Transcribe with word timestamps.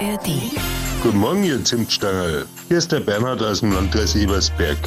ARD. 0.00 0.30
Guten 1.02 1.18
Morgen, 1.18 1.44
ihr 1.44 1.62
Zimtstangerl. 1.62 2.46
Hier 2.68 2.78
ist 2.78 2.90
der 2.90 3.00
Bernhard 3.00 3.42
aus 3.42 3.60
dem 3.60 3.72
Landkreis 3.72 4.16
Ebersberg. 4.16 4.78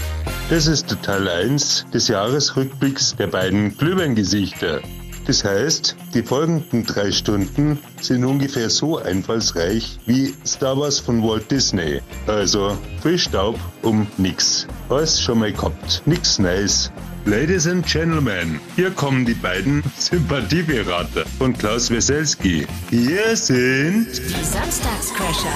Das 0.49 0.65
ist 0.65 0.89
der 0.89 1.01
Teil 1.03 1.27
1 1.27 1.85
des 1.93 2.07
Jahresrückblicks 2.07 3.15
der 3.15 3.27
beiden 3.27 3.77
Glühweingesichter. 3.77 4.81
Das 5.27 5.43
heißt, 5.43 5.95
die 6.15 6.23
folgenden 6.23 6.83
drei 6.85 7.11
Stunden 7.11 7.77
sind 8.01 8.25
ungefähr 8.25 8.71
so 8.71 8.97
einfallsreich 8.97 9.99
wie 10.07 10.33
Star 10.45 10.77
Wars 10.79 10.99
von 10.99 11.21
Walt 11.21 11.49
Disney. 11.51 12.01
Also 12.25 12.75
viel 13.03 13.19
Staub 13.19 13.59
um 13.83 14.07
nix. 14.17 14.65
Alles 14.89 15.21
schon 15.21 15.39
mal 15.39 15.53
gehabt. 15.53 16.01
Nix 16.07 16.39
nice. 16.39 16.91
Ladies 17.25 17.67
and 17.67 17.85
Gentlemen, 17.85 18.59
hier 18.75 18.91
kommen 18.91 19.25
die 19.25 19.33
beiden 19.33 19.81
Sympathieberater 19.97 21.23
von 21.37 21.57
Klaus 21.57 21.89
Weselski. 21.89 22.67
Hier 22.89 23.37
sind 23.37 24.07
Die 24.11 24.43
Samstagscrasher. 24.43 25.55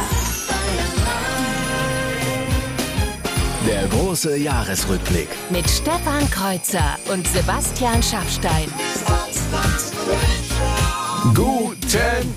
Der 3.68 3.86
große 3.90 4.38
Jahresrückblick. 4.38 5.28
Mit 5.50 5.70
Stefan 5.70 6.30
Kreuzer 6.30 6.98
und 7.12 7.28
Sebastian 7.28 8.02
Schaffstein. 8.02 8.70
Guten 11.34 11.77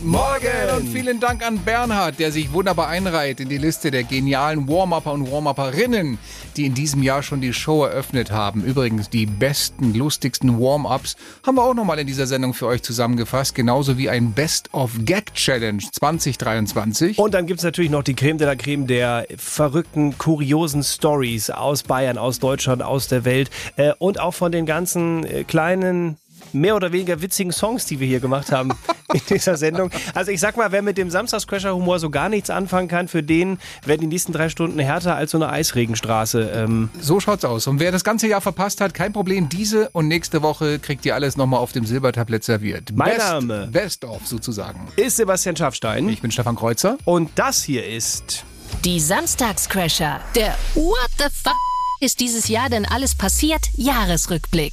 Morgen! 0.04 0.76
Und 0.76 0.88
vielen 0.88 1.18
Dank 1.18 1.44
an 1.44 1.58
Bernhard, 1.58 2.20
der 2.20 2.30
sich 2.30 2.52
wunderbar 2.52 2.86
einreiht 2.86 3.40
in 3.40 3.48
die 3.48 3.58
Liste 3.58 3.90
der 3.90 4.04
genialen 4.04 4.68
Warm-Upper 4.68 5.12
und 5.12 5.28
Warm-Upperinnen, 5.28 6.18
die 6.56 6.66
in 6.66 6.74
diesem 6.74 7.02
Jahr 7.02 7.24
schon 7.24 7.40
die 7.40 7.52
Show 7.52 7.84
eröffnet 7.84 8.30
haben. 8.30 8.62
Übrigens, 8.62 9.10
die 9.10 9.26
besten, 9.26 9.92
lustigsten 9.92 10.60
Warm-Ups 10.60 11.16
haben 11.44 11.56
wir 11.56 11.64
auch 11.64 11.74
nochmal 11.74 11.98
in 11.98 12.06
dieser 12.06 12.28
Sendung 12.28 12.54
für 12.54 12.66
euch 12.66 12.82
zusammengefasst. 12.82 13.56
Genauso 13.56 13.98
wie 13.98 14.08
ein 14.08 14.34
Best-of-Gag-Challenge 14.34 15.82
2023. 15.92 17.18
Und 17.18 17.34
dann 17.34 17.46
gibt's 17.46 17.64
natürlich 17.64 17.90
noch 17.90 18.04
die 18.04 18.14
Creme 18.14 18.38
de 18.38 18.46
la 18.46 18.54
Creme 18.54 18.86
der 18.86 19.26
verrückten, 19.36 20.16
kuriosen 20.16 20.84
Stories 20.84 21.50
aus 21.50 21.82
Bayern, 21.82 22.18
aus 22.18 22.38
Deutschland, 22.38 22.84
aus 22.84 23.08
der 23.08 23.24
Welt 23.24 23.50
äh, 23.74 23.94
und 23.98 24.20
auch 24.20 24.34
von 24.34 24.52
den 24.52 24.64
ganzen 24.64 25.24
äh, 25.24 25.42
kleinen 25.42 26.18
mehr 26.52 26.76
oder 26.76 26.92
weniger 26.92 27.20
witzigen 27.22 27.52
Songs, 27.52 27.86
die 27.86 28.00
wir 28.00 28.06
hier 28.06 28.20
gemacht 28.20 28.52
haben 28.52 28.70
in 29.12 29.20
dieser 29.28 29.56
Sendung. 29.56 29.90
Also 30.14 30.30
ich 30.30 30.40
sag 30.40 30.56
mal, 30.56 30.72
wer 30.72 30.82
mit 30.82 30.98
dem 30.98 31.10
Samstagscrasher-Humor 31.10 31.98
so 31.98 32.10
gar 32.10 32.28
nichts 32.28 32.50
anfangen 32.50 32.88
kann, 32.88 33.08
für 33.08 33.22
den 33.22 33.58
werden 33.84 34.00
die 34.02 34.06
nächsten 34.06 34.32
drei 34.32 34.48
Stunden 34.48 34.78
härter 34.78 35.16
als 35.16 35.30
so 35.32 35.38
eine 35.38 35.50
Eisregenstraße. 35.50 36.50
Ähm, 36.54 36.90
So 37.00 37.20
schaut's 37.20 37.44
aus. 37.44 37.66
Und 37.66 37.80
wer 37.80 37.92
das 37.92 38.04
ganze 38.04 38.28
Jahr 38.28 38.40
verpasst 38.40 38.80
hat, 38.80 38.94
kein 38.94 39.12
Problem. 39.12 39.48
Diese 39.48 39.88
und 39.90 40.08
nächste 40.08 40.42
Woche 40.42 40.78
kriegt 40.78 41.04
ihr 41.06 41.14
alles 41.14 41.36
nochmal 41.36 41.60
auf 41.60 41.72
dem 41.72 41.84
Silbertablett 41.84 42.44
serviert. 42.44 42.90
Mein 42.94 43.16
Best, 43.16 43.28
Name. 43.28 43.68
Best 43.70 44.04
of 44.04 44.26
sozusagen. 44.26 44.88
ist 44.96 45.16
Sebastian 45.16 45.56
Schaffstein. 45.56 46.08
Ich 46.08 46.20
bin 46.22 46.30
Stefan 46.30 46.56
Kreuzer. 46.56 46.98
Und 47.04 47.30
das 47.34 47.62
hier 47.62 47.86
ist... 47.86 48.44
Die 48.84 49.00
Samstagscrasher. 49.00 50.20
Der 50.34 50.56
What 50.74 51.10
the 51.18 51.24
fuck 51.42 51.54
ist 52.00 52.20
dieses 52.20 52.48
Jahr 52.48 52.70
denn 52.70 52.86
alles 52.86 53.14
passiert? 53.14 53.60
Jahresrückblick. 53.76 54.72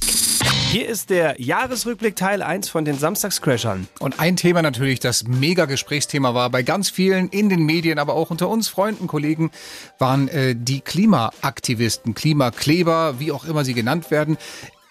Hier 0.70 0.88
ist 0.88 1.10
der 1.10 1.40
Jahresrückblick 1.40 2.16
Teil 2.16 2.42
1 2.42 2.70
von 2.70 2.86
den 2.86 2.98
Samstagscrashern. 2.98 3.86
Und 4.00 4.18
ein 4.18 4.36
Thema 4.36 4.62
natürlich, 4.62 4.98
das 4.98 5.24
mega 5.24 5.66
Gesprächsthema 5.66 6.32
war 6.32 6.48
bei 6.48 6.62
ganz 6.62 6.88
vielen 6.88 7.28
in 7.28 7.50
den 7.50 7.64
Medien, 7.64 7.98
aber 7.98 8.14
auch 8.14 8.30
unter 8.30 8.48
uns 8.48 8.68
Freunden, 8.68 9.06
Kollegen, 9.06 9.50
waren 9.98 10.28
äh, 10.28 10.54
die 10.56 10.80
Klimaaktivisten, 10.80 12.14
Klimakleber, 12.14 13.20
wie 13.20 13.30
auch 13.32 13.44
immer 13.44 13.64
sie 13.64 13.74
genannt 13.74 14.10
werden. 14.10 14.38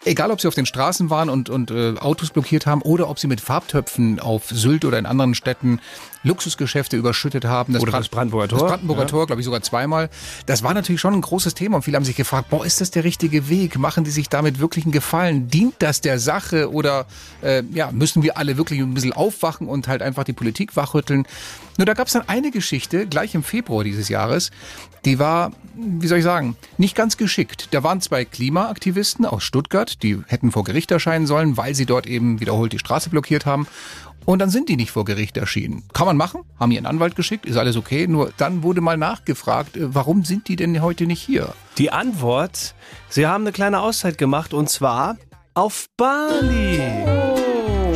Egal, 0.07 0.31
ob 0.31 0.39
sie 0.41 0.47
auf 0.47 0.55
den 0.55 0.65
Straßen 0.65 1.09
waren 1.09 1.29
und, 1.29 1.49
und 1.49 1.69
äh, 1.71 1.95
Autos 1.99 2.29
blockiert 2.29 2.65
haben 2.65 2.81
oder 2.81 3.09
ob 3.09 3.19
sie 3.19 3.27
mit 3.27 3.41
Farbtöpfen 3.41 4.19
auf 4.19 4.45
Sylt 4.49 4.85
oder 4.85 4.97
in 4.97 5.05
anderen 5.05 5.35
Städten 5.35 5.79
Luxusgeschäfte 6.23 6.97
überschüttet 6.97 7.45
haben. 7.45 7.75
Oder 7.75 7.91
Bran- 7.91 8.01
das 8.01 8.09
Brandenburger 8.09 8.47
Das 8.47 8.59
Tor. 8.59 8.67
Brandenburger 8.69 9.01
Ja. 9.03 9.07
Tor, 9.07 9.27
glaube 9.27 9.41
ich, 9.41 9.45
sogar 9.45 9.61
zweimal. 9.61 10.09
Das 10.45 10.63
war 10.63 10.73
natürlich 10.73 10.99
schon 10.99 11.13
ein 11.13 11.21
großes 11.21 11.53
Thema 11.53 11.77
und 11.77 11.83
viele 11.83 11.95
haben 11.95 12.03
sich 12.05 12.15
gefragt, 12.15 12.49
boah, 12.49 12.65
ist 12.65 12.81
das 12.81 12.91
der 12.91 13.03
richtige 13.03 13.49
Weg? 13.49 13.77
Machen 13.77 14.03
die 14.03 14.11
sich 14.11 14.27
damit 14.29 14.59
wirklich 14.59 14.85
einen 14.85 14.91
Gefallen? 14.91 15.47
Dient 15.49 15.75
das 15.79 16.01
der 16.01 16.19
Sache 16.19 16.71
oder 16.71 17.05
äh, 17.41 17.63
ja, 17.73 17.91
müssen 17.91 18.23
wir 18.23 18.37
alle 18.37 18.57
wirklich 18.57 18.79
ein 18.79 18.93
bisschen 18.93 19.13
aufwachen 19.13 19.67
und 19.67 19.87
halt 19.87 20.01
einfach 20.01 20.23
die 20.23 20.33
Politik 20.33 20.75
wachrütteln? 20.75 21.25
Nur 21.77 21.85
da 21.85 21.93
gab 21.93 22.07
es 22.07 22.13
dann 22.13 22.27
eine 22.27 22.49
Geschichte, 22.51 23.05
gleich 23.05 23.35
im 23.35 23.43
Februar 23.43 23.83
dieses 23.83 24.09
Jahres, 24.09 24.49
die 25.05 25.19
war, 25.19 25.51
wie 25.75 26.07
soll 26.07 26.19
ich 26.19 26.23
sagen, 26.23 26.55
nicht 26.77 26.95
ganz 26.95 27.17
geschickt. 27.17 27.69
Da 27.71 27.83
waren 27.83 28.01
zwei 28.01 28.25
Klimaaktivisten 28.25 29.25
aus 29.25 29.43
Stuttgart, 29.43 30.01
die 30.03 30.19
hätten 30.27 30.51
vor 30.51 30.63
Gericht 30.63 30.91
erscheinen 30.91 31.27
sollen, 31.27 31.57
weil 31.57 31.75
sie 31.75 31.85
dort 31.85 32.07
eben 32.07 32.39
wiederholt 32.39 32.73
die 32.73 32.79
Straße 32.79 33.09
blockiert 33.09 33.45
haben. 33.45 33.67
Und 34.25 34.39
dann 34.39 34.49
sind 34.49 34.67
die 34.67 34.75
nicht 34.75 34.91
vor 34.91 35.05
Gericht 35.05 35.37
erschienen. 35.37 35.83
Kann 35.93 36.05
man 36.05 36.17
machen, 36.17 36.41
haben 36.59 36.71
ihren 36.71 36.85
Anwalt 36.85 37.15
geschickt, 37.15 37.45
ist 37.45 37.55
alles 37.55 37.77
okay. 37.77 38.07
Nur 38.07 38.33
dann 38.35 38.61
wurde 38.61 38.81
mal 38.81 38.97
nachgefragt, 38.97 39.77
äh, 39.77 39.95
warum 39.95 40.25
sind 40.25 40.49
die 40.49 40.57
denn 40.57 40.81
heute 40.81 41.05
nicht 41.05 41.21
hier? 41.21 41.53
Die 41.77 41.91
Antwort, 41.91 42.75
sie 43.07 43.25
haben 43.25 43.45
eine 43.45 43.53
kleine 43.53 43.79
Auszeit 43.79 44.17
gemacht 44.17 44.53
und 44.53 44.69
zwar 44.69 45.15
auf 45.53 45.87
Bali. 45.95 47.26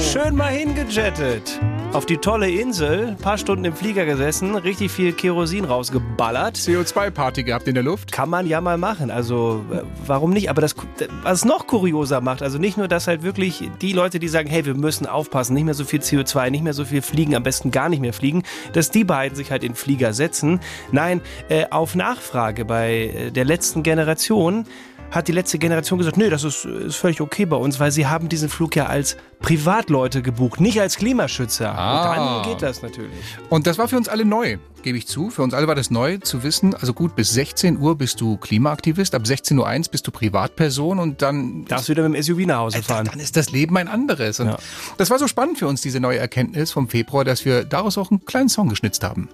Schön 0.01 0.35
mal 0.35 0.51
hingejettet. 0.51 1.59
Auf 1.93 2.05
die 2.05 2.17
tolle 2.17 2.49
Insel, 2.49 3.15
paar 3.21 3.37
Stunden 3.37 3.65
im 3.65 3.75
Flieger 3.75 4.05
gesessen, 4.05 4.55
richtig 4.55 4.91
viel 4.91 5.11
Kerosin 5.13 5.65
rausgeballert. 5.65 6.55
CO2-Party 6.55 7.43
gehabt 7.43 7.67
in 7.67 7.75
der 7.75 7.83
Luft? 7.83 8.11
Kann 8.11 8.29
man 8.29 8.47
ja 8.47 8.61
mal 8.61 8.77
machen, 8.77 9.11
also 9.11 9.63
äh, 9.71 9.81
warum 10.07 10.31
nicht? 10.31 10.49
Aber 10.49 10.61
das, 10.61 10.75
was 11.21 11.39
es 11.39 11.45
noch 11.45 11.67
kurioser 11.67 12.21
macht, 12.21 12.41
also 12.41 12.57
nicht 12.57 12.77
nur, 12.77 12.87
dass 12.87 13.07
halt 13.07 13.23
wirklich 13.23 13.69
die 13.81 13.91
Leute, 13.91 14.19
die 14.19 14.29
sagen, 14.29 14.49
hey, 14.49 14.65
wir 14.65 14.73
müssen 14.73 15.05
aufpassen, 15.05 15.53
nicht 15.53 15.65
mehr 15.65 15.73
so 15.73 15.83
viel 15.83 15.99
CO2, 15.99 16.49
nicht 16.49 16.63
mehr 16.63 16.73
so 16.73 16.85
viel 16.85 17.01
fliegen, 17.01 17.35
am 17.35 17.43
besten 17.43 17.71
gar 17.71 17.89
nicht 17.89 17.99
mehr 17.99 18.13
fliegen, 18.13 18.43
dass 18.73 18.89
die 18.89 19.03
beiden 19.03 19.35
sich 19.35 19.51
halt 19.51 19.63
in 19.63 19.75
Flieger 19.75 20.13
setzen. 20.13 20.61
Nein, 20.91 21.21
äh, 21.49 21.65
auf 21.69 21.93
Nachfrage 21.93 22.63
bei 22.63 22.93
äh, 22.93 23.31
der 23.31 23.43
letzten 23.43 23.83
Generation 23.83 24.65
hat 25.11 25.27
die 25.27 25.33
letzte 25.33 25.59
Generation 25.59 25.99
gesagt, 25.99 26.17
nee, 26.17 26.29
das 26.29 26.43
ist, 26.43 26.65
ist 26.65 26.95
völlig 26.95 27.21
okay 27.21 27.45
bei 27.45 27.57
uns, 27.57 27.79
weil 27.79 27.91
sie 27.91 28.07
haben 28.07 28.29
diesen 28.29 28.49
Flug 28.49 28.75
ja 28.75 28.85
als 28.87 29.17
Privatleute 29.41 30.21
gebucht, 30.21 30.61
nicht 30.61 30.79
als 30.79 30.95
Klimaschützer. 30.97 31.77
Ah. 31.77 32.09
Und 32.09 32.17
dann 32.45 32.51
geht 32.53 32.61
das 32.61 32.81
natürlich. 32.81 33.11
Und 33.49 33.67
das 33.67 33.77
war 33.77 33.87
für 33.87 33.97
uns 33.97 34.07
alle 34.07 34.23
neu, 34.23 34.57
gebe 34.83 34.97
ich 34.97 35.07
zu. 35.07 35.29
Für 35.29 35.43
uns 35.43 35.53
alle 35.53 35.67
war 35.67 35.75
das 35.75 35.91
neu 35.91 36.17
zu 36.17 36.43
wissen, 36.43 36.73
also 36.73 36.93
gut, 36.93 37.15
bis 37.15 37.31
16 37.31 37.77
Uhr 37.77 37.97
bist 37.97 38.21
du 38.21 38.37
Klimaaktivist, 38.37 39.13
ab 39.13 39.23
16.01 39.23 39.57
Uhr 39.57 39.91
bist 39.91 40.07
du 40.07 40.11
Privatperson 40.11 40.99
und 40.99 41.21
dann 41.21 41.65
Darfst 41.65 41.89
wieder 41.89 42.07
mit 42.07 42.17
dem 42.17 42.23
SUV 42.23 42.45
nach 42.47 42.59
Hause 42.59 42.81
fahren. 42.83 43.07
Dann 43.11 43.19
ist 43.19 43.35
das 43.35 43.51
Leben 43.51 43.77
ein 43.77 43.87
anderes. 43.87 44.39
Und 44.39 44.47
Ja. 44.47 44.57
das 44.97 45.09
war 45.09 45.19
so 45.19 45.27
spannend 45.27 45.57
für 45.57 45.67
uns, 45.67 45.81
diese 45.81 45.99
neue 45.99 46.19
Erkenntnis 46.19 46.71
vom 46.71 46.87
Februar, 46.87 47.25
dass 47.25 47.43
wir 47.43 47.65
daraus 47.65 47.97
auch 47.97 48.11
einen 48.11 48.25
kleinen 48.25 48.49
Song 48.49 48.69
geschnitzt 48.69 49.03
haben. 49.03 49.27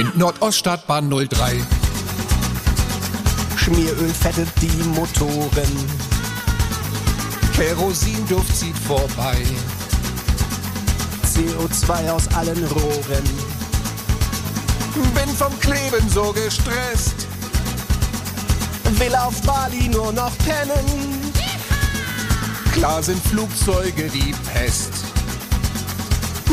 Wind 0.00 0.16
Nordoststadtbahn 0.16 1.10
03. 1.10 1.62
Schmieröl 3.54 4.08
fettet 4.08 4.48
die 4.62 4.82
Motoren. 4.94 5.50
Kerosinduft 7.54 8.56
zieht 8.56 8.78
vorbei. 8.78 9.36
CO2 11.26 12.10
aus 12.12 12.28
allen 12.28 12.64
Rohren. 12.68 13.24
Bin 15.14 15.36
vom 15.36 15.60
Kleben 15.60 16.08
so 16.08 16.32
gestresst. 16.32 17.26
Will 18.92 19.14
auf 19.16 19.38
Bali 19.42 19.86
nur 19.88 20.14
noch 20.14 20.32
pennen. 20.38 21.30
Klar 22.72 23.02
sind 23.02 23.22
Flugzeuge 23.26 24.08
die 24.08 24.34
Pest. 24.50 24.94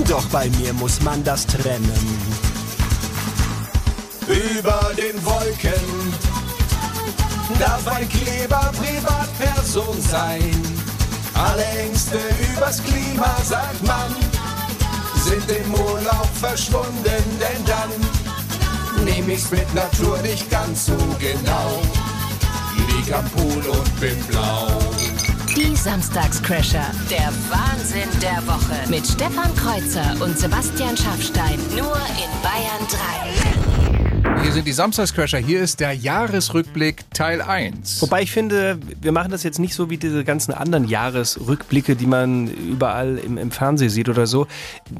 Doch 0.06 0.26
bei 0.26 0.50
mir 0.50 0.74
muss 0.74 1.02
man 1.02 1.24
das 1.24 1.48
trennen. 1.48 2.37
Über 4.28 4.92
den 4.98 5.24
Wolken 5.26 6.14
darf 7.60 7.88
ein 7.88 8.08
Kleber 8.10 8.72
Privatperson 8.78 10.02
sein. 10.02 10.52
Alle 11.34 11.64
Ängste 11.80 12.20
übers 12.54 12.84
Klima, 12.84 13.38
sagt 13.44 13.86
man, 13.86 14.14
sind 15.16 15.50
im 15.50 15.74
Urlaub 15.74 16.30
verschwunden, 16.42 17.04
denn 17.04 17.66
dann 17.66 19.06
nehm 19.06 19.30
ich's 19.30 19.50
mit 19.52 19.74
Natur 19.74 20.18
nicht 20.22 20.50
ganz 20.50 20.88
so 20.88 20.98
genau. 21.20 21.82
Lieg 22.88 23.14
am 23.14 23.26
Pool 23.30 23.66
und 23.66 24.00
bin 24.00 24.18
blau. 24.26 24.68
Die 25.56 25.76
Samstagscrasher. 25.76 26.92
Der 27.10 27.32
Wahnsinn 27.50 28.10
der 28.22 28.46
Woche. 28.46 28.88
Mit 28.90 29.08
Stefan 29.08 29.56
Kreuzer 29.56 30.16
und 30.20 30.38
Sebastian 30.38 30.96
Schaffstein. 30.96 31.60
Nur 31.76 31.96
in 31.96 32.42
Bayern 32.44 32.88
3. 33.72 33.77
Hier 34.44 34.52
sind 34.54 34.66
die 34.68 34.72
Samstagscrasher. 34.72 35.40
Hier 35.40 35.62
ist 35.62 35.80
der 35.80 35.94
Jahresrückblick 35.94 37.04
Teil 37.14 37.42
1. 37.42 38.02
Wobei 38.02 38.22
ich 38.22 38.32
finde, 38.32 38.80
wir 39.02 39.12
machen 39.12 39.32
das 39.32 39.44
jetzt 39.44 39.60
nicht 39.60 39.74
so 39.74 39.90
wie 39.90 39.98
diese 39.98 40.24
ganzen 40.24 40.54
anderen 40.54 40.88
Jahresrückblicke, 40.88 41.96
die 41.96 42.06
man 42.08 42.48
überall 42.48 43.18
im, 43.18 43.38
im 43.38 43.52
Fernsehen 43.52 43.90
sieht 43.90 44.10
oder 44.10 44.26
so. 44.26 44.48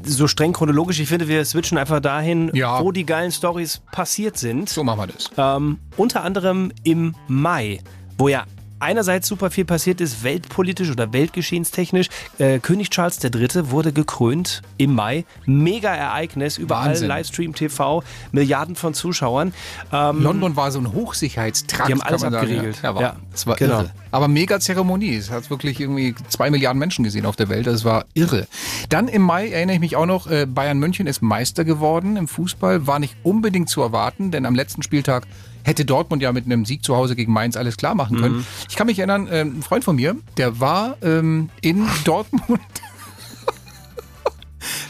So 0.04 0.28
streng 0.28 0.52
chronologisch. 0.52 1.00
Ich 1.00 1.08
finde, 1.08 1.28
wir 1.28 1.44
switchen 1.44 1.78
einfach 1.78 2.00
dahin, 2.00 2.50
Ja. 2.54 2.82
wo 2.82 2.92
die 2.92 3.06
geilen 3.06 3.32
Stories 3.32 3.80
passiert 3.92 4.36
sind. 4.36 4.68
So 4.68 4.84
machen 4.84 5.00
wir 5.00 5.06
das. 5.08 5.30
Ähm, 5.36 5.78
unter 5.96 6.22
anderem 6.24 6.70
im 6.82 7.14
Mai, 7.26 7.80
wo 8.18 8.28
ja 8.28 8.44
einerseits 8.80 9.28
super 9.28 9.50
viel 9.50 9.64
passiert 9.64 10.00
ist, 10.00 10.22
weltpolitisch 10.22 10.90
oder 10.90 11.12
weltgeschehenstechnisch. 11.12 12.08
Äh, 12.38 12.58
König 12.58 12.90
Charles 12.90 13.22
III. 13.22 13.70
wurde 13.70 13.92
gekrönt 13.92 14.62
im 14.76 14.94
Mai. 14.94 15.24
Mega 15.46 15.94
Ereignis, 15.94 16.58
überall 16.58 16.88
Wahnsinn. 16.90 17.08
Livestream 17.08 17.54
TV, 17.54 18.02
Milliarden 18.32 18.76
von 18.76 18.94
Zuschauern. 18.94 19.52
Ähm, 19.92 20.22
London 20.22 20.56
war 20.56 20.70
so 20.70 20.78
ein 20.78 20.92
Hochsicherheitstrakt. 20.92 21.88
Die 21.88 21.92
haben 21.92 22.02
alles 22.02 22.22
man 22.22 22.32
sagen. 22.32 22.74
Ja, 22.82 23.00
Ja, 23.00 23.16
es 23.34 23.46
war 23.46 23.56
genau. 23.56 23.80
irre. 23.80 23.90
Aber 24.10 24.28
mega 24.28 24.58
Zeremonie. 24.60 25.14
Es 25.16 25.30
hat 25.30 25.50
wirklich 25.50 25.80
irgendwie 25.80 26.14
zwei 26.28 26.50
Milliarden 26.50 26.78
Menschen 26.78 27.04
gesehen 27.04 27.26
auf 27.26 27.36
der 27.36 27.48
Welt. 27.48 27.66
Das 27.66 27.84
war 27.84 28.06
irre. 28.14 28.46
Dann 28.88 29.08
im 29.08 29.22
Mai 29.22 29.48
erinnere 29.50 29.74
ich 29.74 29.80
mich 29.80 29.96
auch 29.96 30.06
noch, 30.06 30.26
äh, 30.30 30.46
Bayern 30.46 30.78
München 30.78 31.06
ist 31.06 31.20
Meister 31.22 31.64
geworden 31.64 32.16
im 32.16 32.28
Fußball. 32.28 32.86
War 32.86 32.98
nicht 32.98 33.16
unbedingt 33.22 33.68
zu 33.68 33.82
erwarten, 33.82 34.30
denn 34.30 34.46
am 34.46 34.54
letzten 34.54 34.82
Spieltag 34.82 35.26
hätte 35.68 35.84
Dortmund 35.84 36.22
ja 36.22 36.32
mit 36.32 36.46
einem 36.46 36.64
Sieg 36.64 36.82
zu 36.84 36.96
Hause 36.96 37.14
gegen 37.14 37.32
Mainz 37.32 37.56
alles 37.56 37.76
klar 37.76 37.94
machen 37.94 38.20
können. 38.20 38.46
Ich 38.68 38.74
kann 38.76 38.86
mich 38.86 38.98
erinnern, 38.98 39.26
äh, 39.28 39.42
ein 39.42 39.62
Freund 39.62 39.84
von 39.84 39.96
mir, 39.96 40.16
der 40.36 40.58
war 40.60 40.96
ähm, 41.02 41.50
in 41.60 41.86
Dortmund. 42.04 42.60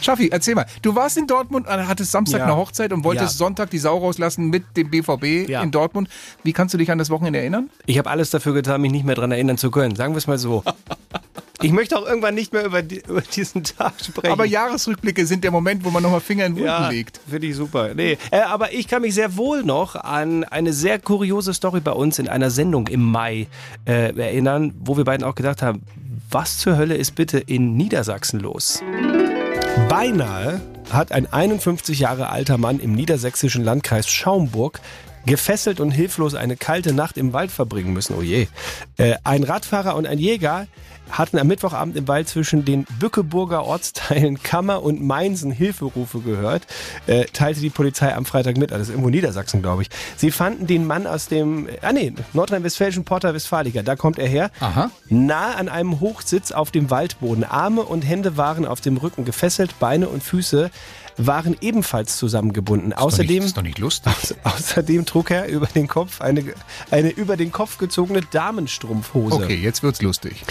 Schaffi, 0.01 0.29
erzähl 0.31 0.55
mal. 0.55 0.65
Du 0.81 0.95
warst 0.95 1.17
in 1.17 1.27
Dortmund, 1.27 1.67
äh, 1.67 1.71
hattest 1.85 2.11
Samstag 2.11 2.39
Ja. 2.39 2.45
eine 2.45 2.55
Hochzeit 2.55 2.91
und 2.93 3.03
wolltest 3.03 3.33
Ja. 3.33 3.45
Sonntag 3.45 3.69
die 3.69 3.77
Sau 3.77 3.97
rauslassen 3.97 4.49
mit 4.49 4.63
dem 4.77 4.89
BVB 4.89 5.47
Ja. 5.49 5.61
in 5.61 5.71
Dortmund. 5.71 6.09
Wie 6.43 6.53
kannst 6.53 6.73
du 6.73 6.77
dich 6.77 6.89
an 6.91 6.97
das 6.97 7.09
Wochenende 7.09 7.39
erinnern? 7.39 7.69
Ich 7.85 7.97
habe 7.97 8.09
alles 8.09 8.29
dafür 8.29 8.53
getan, 8.53 8.81
mich 8.81 8.91
nicht 8.91 9.05
mehr 9.05 9.15
daran 9.15 9.31
erinnern 9.31 9.57
zu 9.57 9.69
können. 9.71 9.95
Sagen 9.95 10.13
wir 10.13 10.17
es 10.17 10.27
mal 10.27 10.37
so. 10.37 10.63
Ich 11.61 11.71
möchte 11.71 11.97
auch 11.97 12.05
irgendwann 12.05 12.35
nicht 12.35 12.53
mehr 12.53 12.65
über, 12.65 12.81
die, 12.81 12.99
über 13.07 13.21
diesen 13.21 13.63
Tag 13.63 13.93
sprechen. 14.03 14.31
Aber 14.31 14.45
Jahresrückblicke 14.45 15.25
sind 15.25 15.43
der 15.43 15.51
Moment, 15.51 15.83
wo 15.83 15.89
man 15.89 16.03
nochmal 16.03 16.21
Finger 16.21 16.45
in 16.45 16.53
den 16.53 16.59
Wunden 16.59 16.67
ja, 16.67 16.89
legt. 16.89 17.19
finde 17.29 17.47
ich 17.47 17.55
super. 17.55 17.93
Nee, 17.93 18.17
äh, 18.31 18.39
aber 18.39 18.73
ich 18.73 18.87
kann 18.87 19.01
mich 19.01 19.13
sehr 19.13 19.35
wohl 19.37 19.63
noch 19.63 19.95
an 19.95 20.43
eine 20.45 20.73
sehr 20.73 20.99
kuriose 20.99 21.53
Story 21.53 21.81
bei 21.81 21.91
uns 21.91 22.19
in 22.19 22.29
einer 22.29 22.49
Sendung 22.49 22.87
im 22.87 23.03
Mai 23.03 23.47
äh, 23.85 24.15
erinnern, 24.17 24.73
wo 24.79 24.97
wir 24.97 25.03
beiden 25.03 25.25
auch 25.25 25.35
gedacht 25.35 25.61
haben, 25.61 25.81
was 26.29 26.59
zur 26.59 26.77
Hölle 26.77 26.95
ist 26.95 27.15
bitte 27.15 27.39
in 27.39 27.75
Niedersachsen 27.75 28.39
los? 28.39 28.81
Beinahe 29.89 30.61
hat 30.91 31.11
ein 31.11 31.31
51 31.31 31.99
Jahre 31.99 32.29
alter 32.29 32.57
Mann 32.57 32.79
im 32.79 32.93
niedersächsischen 32.93 33.63
Landkreis 33.63 34.07
Schaumburg 34.07 34.79
gefesselt 35.25 35.79
und 35.79 35.91
hilflos 35.91 36.35
eine 36.35 36.57
kalte 36.57 36.93
Nacht 36.93 37.17
im 37.17 37.33
Wald 37.33 37.51
verbringen 37.51 37.93
müssen. 37.93 38.15
Oh 38.17 38.21
je. 38.21 38.47
Äh, 38.97 39.15
ein 39.23 39.43
Radfahrer 39.43 39.95
und 39.95 40.07
ein 40.07 40.19
Jäger 40.19 40.67
hatten 41.11 41.37
am 41.37 41.47
Mittwochabend 41.47 41.95
im 41.95 42.07
Wald 42.07 42.27
zwischen 42.27 42.65
den 42.65 42.85
Bückeburger 42.99 43.63
Ortsteilen 43.65 44.41
Kammer 44.43 44.83
und 44.83 45.01
Mainzen 45.01 45.51
Hilferufe 45.51 46.19
gehört, 46.19 46.67
äh, 47.07 47.25
teilte 47.25 47.61
die 47.61 47.69
Polizei 47.69 48.13
am 48.13 48.25
Freitag 48.25 48.57
mit. 48.57 48.71
Also 48.71 48.79
das 48.79 48.87
ist 48.89 48.93
irgendwo 48.93 49.09
Niedersachsen, 49.09 49.61
glaube 49.61 49.83
ich. 49.83 49.89
Sie 50.17 50.31
fanden 50.31 50.67
den 50.67 50.85
Mann 50.85 51.07
aus 51.07 51.27
dem, 51.27 51.67
ah 51.81 51.91
nee, 51.91 52.13
nordrhein-westfälischen 52.33 53.05
Porta 53.05 53.33
Westfalica, 53.33 53.81
da 53.81 53.95
kommt 53.95 54.19
er 54.19 54.27
her. 54.27 54.51
Aha. 54.59 54.91
Nahe 55.07 55.55
an 55.55 55.69
einem 55.69 55.99
Hochsitz 55.99 56.51
auf 56.51 56.71
dem 56.71 56.89
Waldboden. 56.89 57.43
Arme 57.43 57.81
und 57.81 58.03
Hände 58.03 58.37
waren 58.37 58.65
auf 58.65 58.81
dem 58.81 58.97
Rücken 58.97 59.25
gefesselt, 59.25 59.79
Beine 59.79 60.09
und 60.09 60.23
Füße 60.23 60.69
waren 61.19 61.55
ebenfalls 61.61 62.17
zusammengebunden. 62.17 62.93
Außerdem, 62.93 63.37
das 63.37 63.45
ist 63.47 63.57
doch 63.57 63.61
nicht 63.61 63.79
lustig. 63.79 64.13
außerdem 64.43 65.05
trug 65.05 65.31
er 65.31 65.47
über 65.47 65.67
den 65.67 65.87
Kopf 65.87 66.21
eine, 66.21 66.43
eine 66.89 67.09
über 67.09 67.37
den 67.37 67.51
Kopf 67.51 67.77
gezogene 67.77 68.21
Damenstrumpfhose. 68.21 69.35
Okay, 69.35 69.55
jetzt 69.55 69.83
wird's 69.83 70.01
lustig. 70.01 70.43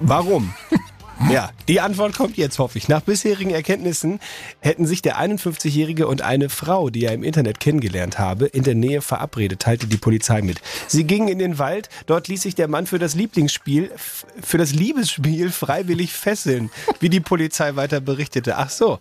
Warum? 0.00 0.54
Ja, 1.30 1.50
die 1.68 1.80
Antwort 1.80 2.16
kommt 2.16 2.36
jetzt, 2.36 2.58
hoffe 2.58 2.78
ich. 2.78 2.88
Nach 2.88 3.00
bisherigen 3.00 3.50
Erkenntnissen 3.50 4.18
hätten 4.60 4.86
sich 4.86 5.02
der 5.02 5.20
51-Jährige 5.20 6.06
und 6.06 6.22
eine 6.22 6.48
Frau, 6.48 6.90
die 6.90 7.04
er 7.04 7.12
im 7.12 7.22
Internet 7.22 7.60
kennengelernt 7.60 8.18
habe, 8.18 8.46
in 8.46 8.64
der 8.64 8.74
Nähe 8.74 9.02
verabredet, 9.02 9.60
teilte 9.60 9.86
die 9.86 9.98
Polizei 9.98 10.42
mit. 10.42 10.60
Sie 10.88 11.04
gingen 11.04 11.28
in 11.28 11.38
den 11.38 11.58
Wald, 11.58 11.90
dort 12.06 12.28
ließ 12.28 12.42
sich 12.42 12.54
der 12.54 12.66
Mann 12.66 12.86
für 12.86 12.98
das 12.98 13.14
Lieblingsspiel, 13.14 13.92
für 13.96 14.58
das 14.58 14.72
Liebesspiel 14.72 15.50
freiwillig 15.50 16.12
fesseln, 16.12 16.70
wie 17.00 17.08
die 17.08 17.20
Polizei 17.20 17.76
weiter 17.76 18.00
berichtete. 18.00 18.56
Ach 18.56 18.70
so. 18.70 18.98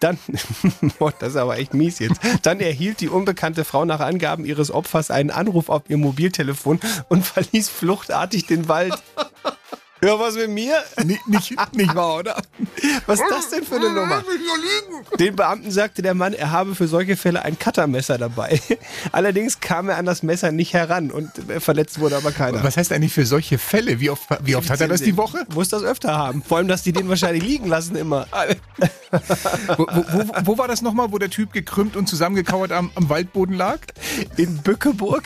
Dann, 0.00 0.18
das 1.18 1.30
ist 1.30 1.36
aber 1.36 1.58
echt 1.58 1.74
mies 1.74 1.98
jetzt. 1.98 2.20
Dann 2.42 2.60
erhielt 2.60 3.00
die 3.00 3.08
unbekannte 3.08 3.64
Frau 3.64 3.84
nach 3.84 4.00
Angaben 4.00 4.44
ihres 4.44 4.70
Opfers 4.70 5.10
einen 5.10 5.30
Anruf 5.30 5.68
auf 5.68 5.82
ihr 5.88 5.96
Mobiltelefon 5.96 6.80
und 7.08 7.26
verließ 7.26 7.68
fluchtartig 7.68 8.46
den 8.46 8.68
Wald. 8.68 8.94
Ja, 10.00 10.18
was 10.18 10.36
mit 10.36 10.50
mir? 10.50 10.82
nicht, 11.04 11.26
nicht, 11.26 11.74
nicht 11.74 11.94
wahr, 11.94 12.18
oder? 12.18 12.42
Was 13.06 13.20
ist 13.20 13.30
das 13.30 13.50
denn 13.50 13.64
für 13.64 13.76
eine 13.76 13.90
Nummer? 13.90 14.22
Den 15.18 15.34
Beamten 15.34 15.70
sagte 15.70 16.02
der 16.02 16.14
Mann, 16.14 16.34
er 16.34 16.52
habe 16.52 16.74
für 16.74 16.86
solche 16.86 17.16
Fälle 17.16 17.44
ein 17.44 17.58
Cuttermesser 17.58 18.16
dabei. 18.16 18.60
Allerdings 19.12 19.60
kam 19.60 19.88
er 19.88 19.96
an 19.96 20.06
das 20.06 20.22
Messer 20.22 20.52
nicht 20.52 20.72
heran 20.72 21.10
und 21.10 21.30
äh, 21.48 21.60
verletzt 21.60 21.98
wurde 21.98 22.16
aber 22.16 22.30
keiner. 22.30 22.62
Was 22.62 22.76
heißt 22.76 22.92
eigentlich 22.92 23.12
für 23.12 23.26
solche 23.26 23.58
Fälle? 23.58 23.98
Wie 23.98 24.10
oft, 24.10 24.28
wie 24.42 24.54
oft 24.54 24.70
hat 24.70 24.80
er 24.80 24.88
das 24.88 25.02
die 25.02 25.16
Woche? 25.16 25.44
Muss 25.52 25.68
das 25.68 25.82
öfter 25.82 26.16
haben. 26.16 26.42
Vor 26.42 26.58
allem, 26.58 26.68
dass 26.68 26.82
die 26.82 26.92
den 26.92 27.08
wahrscheinlich 27.08 27.42
liegen 27.42 27.66
lassen 27.66 27.96
immer. 27.96 28.26
Wo, 29.76 29.86
wo, 29.86 30.04
wo, 30.12 30.32
wo 30.44 30.58
war 30.58 30.68
das 30.68 30.82
nochmal, 30.82 31.12
wo 31.12 31.18
der 31.18 31.30
Typ 31.30 31.52
gekrümmt 31.52 31.96
und 31.96 32.08
zusammengekauert 32.08 32.72
am, 32.72 32.90
am 32.94 33.08
Waldboden 33.08 33.56
lag? 33.56 33.78
In 34.36 34.58
Bückeburg? 34.58 35.22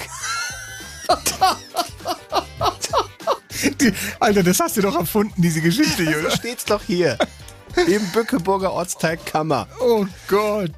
Die, 3.80 3.92
Alter, 4.20 4.42
das 4.42 4.60
hast 4.60 4.76
du 4.76 4.80
doch 4.82 4.96
erfunden, 4.96 5.40
diese 5.40 5.60
Geschichte, 5.60 6.04
So 6.04 6.10
Junge. 6.10 6.30
steht's 6.30 6.64
doch 6.64 6.82
hier. 6.86 7.16
Im 7.86 8.02
Bückeburger 8.12 8.70
Ortsteil 8.70 9.16
Kammer. 9.24 9.66
Oh 9.80 10.04
Gott. 10.28 10.72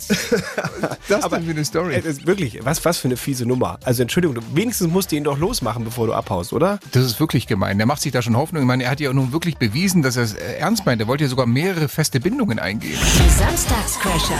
Das 1.08 1.24
Aber- 1.24 1.38
denn 1.38 1.46
für 1.46 1.50
eine 1.50 1.64
Story? 1.64 1.96
Ist 1.98 2.24
wirklich, 2.24 2.64
was, 2.64 2.84
was 2.84 2.98
für 2.98 3.08
eine 3.08 3.16
fiese 3.16 3.44
Nummer. 3.46 3.80
Also 3.82 4.02
Entschuldigung, 4.02 4.36
du, 4.36 4.42
wenigstens 4.54 4.92
musst 4.92 5.10
du 5.10 5.16
ihn 5.16 5.24
doch 5.24 5.36
losmachen, 5.36 5.82
bevor 5.84 6.06
du 6.06 6.12
abhaust, 6.12 6.52
oder? 6.52 6.78
Das 6.92 7.04
ist 7.04 7.18
wirklich 7.18 7.48
gemein. 7.48 7.78
Der 7.78 7.86
macht 7.88 8.00
sich 8.00 8.12
da 8.12 8.22
schon 8.22 8.36
Hoffnung. 8.36 8.62
Ich 8.62 8.66
meine, 8.68 8.84
er 8.84 8.90
hat 8.90 9.00
ja 9.00 9.12
nun 9.12 9.32
wirklich 9.32 9.56
bewiesen, 9.56 10.02
dass 10.02 10.16
er 10.16 10.22
es 10.22 10.34
äh, 10.34 10.54
ernst 10.58 10.86
meint. 10.86 11.00
Er 11.00 11.08
wollte 11.08 11.24
ja 11.24 11.30
sogar 11.30 11.46
mehrere 11.46 11.88
feste 11.88 12.20
Bindungen 12.20 12.60
eingehen. 12.60 12.96
Die 13.00 13.30
Samstagscrasher. 13.30 14.38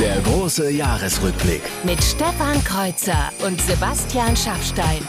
Der 0.00 0.20
große 0.20 0.70
Jahresrückblick. 0.70 1.62
Mit 1.82 2.04
Stefan 2.04 2.62
Kreuzer 2.64 3.32
und 3.46 3.58
Sebastian 3.62 4.36
Schaffstein. 4.36 5.00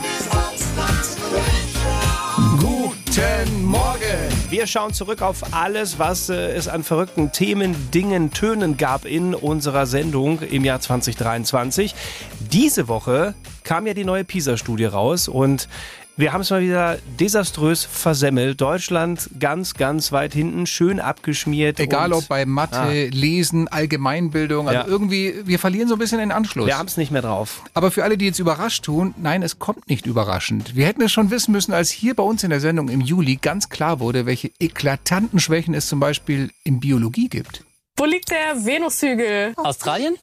Guten 2.58 3.66
Morgen! 3.66 4.00
Wir 4.50 4.66
schauen 4.66 4.94
zurück 4.94 5.22
auf 5.22 5.54
alles, 5.54 6.00
was 6.00 6.30
äh, 6.30 6.52
es 6.54 6.70
an 6.70 6.84
verrückten 6.84 7.34
Themen, 7.34 7.92
Dingen, 7.92 8.32
Tönen 8.32 8.78
gab 8.78 9.04
in 9.04 9.36
unserer 9.36 9.88
Sendung 9.88 10.40
im 10.40 10.64
Jahr 10.64 10.80
2023. 10.80 11.94
Diese 12.40 12.88
Woche 12.88 13.34
kam 13.66 13.88
ja 13.88 13.94
die 13.94 14.06
neue 14.06 14.24
PISA-Studie 14.24 14.86
raus 14.86 15.28
und 15.28 15.68
wir 16.18 16.34
haben 16.34 16.42
es 16.42 16.50
mal 16.50 16.62
wieder 16.62 16.98
desaströs 17.20 17.84
versemmelt. 17.86 18.60
Deutschland 18.60 19.30
ganz, 19.40 19.76
ganz 19.76 20.12
weit 20.12 20.34
hinten, 20.34 20.66
schön 20.66 21.00
abgeschmiert. 21.00 21.80
Egal 21.80 22.12
und 22.12 22.20
ob 22.20 22.28
bei 22.28 22.46
Mathe, 22.46 23.08
Lesen, 23.08 23.68
Allgemeinbildung. 23.68 24.68
Also 24.68 24.80
Ja. 24.82 24.88
irgendwie, 24.88 25.36
wir 25.46 25.60
verlieren 25.60 25.88
so 25.88 25.96
ein 25.96 26.00
bisschen 26.00 26.20
den 26.20 26.32
Anschluss. 26.32 26.66
wir 26.68 26.78
haben 26.78 26.88
es 26.88 26.98
nicht 26.98 27.12
mehr 27.12 27.22
drauf. 27.22 27.62
Aber 27.74 27.92
für 27.92 28.04
alle, 28.04 28.18
die 28.18 28.26
jetzt 28.26 28.40
überrascht 28.40 28.84
tun, 28.86 29.14
nein, 29.18 29.44
es 29.44 29.60
kommt 29.60 29.90
nicht 29.90 30.06
überraschend. 30.06 30.76
Wir 30.76 30.86
hätten 30.88 31.02
es 31.04 31.12
schon 31.12 31.30
wissen 31.32 31.52
müssen, 31.52 31.74
als 31.74 31.90
hier 31.92 32.16
bei 32.16 32.24
uns 32.24 32.44
in 32.44 32.50
der 32.50 32.60
Sendung 32.60 32.90
im 32.90 33.02
Juli 33.02 33.38
ganz 33.38 33.70
klar 33.70 34.00
wurde, 34.00 34.26
welche 34.26 34.52
eklatanten 34.60 35.40
Schwächen 35.40 35.74
es 35.74 35.88
zum 35.88 36.00
Beispiel 36.00 36.50
in 36.64 36.80
Biologie 36.80 37.30
gibt. 37.30 37.64
Wo 38.00 38.06
liegt 38.06 38.30
der 38.30 38.64
Venushügel? 38.66 39.54
Australien? 39.58 40.18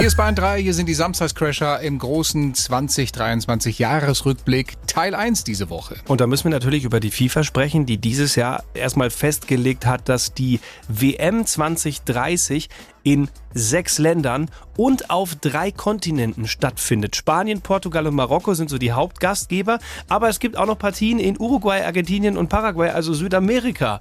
Hier 0.00 0.06
ist 0.06 0.16
Bahn 0.16 0.34
3, 0.34 0.62
hier 0.62 0.72
sind 0.72 0.88
die 0.88 0.94
Samstagscrasher 0.94 1.80
im 1.80 1.98
großen 1.98 2.54
2023 2.54 3.78
Jahresrückblick 3.78 4.78
Teil 4.86 5.14
1 5.14 5.44
diese 5.44 5.68
Woche. 5.68 5.96
Und 6.08 6.22
da 6.22 6.26
müssen 6.26 6.44
wir 6.44 6.52
natürlich 6.52 6.84
über 6.84 7.00
die 7.00 7.10
FIFA 7.10 7.44
sprechen, 7.44 7.84
die 7.84 7.98
dieses 7.98 8.34
Jahr 8.34 8.64
erstmal 8.72 9.10
festgelegt 9.10 9.84
hat, 9.84 10.08
dass 10.08 10.32
die 10.32 10.60
WM 10.88 11.44
2030 11.44 12.70
in 13.02 13.28
sechs 13.52 13.98
Ländern 13.98 14.50
und 14.76 15.10
auf 15.10 15.34
drei 15.34 15.70
Kontinenten 15.70 16.46
stattfindet. 16.46 17.14
Spanien, 17.14 17.60
Portugal 17.60 18.06
und 18.06 18.14
Marokko 18.14 18.54
sind 18.54 18.70
so 18.70 18.78
die 18.78 18.92
Hauptgastgeber, 18.92 19.80
aber 20.08 20.30
es 20.30 20.40
gibt 20.40 20.56
auch 20.56 20.66
noch 20.66 20.78
Partien 20.78 21.18
in 21.18 21.38
Uruguay, 21.38 21.82
Argentinien 21.84 22.38
und 22.38 22.48
Paraguay, 22.48 22.88
also 22.88 23.12
Südamerika. 23.12 23.98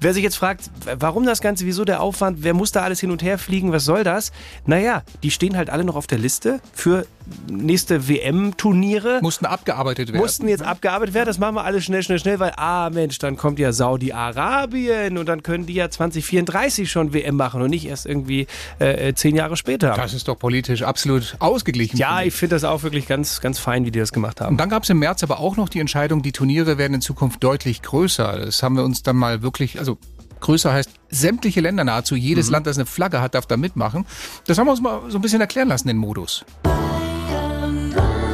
Wer 0.00 0.14
sich 0.14 0.22
jetzt 0.22 0.36
fragt, 0.36 0.70
warum 0.98 1.24
das 1.24 1.40
Ganze, 1.40 1.64
wieso 1.66 1.84
der 1.84 2.00
Aufwand, 2.00 2.42
wer 2.42 2.54
muss 2.54 2.72
da 2.72 2.82
alles 2.82 3.00
hin 3.00 3.10
und 3.10 3.22
her 3.22 3.38
fliegen, 3.38 3.72
was 3.72 3.84
soll 3.84 4.04
das? 4.04 4.32
Naja, 4.66 5.02
die 5.22 5.30
stehen 5.30 5.56
halt 5.56 5.70
alle 5.70 5.84
noch 5.84 5.96
auf 5.96 6.06
der 6.06 6.18
Liste 6.18 6.60
für 6.72 7.06
nächste 7.50 8.08
WM-Turniere 8.08 9.18
Mussten 9.22 9.46
abgearbeitet 9.46 10.08
werden. 10.08 10.20
mussten 10.20 10.48
jetzt 10.48 10.62
abgearbeitet 10.62 11.14
werden. 11.14 11.26
Das 11.26 11.38
machen 11.38 11.56
wir 11.56 11.64
alles 11.64 11.84
schnell, 11.84 12.02
schnell, 12.02 12.18
schnell, 12.18 12.38
weil, 12.38 12.52
ah 12.56 12.90
Mensch, 12.90 13.18
dann 13.18 13.36
kommt 13.36 13.58
ja 13.58 13.72
Saudi-Arabien 13.72 15.18
und 15.18 15.26
dann 15.26 15.42
können 15.42 15.66
die 15.66 15.74
ja 15.74 15.90
2034 15.90 16.90
schon 16.90 17.12
WM 17.12 17.36
machen 17.36 17.62
und 17.62 17.70
nicht 17.70 17.86
erst 17.86 18.06
irgendwie 18.06 18.46
äh, 18.80 19.08
äh, 19.08 19.14
zehn 19.14 19.34
Jahre 19.34 19.56
später. 19.56 19.94
Das 19.94 20.14
ist 20.14 20.28
doch 20.28 20.38
politisch 20.38 20.82
absolut 20.82 21.36
ausgeglichen. 21.38 21.96
ja, 21.96 22.22
ich 22.22 22.34
finde 22.34 22.56
das 22.56 22.64
auch 22.64 22.82
wirklich 22.82 23.06
ganz, 23.08 23.40
ganz 23.40 23.58
fein, 23.58 23.84
wie 23.84 23.90
die 23.90 23.98
das 23.98 24.12
gemacht 24.12 24.40
haben. 24.40 24.52
Und 24.52 24.58
dann 24.58 24.68
gab 24.68 24.84
es 24.84 24.90
im 24.90 24.98
März 24.98 25.22
aber 25.22 25.40
auch 25.40 25.56
noch 25.56 25.68
die 25.68 25.80
Entscheidung, 25.80 26.22
die 26.22 26.32
Turniere 26.32 26.78
werden 26.78 26.94
in 26.94 27.00
Zukunft 27.00 27.42
deutlich 27.42 27.82
größer. 27.82 28.38
Das 28.38 28.62
haben 28.62 28.76
wir 28.76 28.84
uns 28.84 29.02
dann 29.02 29.16
mal 29.16 29.42
wirklich, 29.42 29.78
also 29.86 29.98
größer 30.40 30.72
heißt 30.72 30.90
sämtliche 31.10 31.60
Länder 31.60 31.84
nahezu, 31.84 32.16
jedes 32.16 32.50
Land, 32.50 32.66
das 32.66 32.76
eine 32.76 32.86
Flagge 32.86 33.20
hat, 33.20 33.34
darf 33.34 33.46
da 33.46 33.56
mitmachen. 33.56 34.04
Das 34.46 34.58
haben 34.58 34.66
wir 34.66 34.72
uns 34.72 34.80
mal 34.80 35.02
so 35.08 35.18
ein 35.18 35.22
bisschen 35.22 35.40
erklären 35.40 35.68
lassen, 35.68 35.88
den 35.88 35.96
Modus. 35.96 36.44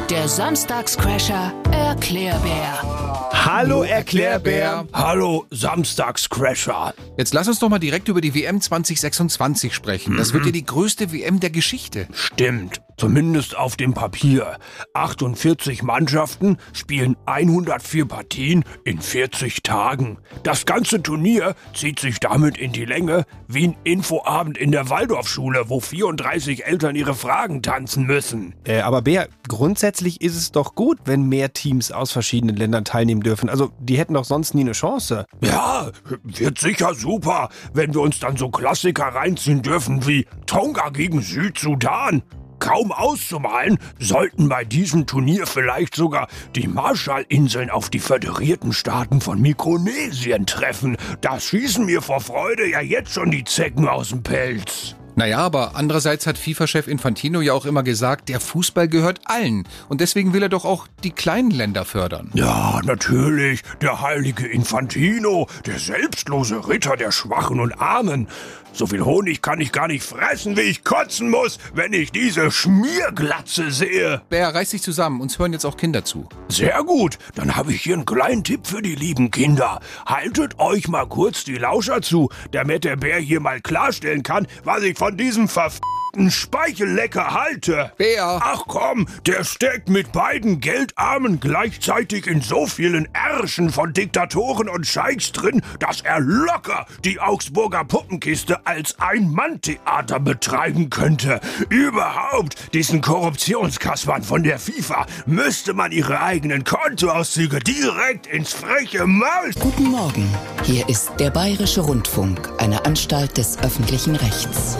Der 0.09 0.23
Der 0.23 0.27
Samstagscrasher 0.27 1.53
Erklärbär. 1.71 3.12
Hallo 3.35 3.83
Erklärbär. 3.83 4.85
Hallo, 4.93 5.45
Samstagscrasher. 5.49 6.93
Jetzt 7.17 7.33
lass 7.33 7.47
uns 7.47 7.59
doch 7.59 7.67
mal 7.67 7.79
direkt 7.79 8.07
über 8.07 8.21
die 8.21 8.35
WM 8.35 8.61
2026 8.61 9.73
sprechen. 9.73 10.15
Das 10.15 10.33
wird 10.33 10.45
ja 10.45 10.51
die 10.51 10.65
größte 10.65 11.11
WM 11.11 11.39
der 11.39 11.49
Geschichte. 11.49 12.07
Stimmt, 12.13 12.81
zumindest 12.95 13.57
auf 13.57 13.75
dem 13.75 13.93
Papier. 13.93 14.57
48 14.93 15.83
Mannschaften 15.83 16.57
spielen 16.71 17.17
104 17.25 18.05
Partien 18.05 18.63
in 18.85 19.01
40 19.01 19.63
Tagen. 19.63 20.19
Das 20.43 20.65
ganze 20.65 21.01
Turnier 21.01 21.55
zieht 21.73 21.99
sich 21.99 22.19
damit 22.19 22.57
in 22.57 22.71
die 22.71 22.85
Länge 22.85 23.25
wie 23.47 23.67
ein 23.67 23.75
Infoabend 23.83 24.57
in 24.57 24.71
der 24.71 24.89
Waldorfschule, 24.89 25.69
wo 25.69 25.79
34 25.81 26.65
Eltern 26.65 26.95
ihre 26.95 27.15
Fragen 27.15 27.61
tanzen 27.61 28.05
müssen. 28.05 28.53
Äh, 28.63 28.81
aber 28.81 29.01
Bär, 29.01 29.27
grundsätzlich 29.49 30.21
ist 30.21 30.37
es 30.37 30.51
doch 30.51 30.75
gut, 30.75 30.99
wenn 31.05 31.27
mehr 31.27 31.51
Teams 31.51 31.91
aus 31.91 32.11
verschiedenen 32.11 32.55
Ländern 32.55 32.85
teilnehmen 32.85 33.22
dürfen. 33.23 33.49
Also 33.49 33.71
die 33.79 33.97
hätten 33.97 34.13
doch 34.13 34.25
sonst 34.25 34.53
nie 34.53 34.61
eine 34.61 34.73
Chance. 34.73 35.25
Ja, 35.41 35.91
wird 36.23 36.59
sicher 36.59 36.93
super, 36.93 37.49
wenn 37.73 37.93
wir 37.93 38.01
uns 38.01 38.19
dann 38.19 38.37
so 38.37 38.49
Klassiker 38.49 39.05
reinziehen 39.05 39.61
dürfen 39.61 40.05
wie 40.07 40.25
Tonga 40.45 40.89
gegen 40.89 41.21
Südsudan. 41.21 42.23
Kaum 42.59 42.93
auszumalen, 42.93 43.77
sollten 43.99 44.47
bei 44.47 44.63
diesem 44.63 45.05
Turnier 45.05 45.47
vielleicht 45.47 45.95
sogar 45.95 46.29
die 46.55 46.69
Marshallinseln 46.69 47.69
auf 47.69 47.89
die 47.89 47.99
föderierten 47.99 48.71
Staaten 48.71 49.19
von 49.19 49.41
Mikronesien 49.41 50.45
treffen. 50.45 50.95
Da 51.19 51.41
schießen 51.41 51.85
mir 51.85 52.01
vor 52.01 52.21
Freude 52.21 52.69
ja 52.69 52.79
jetzt 52.79 53.11
schon 53.11 53.31
die 53.31 53.43
Zecken 53.43 53.89
aus 53.89 54.09
dem 54.09 54.23
Pelz. 54.23 54.95
Naja, 55.15 55.39
aber 55.39 55.75
andererseits 55.75 56.25
hat 56.25 56.37
FIFA-Chef 56.37 56.87
Infantino 56.87 57.41
ja 57.41 57.53
auch 57.53 57.65
immer 57.65 57.83
gesagt, 57.83 58.29
der 58.29 58.39
Fußball 58.39 58.87
gehört 58.87 59.21
allen. 59.25 59.67
Und 59.89 60.01
deswegen 60.01 60.33
will 60.33 60.41
er 60.41 60.49
doch 60.49 60.65
auch 60.65 60.87
die 61.03 61.11
kleinen 61.11 61.51
Länder 61.51 61.85
fördern. 61.85 62.31
Ja, 62.33 62.81
natürlich, 62.83 63.61
der 63.81 64.01
heilige 64.01 64.47
Infantino, 64.47 65.47
der 65.65 65.77
selbstlose 65.77 66.67
Ritter 66.67 66.95
der 66.97 67.11
Schwachen 67.11 67.59
und 67.59 67.73
Armen. 67.79 68.27
So 68.75 68.87
viel 68.87 69.05
Honig 69.05 69.43
kann 69.43 69.61
ich 69.61 69.71
gar 69.71 69.87
nicht 69.87 70.03
fressen, 70.03 70.57
wie 70.57 70.61
ich 70.61 70.83
kotzen 70.83 71.29
muss, 71.29 71.59
wenn 71.75 71.93
ich 71.93 72.11
diese 72.11 72.49
Schmierglatze 72.49 73.69
sehe. 73.69 74.23
Bär, 74.29 74.55
reiß 74.55 74.71
dich 74.71 74.81
zusammen, 74.81 75.21
uns 75.21 75.37
hören 75.37 75.53
jetzt 75.53 75.65
auch 75.65 75.77
Kinder 75.77 76.03
zu. 76.03 76.27
Sehr 76.47 76.83
gut, 76.83 77.19
dann 77.35 77.55
habe 77.55 77.71
ich 77.71 77.83
hier 77.83 77.93
einen 77.93 78.07
kleinen 78.07 78.43
Tipp 78.43 78.65
für 78.65 78.81
die 78.81 78.95
lieben 78.95 79.29
Kinder. 79.29 79.79
Haltet 80.07 80.57
euch 80.57 80.87
mal 80.87 81.05
kurz 81.05 81.43
die 81.43 81.57
Lauscher 81.57 82.01
zu, 82.01 82.29
damit 82.49 82.83
der 82.83 82.95
Bär 82.95 83.19
hier 83.19 83.41
mal 83.41 83.61
klarstellen 83.61 84.23
kann, 84.23 84.47
was 84.63 84.81
ich 84.81 84.97
von 85.03 85.17
diesem 85.17 85.49
verf***ten 85.49 86.31
Speichellecker 86.31 87.33
halte. 87.33 87.91
Bär. 87.97 88.39
Ach 88.41 88.63
komm, 88.67 89.07
der 89.25 89.43
steckt 89.43 89.89
mit 89.89 90.13
beiden 90.13 90.61
Geldarmen 90.61 91.41
gleichzeitig 91.41 92.25
in 92.27 92.39
so 92.39 92.67
vielen 92.67 93.09
Ärschen 93.13 93.69
von 93.69 93.91
Diktatoren 93.91 94.69
und 94.69 94.87
Scheichs 94.87 95.33
drin, 95.33 95.61
dass 95.79 96.01
er 96.01 96.21
locker 96.21 96.85
die 97.03 97.19
Augsburger 97.19 97.83
Puppenkiste 97.83 98.65
als 98.65 98.97
Ein-Mann-Theater 98.99 100.21
betreiben 100.21 100.89
könnte. 100.89 101.41
Überhaupt, 101.67 102.73
diesen 102.73 103.01
Korruptionskaspern 103.01 104.23
von 104.23 104.43
der 104.43 104.59
FIFA 104.59 105.05
müsste 105.25 105.73
man 105.73 105.91
ihre 105.91 106.21
eigenen 106.21 106.63
Kontoauszüge 106.63 107.59
direkt 107.59 108.27
ins 108.27 108.53
freche 108.53 109.05
Maul 109.05 109.51
Guten 109.59 109.89
Morgen. 109.89 110.33
Hier 110.63 110.87
ist 110.87 111.11
der 111.19 111.31
Bayerische 111.31 111.81
Rundfunk, 111.81 112.49
eine 112.59 112.85
Anstalt 112.85 113.35
des 113.37 113.57
öffentlichen 113.59 114.15
Rechts. 114.15 114.77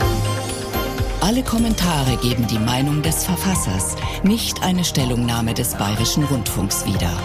Alle 1.24 1.42
Kommentare 1.42 2.18
geben 2.18 2.48
die 2.48 2.60
Meinung 2.60 3.02
des 3.02 3.24
Verfassers, 3.24 3.96
nicht 4.24 4.62
eine 4.62 4.84
Stellungnahme 4.84 5.54
des 5.54 5.74
Bayerischen 5.74 6.26
Rundfunks 6.26 6.86
wieder. 6.86 7.18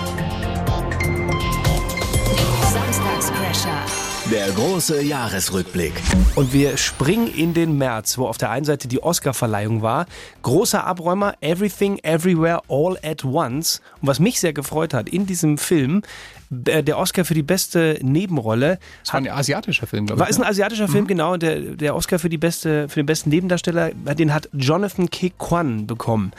Samstagscrasher. 2.73 3.83
Der 4.31 4.53
große 4.53 5.03
Jahresrückblick. 5.03 5.95
Und 6.37 6.53
wir 6.53 6.77
springen 6.77 7.27
in 7.35 7.55
den 7.55 7.77
März, 7.77 8.19
wo 8.19 8.29
auf 8.29 8.39
der 8.39 8.51
einen 8.51 8.67
Seite 8.67 8.87
die 8.87 9.03
Oscarverleihung 9.03 9.83
war. 9.83 10.07
Großer 10.43 10.87
Abräumer, 10.87 11.35
Everything, 11.41 11.99
Everywhere, 12.05 12.61
All 12.69 12.97
at 13.03 13.25
Once. 13.25 13.81
Und 14.01 14.07
was 14.07 14.21
mich 14.21 14.39
sehr 14.39 14.53
gefreut 14.53 14.95
hat, 14.95 15.09
in 15.09 15.27
diesem 15.27 15.59
Film, 15.59 16.03
der 16.51 16.99
Oscar 16.99 17.25
für 17.25 17.35
die 17.35 17.43
beste 17.43 17.99
Nebenrolle. 18.03 18.79
Das 19.05 19.13
war 19.13 19.21
ein 19.21 19.29
asiatischer 19.29 19.87
Film, 19.87 20.07
glaube 20.07 20.19
ich. 20.19 20.21
War, 20.21 20.31
ist 20.31 20.39
ein 20.39 20.43
ne? 20.43 20.49
asiatischer 20.49 20.89
Film, 20.89 21.07
genau. 21.07 21.37
Der, 21.37 21.61
der 21.61 21.95
Oscar 21.95 22.19
für, 22.19 22.29
die 22.29 22.39
beste, 22.39 22.89
für 22.89 23.01
den 23.01 23.07
besten 23.07 23.31
Nebendarsteller, 23.31 23.91
den 23.93 24.33
hat 24.33 24.49
Jonathan 24.53 25.11
Ke 25.11 25.31
Kwan 25.31 25.87
bekommen. 25.87 26.33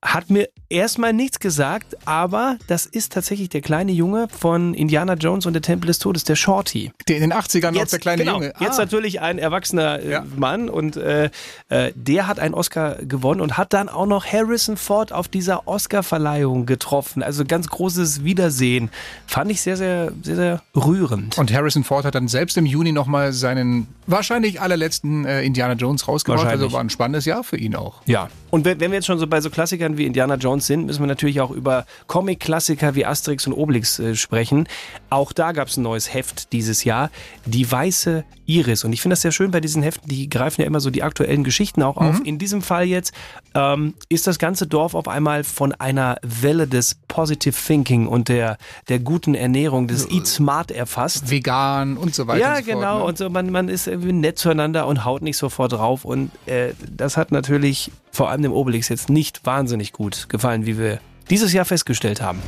Hat 0.00 0.30
mir 0.30 0.48
erstmal 0.68 1.12
nichts 1.12 1.40
gesagt, 1.40 1.96
aber 2.06 2.56
das 2.68 2.86
ist 2.86 3.12
tatsächlich 3.12 3.48
der 3.48 3.62
kleine 3.62 3.90
Junge 3.90 4.28
von 4.28 4.72
Indiana 4.74 5.14
Jones 5.14 5.44
und 5.44 5.54
der 5.54 5.62
Tempel 5.62 5.88
des 5.88 5.98
Todes, 5.98 6.22
der 6.22 6.36
Shorty. 6.36 6.92
Der 7.08 7.16
in 7.16 7.22
den 7.22 7.32
80ern 7.32 7.72
noch 7.72 7.84
der 7.84 7.98
kleine 7.98 8.22
genau, 8.22 8.34
Junge. 8.34 8.52
Jetzt 8.60 8.78
Ah. 8.78 8.82
natürlich 8.82 9.20
ein 9.20 9.38
erwachsener 9.38 9.98
äh, 10.00 10.10
Ja. 10.10 10.24
Mann 10.36 10.68
und 10.70 10.96
äh, 10.96 11.30
äh, 11.68 11.92
der 11.96 12.28
hat 12.28 12.38
einen 12.38 12.54
Oscar 12.54 12.94
gewonnen 12.96 13.40
und 13.40 13.58
hat 13.58 13.72
dann 13.72 13.88
auch 13.88 14.06
noch 14.06 14.24
Harrison 14.24 14.76
Ford 14.76 15.12
auf 15.12 15.26
dieser 15.26 15.66
Oscarverleihung 15.66 16.64
getroffen. 16.66 17.24
Also 17.24 17.44
ganz 17.44 17.66
großes 17.66 18.22
Wiedersehen. 18.22 18.90
Fand 19.26 19.50
ich 19.50 19.60
sehr, 19.60 19.76
sehr, 19.76 20.12
sehr, 20.22 20.36
sehr 20.36 20.62
rührend. 20.76 21.38
Und 21.38 21.52
Harrison 21.52 21.82
Ford 21.82 22.04
hat 22.04 22.14
dann 22.14 22.28
selbst 22.28 22.56
im 22.56 22.66
Juni 22.66 22.92
nochmal 22.92 23.32
seinen 23.32 23.88
wahrscheinlich 24.06 24.60
allerletzten 24.60 25.24
äh, 25.24 25.42
Indiana 25.42 25.74
Jones 25.74 26.06
rausgebracht. 26.06 26.46
Also 26.46 26.70
war 26.72 26.80
ein 26.80 26.90
spannendes 26.90 27.24
Jahr 27.24 27.42
für 27.42 27.56
ihn 27.56 27.74
auch. 27.74 28.00
Ja. 28.06 28.28
Und 28.50 28.64
wenn, 28.64 28.78
wenn 28.80 28.90
wir 28.92 28.96
jetzt 28.98 29.06
schon 29.06 29.18
so 29.18 29.26
bei 29.26 29.40
so 29.40 29.50
Klassikern 29.50 29.87
wie 29.96 30.04
Indiana 30.04 30.34
Jones 30.34 30.66
sind, 30.66 30.86
müssen 30.86 31.00
wir 31.00 31.06
natürlich 31.06 31.40
auch 31.40 31.50
über 31.50 31.86
Comic-Klassiker 32.06 32.94
wie 32.94 33.06
Asterix 33.06 33.46
und 33.46 33.54
Obelix 33.54 33.98
äh, 33.98 34.14
sprechen. 34.14 34.68
Auch 35.08 35.32
da 35.32 35.52
gab 35.52 35.68
es 35.68 35.76
ein 35.76 35.82
neues 35.82 36.12
Heft 36.12 36.52
dieses 36.52 36.84
Jahr, 36.84 37.10
Die 37.46 37.70
Weiße 37.70 38.24
Iris. 38.48 38.84
Und 38.84 38.92
ich 38.92 39.02
finde 39.02 39.12
das 39.12 39.22
sehr 39.22 39.32
schön 39.32 39.50
bei 39.50 39.60
diesen 39.60 39.82
Heften, 39.82 40.08
die 40.08 40.28
greifen 40.28 40.62
ja 40.62 40.66
immer 40.66 40.80
so 40.80 40.90
die 40.90 41.02
aktuellen 41.02 41.44
Geschichten 41.44 41.82
auch 41.82 41.96
auf. 41.96 42.20
In 42.24 42.38
diesem 42.38 42.62
Fall 42.62 42.86
jetzt 42.86 43.12
ähm, 43.54 43.94
ist 44.08 44.26
das 44.26 44.38
ganze 44.38 44.66
Dorf 44.66 44.94
auf 44.94 45.06
einmal 45.06 45.44
von 45.44 45.72
einer 45.72 46.16
Welle 46.22 46.66
des 46.66 46.96
Positive 47.08 47.54
Thinking 47.54 48.06
und 48.06 48.28
der, 48.28 48.56
der 48.88 48.98
guten 48.98 49.34
Ernährung, 49.34 49.86
des 49.86 50.10
Eat 50.10 50.26
Smart 50.26 50.70
erfasst. 50.70 51.30
Vegan 51.30 51.96
und 51.96 52.14
so 52.14 52.26
weiter. 52.26 52.40
Ja, 52.40 52.56
und 52.56 52.64
so 52.64 52.70
genau. 52.72 52.80
Fort, 52.80 52.98
ne? 52.98 53.04
Und 53.04 53.18
so, 53.18 53.30
man, 53.30 53.50
man 53.50 53.68
ist 53.68 53.86
irgendwie 53.86 54.12
nett 54.12 54.38
zueinander 54.38 54.86
und 54.86 55.04
haut 55.04 55.22
nicht 55.22 55.36
sofort 55.36 55.72
drauf. 55.72 56.04
Und 56.04 56.30
äh, 56.46 56.72
das 56.90 57.16
hat 57.16 57.32
natürlich 57.32 57.90
vor 58.10 58.30
allem 58.30 58.42
dem 58.42 58.52
Obelix 58.52 58.88
jetzt 58.88 59.10
nicht 59.10 59.44
wahnsinnig 59.44 59.92
gut 59.92 60.28
gefallen, 60.28 60.64
wie 60.64 60.78
wir 60.78 61.00
dieses 61.30 61.52
Jahr 61.52 61.64
festgestellt 61.64 62.20
haben. 62.20 62.42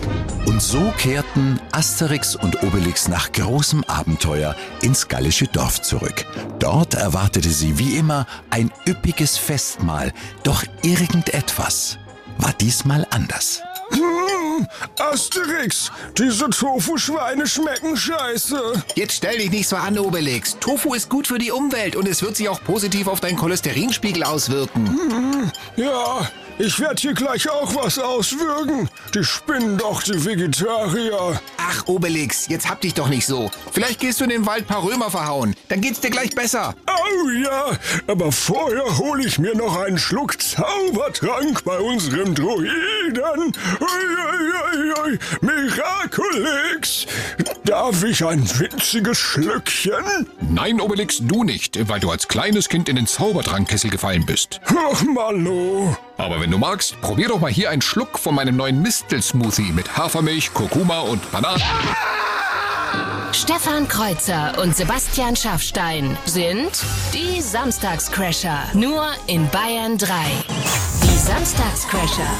Und 0.46 0.62
so 0.62 0.92
kehrten 0.98 1.60
Asterix 1.72 2.36
und 2.36 2.62
Obelix 2.62 3.08
nach 3.08 3.32
großem 3.32 3.84
Abenteuer 3.84 4.56
ins 4.82 5.08
gallische 5.08 5.46
Dorf 5.46 5.82
zurück. 5.82 6.24
Dort 6.58 6.94
erwartete 6.94 7.50
sie 7.50 7.78
wie 7.78 7.96
immer 7.96 8.26
ein 8.50 8.70
üppiges 8.88 9.38
Festmahl, 9.38 10.12
doch 10.42 10.64
irgendetwas 10.82 11.98
war 12.38 12.52
diesmal 12.54 13.06
anders. 13.10 13.62
Asterix, 14.98 15.90
diese 16.16 16.50
Tofu-Schweine 16.50 17.46
schmecken 17.46 17.96
scheiße. 17.96 18.84
Jetzt 18.94 19.14
stell 19.14 19.38
dich 19.38 19.50
nicht 19.50 19.68
so 19.68 19.76
an, 19.76 19.98
Obelix. 19.98 20.58
Tofu 20.58 20.94
ist 20.94 21.08
gut 21.08 21.26
für 21.26 21.38
die 21.38 21.50
Umwelt 21.50 21.96
und 21.96 22.06
es 22.06 22.22
wird 22.22 22.36
sich 22.36 22.48
auch 22.48 22.62
positiv 22.62 23.06
auf 23.06 23.20
deinen 23.20 23.36
Cholesterinspiegel 23.36 24.22
auswirken. 24.22 25.50
Ja, 25.76 26.28
ich 26.60 26.78
werde 26.78 27.00
hier 27.00 27.14
gleich 27.14 27.48
auch 27.48 27.74
was 27.74 27.98
auswürgen. 27.98 28.88
Die 29.14 29.24
spinnen 29.24 29.78
doch, 29.78 30.02
die 30.02 30.24
Vegetarier. 30.24 31.40
Ach, 31.56 31.86
Obelix, 31.86 32.48
jetzt 32.48 32.68
hab 32.68 32.80
dich 32.82 32.92
doch 32.92 33.08
nicht 33.08 33.26
so. 33.26 33.50
Vielleicht 33.72 34.00
gehst 34.00 34.20
du 34.20 34.24
in 34.24 34.30
den 34.30 34.46
Wald 34.46 34.66
paar 34.66 34.84
Römer 34.84 35.10
verhauen. 35.10 35.56
Dann 35.68 35.80
geht's 35.80 36.00
dir 36.00 36.10
gleich 36.10 36.34
besser. 36.34 36.74
Oh 36.86 37.30
ja, 37.30 37.72
aber 38.06 38.30
vorher 38.30 38.98
hole 38.98 39.26
ich 39.26 39.38
mir 39.38 39.56
noch 39.56 39.76
einen 39.80 39.98
Schluck 39.98 40.40
Zaubertrank 40.40 41.64
bei 41.64 41.78
unserem 41.78 42.34
Druiden. 42.34 43.54
Ui, 43.80 43.86
ui, 44.30 44.92
ui, 45.02 45.12
ui. 45.12 45.18
Miraculix. 45.40 47.06
Darf 47.64 48.04
ich 48.04 48.24
ein 48.24 48.42
winziges 48.58 49.16
Schlückchen? 49.16 50.26
Nein, 50.40 50.80
Obelix, 50.80 51.18
du 51.22 51.44
nicht, 51.44 51.88
weil 51.88 52.00
du 52.00 52.10
als 52.10 52.28
kleines 52.28 52.68
Kind 52.68 52.88
in 52.88 52.96
den 52.96 53.06
Zaubertrankkessel 53.06 53.90
gefallen 53.90 54.26
bist. 54.26 54.60
Ach, 54.66 55.02
Mano. 55.04 55.96
Aber 56.20 56.38
wenn 56.38 56.50
du 56.50 56.58
magst, 56.58 57.00
probier 57.00 57.28
doch 57.28 57.40
mal 57.40 57.50
hier 57.50 57.70
einen 57.70 57.80
Schluck 57.80 58.18
von 58.18 58.34
meinem 58.34 58.54
neuen 58.54 58.82
Mistel-Smoothie 58.82 59.72
mit 59.72 59.96
Hafermilch, 59.96 60.52
Kurkuma 60.52 61.00
und 61.00 61.32
Bananen. 61.32 61.62
Stefan 63.32 63.88
Kreuzer 63.88 64.52
und 64.60 64.76
Sebastian 64.76 65.34
Schaffstein 65.34 66.18
sind 66.26 66.70
die 67.14 67.40
Samstagscrasher. 67.40 68.64
Nur 68.74 69.06
in 69.28 69.48
Bayern 69.48 69.96
3. 69.96 70.14
Die 71.04 71.16
Samstagscrasher. 71.16 72.30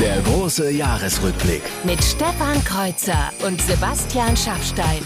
Der 0.00 0.22
große 0.22 0.70
Jahresrückblick. 0.70 1.62
Mit 1.84 2.02
Stefan 2.02 2.64
Kreuzer 2.64 3.30
und 3.46 3.60
Sebastian 3.60 4.34
Schaffstein. 4.36 5.02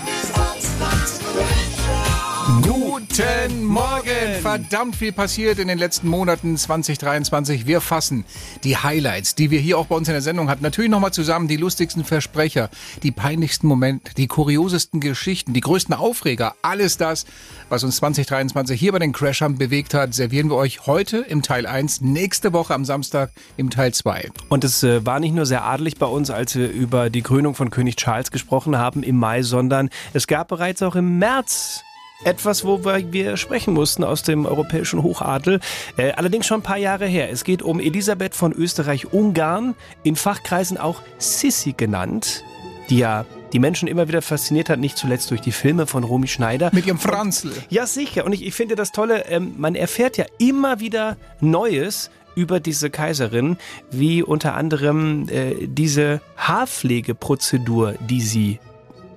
Guten 2.49 3.65
Morgen! 3.65 4.41
Verdammt 4.41 4.97
viel 4.97 5.13
passiert 5.13 5.59
in 5.59 5.69
den 5.69 5.77
letzten 5.77 6.09
Monaten 6.09 6.57
2023. 6.57 7.67
Wir 7.67 7.83
fassen 7.83 8.25
die 8.65 8.79
Highlights, 8.79 9.35
die 9.35 9.51
wir 9.51 9.61
hier 9.61 9.77
auch 9.77 9.85
bei 9.85 9.97
uns 9.97 10.09
in 10.09 10.15
der 10.15 10.23
Sendung 10.23 10.49
hatten, 10.49 10.63
natürlich 10.63 10.91
nochmal 10.91 11.13
zusammen. 11.13 11.47
Die 11.47 11.59
lustigsten 11.59 12.05
Versprecher, 12.05 12.71
die 13.03 13.11
peinlichsten 13.11 13.67
Momente, 13.67 14.15
die 14.15 14.29
kuriosesten 14.29 14.99
Geschichten, 15.01 15.53
die 15.53 15.61
größten 15.61 15.95
Aufreger. 15.95 16.55
Alles 16.63 16.97
das, 16.97 17.27
was 17.69 17.85
uns 17.85 17.97
2023 17.97 18.81
hier 18.81 18.93
bei 18.93 18.99
den 18.99 19.13
Crashern 19.13 19.59
bewegt 19.59 19.93
hat, 19.93 20.15
servieren 20.15 20.49
wir 20.49 20.57
euch 20.57 20.87
heute 20.87 21.19
im 21.19 21.43
Teil 21.43 21.67
1, 21.67 22.01
nächste 22.01 22.55
Woche 22.55 22.73
am 22.73 22.87
Samstag 22.87 23.31
im 23.59 23.69
Teil 23.69 23.93
2. 23.93 24.31
Und 24.49 24.65
es 24.65 24.83
äh, 24.83 25.05
war 25.05 25.21
nicht 25.21 25.35
nur 25.35 25.45
sehr 25.45 25.65
adelig 25.65 25.99
bei 25.99 26.07
uns, 26.07 26.31
als 26.31 26.55
wir 26.55 26.71
über 26.71 27.11
die 27.11 27.21
Krönung 27.21 27.55
von 27.55 27.69
König 27.69 27.97
Charles 27.97 28.31
gesprochen 28.31 28.79
haben 28.79 29.03
im 29.03 29.17
Mai, 29.17 29.43
sondern 29.43 29.91
es 30.15 30.27
gab 30.27 30.49
bereits 30.49 30.83
auch 30.83 30.97
im 30.97 31.19
März 31.19 31.85
etwas, 32.25 32.65
wo 32.65 32.85
wir 32.85 33.37
sprechen 33.37 33.75
mussten 33.75 34.05
aus 34.05 34.23
dem 34.23 34.47
europäischen 34.47 35.03
Hochadel. 35.03 35.61
Äh, 35.97 36.13
allerdings 36.13 36.47
schon 36.47 36.61
ein 36.61 36.65
paar 36.65 36.79
Jahre 36.79 37.07
her. 37.07 37.31
Es 37.31 37.45
geht 37.45 37.63
um 37.63 37.81
Elisabeth 37.81 38.35
von 38.35 38.53
Österreich-Ungarn, 38.53 39.75
in 40.03 40.17
Fachkreisen 40.17 40.79
auch 40.79 41.03
Sissi 41.19 41.75
genannt, 41.77 42.45
die 42.91 42.99
ja 42.99 43.25
die 43.53 43.59
Menschen 43.59 43.89
immer 43.89 44.09
wieder 44.09 44.21
fasziniert 44.21 44.69
hat, 44.69 44.79
nicht 44.79 44.99
zuletzt 44.99 45.31
durch 45.31 45.41
die 45.41 45.53
Filme 45.53 45.87
von 45.87 46.05
Romy 46.05 46.27
Schneider. 46.27 46.71
Mit 46.73 46.87
ihrem 46.87 46.99
Franzl. 46.99 47.53
Ja, 47.71 47.87
sicher. 47.87 48.25
Und 48.27 48.33
ich, 48.33 48.45
ich 48.45 48.55
finde 48.55 48.77
das 48.77 48.93
Tolle, 48.93 49.25
ähm, 49.27 49.55
man 49.57 49.75
erfährt 49.75 50.17
ja 50.17 50.27
immer 50.39 50.81
wieder 50.81 51.17
Neues 51.41 52.11
über 52.35 52.61
diese 52.61 52.91
Kaiserin, 52.91 53.57
wie 53.91 54.23
unter 54.23 54.55
anderem 54.55 55.29
äh, 55.29 55.67
diese 55.67 56.21
Haarpflegeprozedur, 56.37 57.95
die 58.09 58.21
sie 58.21 58.61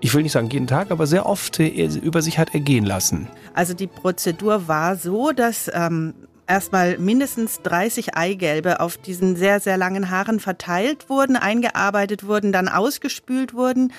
ich 0.01 0.13
will 0.13 0.23
nicht 0.23 0.31
sagen 0.31 0.49
jeden 0.49 0.67
Tag, 0.67 0.91
aber 0.91 1.07
sehr 1.07 1.25
oft 1.25 1.59
äh, 1.59 1.67
über 1.67 2.21
sich 2.21 2.37
hat 2.37 2.53
ergehen 2.53 2.85
lassen. 2.85 3.27
Also 3.53 3.73
die 3.73 3.87
Prozedur 3.87 4.67
war 4.67 4.97
so, 4.97 5.31
dass 5.31 5.71
ähm, 5.73 6.13
erstmal 6.47 6.97
mindestens 6.97 7.61
30 7.61 8.15
Eigelbe 8.15 8.79
auf 8.79 8.97
diesen 8.97 9.35
sehr, 9.35 9.59
sehr 9.59 9.77
langen 9.77 10.09
Haaren 10.09 10.39
verteilt 10.39 11.07
wurden, 11.07 11.35
eingearbeitet 11.35 12.25
wurden, 12.25 12.51
dann 12.51 12.67
ausgespült 12.67 13.53
wurden. 13.53 13.93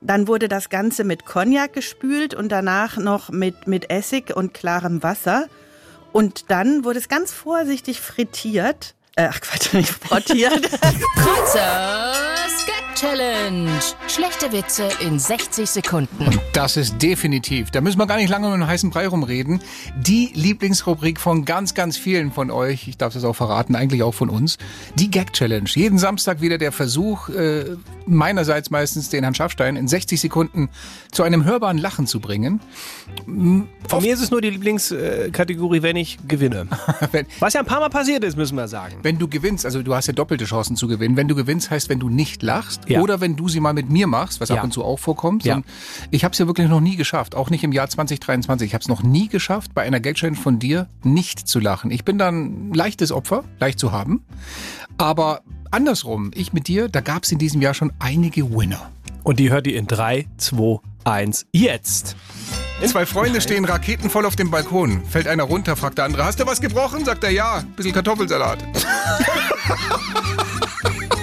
Dann 0.00 0.28
wurde 0.28 0.48
das 0.48 0.68
Ganze 0.68 1.04
mit 1.04 1.24
Cognac 1.24 1.72
gespült 1.72 2.34
und 2.34 2.50
danach 2.50 2.98
noch 2.98 3.30
mit, 3.30 3.66
mit 3.66 3.90
Essig 3.90 4.36
und 4.36 4.52
klarem 4.52 5.02
Wasser. 5.02 5.46
Und 6.12 6.50
dann 6.50 6.84
wurde 6.84 6.98
es 6.98 7.08
ganz 7.08 7.32
vorsichtig 7.32 8.00
frittiert. 8.00 8.94
Äh, 9.16 9.28
ach 9.30 9.40
Quatsch, 9.40 9.72
nicht 9.72 9.88
frittiert. 9.88 10.60
Challenge. 13.04 13.68
Schlechte 14.08 14.50
Witze 14.52 14.88
in 15.02 15.18
60 15.18 15.68
Sekunden. 15.68 16.24
Und 16.24 16.40
das 16.54 16.78
ist 16.78 17.02
definitiv, 17.02 17.70
da 17.70 17.82
müssen 17.82 17.98
wir 17.98 18.06
gar 18.06 18.16
nicht 18.16 18.30
lange 18.30 18.46
um 18.46 18.52
den 18.54 18.66
heißen 18.66 18.88
Brei 18.88 19.06
rumreden, 19.06 19.60
die 19.94 20.30
Lieblingsrubrik 20.32 21.20
von 21.20 21.44
ganz, 21.44 21.74
ganz 21.74 21.98
vielen 21.98 22.32
von 22.32 22.50
euch, 22.50 22.88
ich 22.88 22.96
darf 22.96 23.12
das 23.12 23.24
auch 23.24 23.34
verraten, 23.34 23.76
eigentlich 23.76 24.02
auch 24.02 24.14
von 24.14 24.30
uns, 24.30 24.56
die 24.94 25.10
Gag 25.10 25.34
Challenge. 25.34 25.68
Jeden 25.74 25.98
Samstag 25.98 26.40
wieder 26.40 26.56
der 26.56 26.72
Versuch, 26.72 27.28
äh, 27.28 27.76
meinerseits 28.06 28.70
meistens 28.70 29.10
den 29.10 29.22
Herrn 29.24 29.34
Schaffstein 29.34 29.76
in 29.76 29.86
60 29.86 30.18
Sekunden 30.18 30.70
zu 31.12 31.24
einem 31.24 31.44
hörbaren 31.44 31.76
Lachen 31.76 32.06
zu 32.06 32.20
bringen. 32.20 32.60
Von 33.26 34.02
mir 34.02 34.14
ist 34.14 34.22
es 34.22 34.30
nur 34.30 34.40
die 34.40 34.50
Lieblingskategorie, 34.50 35.82
wenn 35.82 35.96
ich 35.96 36.18
gewinne. 36.26 36.68
wenn, 37.12 37.26
Was 37.40 37.52
ja 37.52 37.60
ein 37.60 37.66
paar 37.66 37.80
Mal 37.80 37.90
passiert 37.90 38.24
ist, 38.24 38.38
müssen 38.38 38.56
wir 38.56 38.68
sagen. 38.68 38.96
wenn 39.02 39.18
du 39.18 39.28
gewinnst, 39.28 39.66
also 39.66 39.82
du 39.82 39.94
hast 39.94 40.06
ja 40.06 40.14
doppelte 40.14 40.46
Chancen 40.46 40.76
zu 40.76 40.88
gewinnen. 40.88 41.18
Wenn 41.18 41.28
du 41.28 41.34
gewinnst, 41.34 41.70
heißt, 41.70 41.90
wenn 41.90 42.00
du 42.00 42.08
nicht 42.08 42.42
lachst 42.42 42.82
Ja. 42.88 42.93
Oder 43.00 43.20
wenn 43.20 43.36
du 43.36 43.48
sie 43.48 43.60
mal 43.60 43.72
mit 43.74 43.90
mir 43.90 44.06
machst, 44.06 44.40
was 44.40 44.48
Ja. 44.48 44.56
ab 44.56 44.64
und 44.64 44.72
zu 44.72 44.84
auch 44.84 44.98
vorkommt. 44.98 45.44
Ja. 45.44 45.60
Ich 46.10 46.24
habe 46.24 46.32
es 46.32 46.38
ja 46.38 46.46
wirklich 46.46 46.68
noch 46.68 46.80
nie 46.80 46.96
geschafft, 46.96 47.34
auch 47.34 47.50
nicht 47.50 47.64
im 47.64 47.72
Jahr 47.72 47.88
2023. 47.88 48.68
Ich 48.68 48.74
habe 48.74 48.82
es 48.82 48.88
noch 48.88 49.02
nie 49.02 49.28
geschafft, 49.28 49.74
bei 49.74 49.82
einer 49.82 50.00
Geldchallenge 50.00 50.36
von 50.38 50.58
dir 50.58 50.88
nicht 51.02 51.46
zu 51.48 51.60
lachen. 51.60 51.90
Ich 51.90 52.04
bin 52.04 52.18
dann 52.18 52.70
ein 52.70 52.74
leichtes 52.74 53.12
Opfer, 53.12 53.44
leicht 53.60 53.78
zu 53.78 53.92
haben. 53.92 54.24
Aber 54.98 55.42
andersrum, 55.70 56.30
ich 56.34 56.52
mit 56.52 56.68
dir, 56.68 56.88
da 56.88 57.00
gab 57.00 57.24
es 57.24 57.32
in 57.32 57.38
diesem 57.38 57.62
Jahr 57.62 57.74
schon 57.74 57.92
einige 57.98 58.50
Winner. 58.54 58.90
Und 59.22 59.38
die 59.40 59.50
hört 59.50 59.66
ihr 59.66 59.76
in 59.76 59.86
3, 59.86 60.26
2, 60.36 60.80
1, 61.04 61.46
jetzt. 61.52 62.16
Zwei 62.84 63.06
Freunde 63.06 63.40
stehen 63.40 63.64
raketenvoll 63.64 64.26
auf 64.26 64.36
dem 64.36 64.50
Balkon. 64.50 65.02
Fällt 65.06 65.26
einer 65.26 65.44
runter, 65.44 65.76
fragt 65.76 65.96
der 65.98 66.04
andere, 66.04 66.24
hast 66.24 66.40
du 66.40 66.46
was 66.46 66.60
gebrochen? 66.60 67.04
Sagt 67.04 67.24
er, 67.24 67.30
ja, 67.30 67.62
bisschen 67.76 67.94
Kartoffelsalat. 67.94 68.58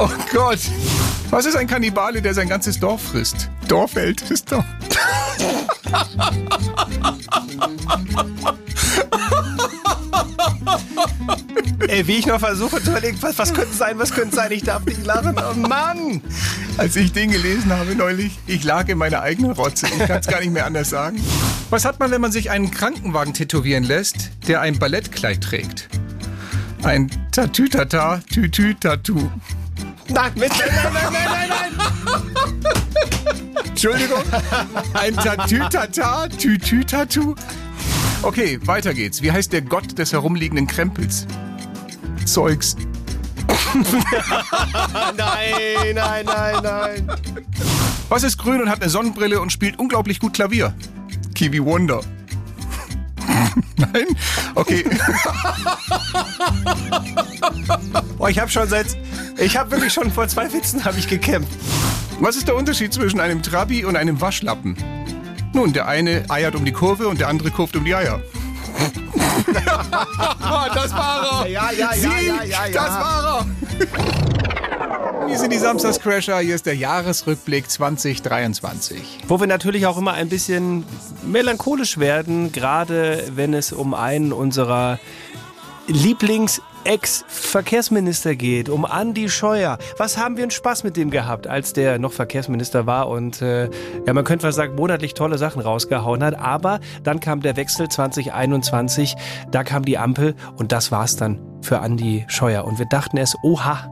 oh 0.00 0.10
Gott. 0.32 0.60
Was 1.30 1.46
ist 1.46 1.56
ein 1.56 1.66
Kannibale, 1.66 2.20
der 2.22 2.34
sein 2.34 2.48
ganzes 2.48 2.80
Dorf 2.80 3.02
frisst? 3.02 3.50
Dorfältester. 3.68 4.64
Ey, 11.88 12.06
wie 12.06 12.18
ich 12.18 12.26
noch 12.26 12.38
versuche 12.38 12.82
zu 12.82 12.90
überlegen, 12.90 13.18
was, 13.20 13.38
was 13.38 13.52
könnte 13.52 13.74
sein, 13.74 13.98
was 13.98 14.12
könnte 14.12 14.36
sein, 14.36 14.52
ich 14.52 14.62
darf 14.62 14.84
nicht 14.84 15.04
lachen. 15.04 15.36
Oh 15.38 15.54
Mann! 15.54 16.20
Als 16.76 16.96
ich 16.96 17.12
den 17.12 17.30
gelesen 17.30 17.72
habe 17.72 17.94
neulich, 17.94 18.38
ich 18.46 18.64
lag 18.64 18.88
in 18.88 18.98
meiner 18.98 19.22
eigenen 19.22 19.52
Rotze. 19.52 19.86
Ich 19.86 20.06
kann 20.06 20.20
es 20.20 20.26
gar 20.26 20.40
nicht 20.40 20.52
mehr 20.52 20.66
anders 20.66 20.90
sagen. 20.90 21.20
Was 21.70 21.84
hat 21.84 21.98
man, 21.98 22.10
wenn 22.10 22.20
man 22.20 22.32
sich 22.32 22.50
einen 22.50 22.70
Krankenwagen 22.70 23.34
tätowieren 23.34 23.84
lässt, 23.84 24.30
der 24.48 24.60
ein 24.60 24.78
Ballettkleid 24.78 25.40
trägt? 25.42 25.88
Ein 26.82 27.10
Tatütata, 27.32 28.20
Tütü-Tattoo. 28.32 29.30
Nein, 30.12 30.32
mit, 30.34 30.50
nein, 30.50 30.92
nein, 30.92 31.12
nein, 31.12 31.48
nein, 31.48 31.48
nein! 31.48 31.90
Entschuldigung. 33.64 34.22
Ein 34.94 35.14
Tatütata, 35.14 36.28
Tütü-Tattoo. 36.28 37.34
Okay, 38.22 38.58
weiter 38.64 38.92
geht's. 38.92 39.22
Wie 39.22 39.32
heißt 39.32 39.52
der 39.52 39.62
Gott 39.62 39.98
des 39.98 40.12
herumliegenden 40.12 40.66
Krempels? 40.66 41.26
Zeugs. 42.26 42.76
Nein, 45.16 45.94
nein, 45.94 46.26
nein, 46.26 46.56
nein. 46.62 47.08
Was 48.08 48.24
ist 48.24 48.36
grün 48.36 48.60
und 48.60 48.68
hat 48.68 48.82
eine 48.82 48.90
Sonnenbrille 48.90 49.40
und 49.40 49.52
spielt 49.52 49.78
unglaublich 49.78 50.18
gut 50.20 50.34
Klavier? 50.34 50.74
Kiwi 51.34 51.64
Wonder. 51.64 52.00
Nein? 53.76 54.06
Okay. 54.54 54.84
Boah, 58.18 58.28
ich 58.28 58.38
habe 58.38 58.50
schon 58.50 58.68
seit, 58.68 58.96
ich 59.38 59.56
habe 59.56 59.70
wirklich 59.70 59.92
schon 59.92 60.10
vor 60.10 60.28
zwei 60.28 60.52
Witzen 60.52 60.84
habe 60.84 60.98
ich 60.98 61.08
gekämpft. 61.08 61.52
Was 62.20 62.36
ist 62.36 62.48
der 62.48 62.56
Unterschied 62.56 62.92
zwischen 62.92 63.20
einem 63.20 63.42
Trabi 63.42 63.84
und 63.84 63.96
einem 63.96 64.20
Waschlappen? 64.20 64.76
Nun, 65.52 65.72
der 65.72 65.88
eine 65.88 66.24
eiert 66.28 66.54
um 66.54 66.64
die 66.64 66.72
Kurve 66.72 67.08
und 67.08 67.18
der 67.18 67.28
andere 67.28 67.50
kurft 67.50 67.76
um 67.76 67.84
die 67.84 67.94
Eier. 67.94 68.22
das 70.74 70.92
war 70.92 71.44
er! 71.44 71.50
Ja, 71.50 71.70
ja, 71.72 71.78
ja, 71.78 71.92
Sie, 71.92 72.26
ja, 72.26 72.42
ja, 72.44 72.66
ja. 72.66 72.72
Das 72.72 72.90
war 72.90 73.46
er! 73.78 74.59
Hier 75.30 75.38
sind 75.38 75.52
die 75.52 75.58
Samstagscrasher, 75.58 76.40
hier 76.40 76.56
ist 76.56 76.66
der 76.66 76.74
Jahresrückblick 76.74 77.70
2023. 77.70 79.20
Wo 79.28 79.38
wir 79.38 79.46
natürlich 79.46 79.86
auch 79.86 79.96
immer 79.96 80.12
ein 80.14 80.28
bisschen 80.28 80.84
melancholisch 81.22 81.98
werden, 81.98 82.50
gerade 82.50 83.22
wenn 83.36 83.54
es 83.54 83.72
um 83.72 83.94
einen 83.94 84.32
unserer 84.32 84.98
Lieblings- 85.86 86.60
Ex-Verkehrsminister 86.82 88.34
geht, 88.36 88.70
um 88.70 88.86
Andi 88.86 89.28
Scheuer. 89.28 89.76
Was 89.98 90.16
haben 90.16 90.38
wir 90.38 90.44
einen 90.44 90.50
Spaß 90.50 90.82
mit 90.82 90.96
dem 90.96 91.10
gehabt, 91.10 91.46
als 91.46 91.74
der 91.74 91.98
noch 91.98 92.12
Verkehrsminister 92.12 92.86
war 92.86 93.10
und 93.10 93.42
äh, 93.42 93.68
ja, 94.06 94.14
man 94.14 94.24
könnte 94.24 94.46
fast 94.46 94.56
sagen, 94.56 94.76
monatlich 94.76 95.12
tolle 95.12 95.36
Sachen 95.36 95.60
rausgehauen 95.60 96.24
hat. 96.24 96.38
Aber 96.38 96.80
dann 97.04 97.20
kam 97.20 97.42
der 97.42 97.56
Wechsel 97.56 97.90
2021, 97.90 99.14
da 99.50 99.62
kam 99.62 99.84
die 99.84 99.98
Ampel 99.98 100.34
und 100.56 100.72
das 100.72 100.90
war's 100.90 101.16
dann 101.16 101.38
für 101.60 101.80
Andi 101.80 102.24
Scheuer. 102.28 102.64
Und 102.64 102.78
wir 102.78 102.86
dachten 102.86 103.18
erst, 103.18 103.36
oha, 103.42 103.86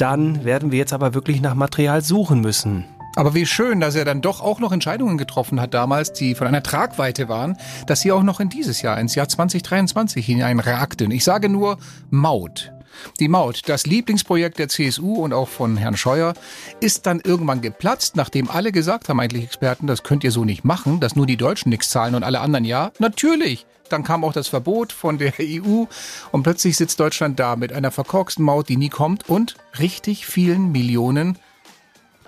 dann 0.00 0.44
werden 0.44 0.72
wir 0.72 0.78
jetzt 0.78 0.92
aber 0.92 1.14
wirklich 1.14 1.40
nach 1.40 1.54
Material 1.54 2.02
suchen 2.02 2.40
müssen. 2.40 2.86
Aber 3.16 3.34
wie 3.34 3.44
schön, 3.44 3.80
dass 3.80 3.96
er 3.96 4.04
dann 4.04 4.22
doch 4.22 4.40
auch 4.40 4.60
noch 4.60 4.72
Entscheidungen 4.72 5.18
getroffen 5.18 5.60
hat 5.60 5.74
damals, 5.74 6.12
die 6.12 6.34
von 6.34 6.46
einer 6.46 6.62
Tragweite 6.62 7.28
waren, 7.28 7.56
dass 7.86 8.00
sie 8.00 8.12
auch 8.12 8.22
noch 8.22 8.40
in 8.40 8.48
dieses 8.48 8.82
Jahr, 8.82 8.98
ins 8.98 9.14
Jahr 9.14 9.28
2023 9.28 10.24
hineinragten. 10.24 11.10
Ich 11.10 11.24
sage 11.24 11.48
nur 11.48 11.78
Maut. 12.08 12.72
Die 13.18 13.28
Maut, 13.28 13.62
das 13.66 13.86
Lieblingsprojekt 13.86 14.58
der 14.58 14.68
CSU 14.68 15.16
und 15.16 15.32
auch 15.32 15.48
von 15.48 15.76
Herrn 15.76 15.96
Scheuer, 15.96 16.34
ist 16.80 17.06
dann 17.06 17.20
irgendwann 17.20 17.60
geplatzt, 17.60 18.16
nachdem 18.16 18.48
alle 18.48 18.72
gesagt 18.72 19.08
haben, 19.08 19.20
eigentlich 19.20 19.44
Experten, 19.44 19.86
das 19.86 20.02
könnt 20.02 20.24
ihr 20.24 20.30
so 20.30 20.44
nicht 20.44 20.64
machen, 20.64 21.00
dass 21.00 21.16
nur 21.16 21.26
die 21.26 21.36
Deutschen 21.36 21.70
nichts 21.70 21.90
zahlen 21.90 22.14
und 22.14 22.24
alle 22.24 22.40
anderen 22.40 22.64
ja. 22.64 22.90
Natürlich. 22.98 23.66
Dann 23.90 24.04
kam 24.04 24.24
auch 24.24 24.32
das 24.32 24.48
Verbot 24.48 24.92
von 24.92 25.18
der 25.18 25.34
EU 25.40 25.84
und 26.32 26.42
plötzlich 26.42 26.76
sitzt 26.76 27.00
Deutschland 27.00 27.38
da 27.38 27.56
mit 27.56 27.72
einer 27.72 27.90
verkorksten 27.90 28.44
Maut, 28.44 28.68
die 28.68 28.76
nie 28.76 28.88
kommt 28.88 29.28
und 29.28 29.56
richtig 29.78 30.26
vielen 30.26 30.72
Millionen 30.72 31.38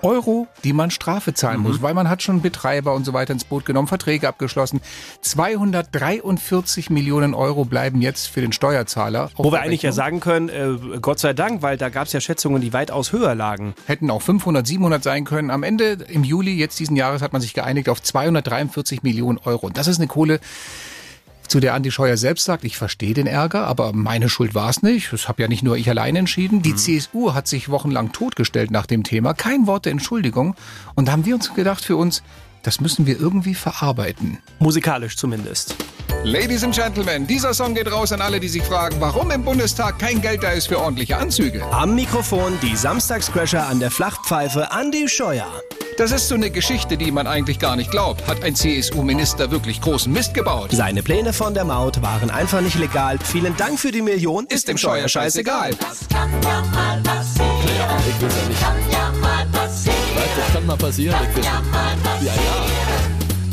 Euro, 0.02 0.48
die 0.64 0.72
man 0.72 0.90
Strafe 0.90 1.32
zahlen 1.32 1.60
muss, 1.60 1.80
weil 1.80 1.94
man 1.94 2.08
hat 2.08 2.22
schon 2.22 2.42
Betreiber 2.42 2.94
und 2.94 3.04
so 3.04 3.12
weiter 3.12 3.32
ins 3.32 3.44
Boot 3.44 3.64
genommen, 3.64 3.88
Verträge 3.88 4.28
abgeschlossen. 4.28 4.80
243 5.20 6.90
Millionen 6.90 7.34
Euro 7.34 7.64
bleiben 7.64 8.02
jetzt 8.02 8.26
für 8.26 8.40
den 8.40 8.52
Steuerzahler. 8.52 9.30
Wo 9.36 9.52
wir 9.52 9.60
eigentlich 9.60 9.82
ja 9.82 9.92
sagen 9.92 10.20
können, 10.20 10.48
äh, 10.48 10.98
Gott 11.00 11.20
sei 11.20 11.32
Dank, 11.32 11.62
weil 11.62 11.76
da 11.76 11.88
gab 11.88 12.06
es 12.06 12.12
ja 12.12 12.20
Schätzungen, 12.20 12.60
die 12.60 12.72
weitaus 12.72 13.12
höher 13.12 13.34
lagen. 13.34 13.74
Hätten 13.86 14.10
auch 14.10 14.22
500, 14.22 14.66
700 14.66 15.02
sein 15.02 15.24
können. 15.24 15.50
Am 15.50 15.62
Ende, 15.62 15.98
im 16.08 16.24
Juli 16.24 16.54
jetzt 16.54 16.80
diesen 16.80 16.96
Jahres, 16.96 17.22
hat 17.22 17.32
man 17.32 17.40
sich 17.40 17.54
geeinigt 17.54 17.88
auf 17.88 18.02
243 18.02 19.02
Millionen 19.02 19.38
Euro. 19.38 19.66
Und 19.66 19.76
das 19.76 19.86
ist 19.86 19.98
eine 19.98 20.08
Kohle, 20.08 20.40
zu 21.52 21.60
der 21.60 21.74
Andi 21.74 21.90
Scheuer 21.90 22.16
selbst 22.16 22.46
sagt, 22.46 22.64
ich 22.64 22.78
verstehe 22.78 23.12
den 23.12 23.26
Ärger, 23.26 23.66
aber 23.66 23.92
meine 23.92 24.30
Schuld 24.30 24.54
war 24.54 24.70
es 24.70 24.82
nicht. 24.82 25.12
Das 25.12 25.28
habe 25.28 25.42
ja 25.42 25.48
nicht 25.48 25.62
nur 25.62 25.76
ich 25.76 25.86
allein 25.90 26.16
entschieden. 26.16 26.62
Die 26.62 26.74
CSU 26.74 27.34
hat 27.34 27.46
sich 27.46 27.68
wochenlang 27.68 28.10
totgestellt 28.10 28.70
nach 28.70 28.86
dem 28.86 29.02
Thema. 29.02 29.34
Kein 29.34 29.66
Wort 29.66 29.84
der 29.84 29.92
Entschuldigung. 29.92 30.56
Und 30.94 31.08
da 31.08 31.12
haben 31.12 31.26
wir 31.26 31.34
uns 31.34 31.52
gedacht 31.52 31.84
für 31.84 31.96
uns, 31.96 32.22
das 32.62 32.80
müssen 32.80 33.06
wir 33.06 33.18
irgendwie 33.18 33.54
verarbeiten. 33.54 34.38
Musikalisch 34.58 35.16
zumindest. 35.16 35.76
Ladies 36.24 36.62
and 36.62 36.74
Gentlemen, 36.74 37.26
dieser 37.26 37.52
Song 37.52 37.74
geht 37.74 37.90
raus 37.90 38.12
an 38.12 38.20
alle, 38.20 38.38
die 38.38 38.48
sich 38.48 38.62
fragen, 38.62 38.96
warum 39.00 39.30
im 39.32 39.44
Bundestag 39.44 39.98
kein 39.98 40.22
Geld 40.22 40.44
da 40.44 40.50
ist 40.50 40.68
für 40.68 40.78
ordentliche 40.78 41.16
Anzüge. 41.16 41.64
Am 41.72 41.96
Mikrofon 41.96 42.56
die 42.62 42.76
Samstagscrasher 42.76 43.66
an 43.66 43.80
der 43.80 43.90
Flachpfeife 43.90 44.70
Andi 44.70 45.08
Scheuer. 45.08 45.48
Das 45.98 46.12
ist 46.12 46.28
so 46.28 46.36
eine 46.36 46.50
Geschichte, 46.50 46.96
die 46.96 47.10
man 47.10 47.26
eigentlich 47.26 47.58
gar 47.58 47.76
nicht 47.76 47.90
glaubt. 47.90 48.26
Hat 48.26 48.42
ein 48.44 48.54
CSU-Minister 48.54 49.50
wirklich 49.50 49.80
großen 49.80 50.12
Mist 50.12 50.32
gebaut? 50.32 50.70
Seine 50.72 51.02
Pläne 51.02 51.32
von 51.32 51.54
der 51.54 51.64
Maut 51.64 52.00
waren 52.02 52.30
einfach 52.30 52.60
nicht 52.60 52.78
legal. 52.78 53.18
Vielen 53.18 53.56
Dank 53.56 53.78
für 53.78 53.90
die 53.90 54.00
Million. 54.00 54.46
Ist 54.46 54.68
dem 54.68 54.78
Scheuer 54.78 55.08
scheißegal. 55.08 55.70
Ich 55.70 55.80
weiß 55.80 55.98
ja 56.10 56.26
nicht. 56.26 56.42
Kann 58.60 58.76
ja 58.90 59.12
mal 59.20 59.44
passieren. 59.46 59.91
Das 60.36 60.52
kann 60.52 60.66
mal 60.66 60.76
passieren. 60.76 61.16
Ja, 61.42 61.60
ja. 62.22 62.32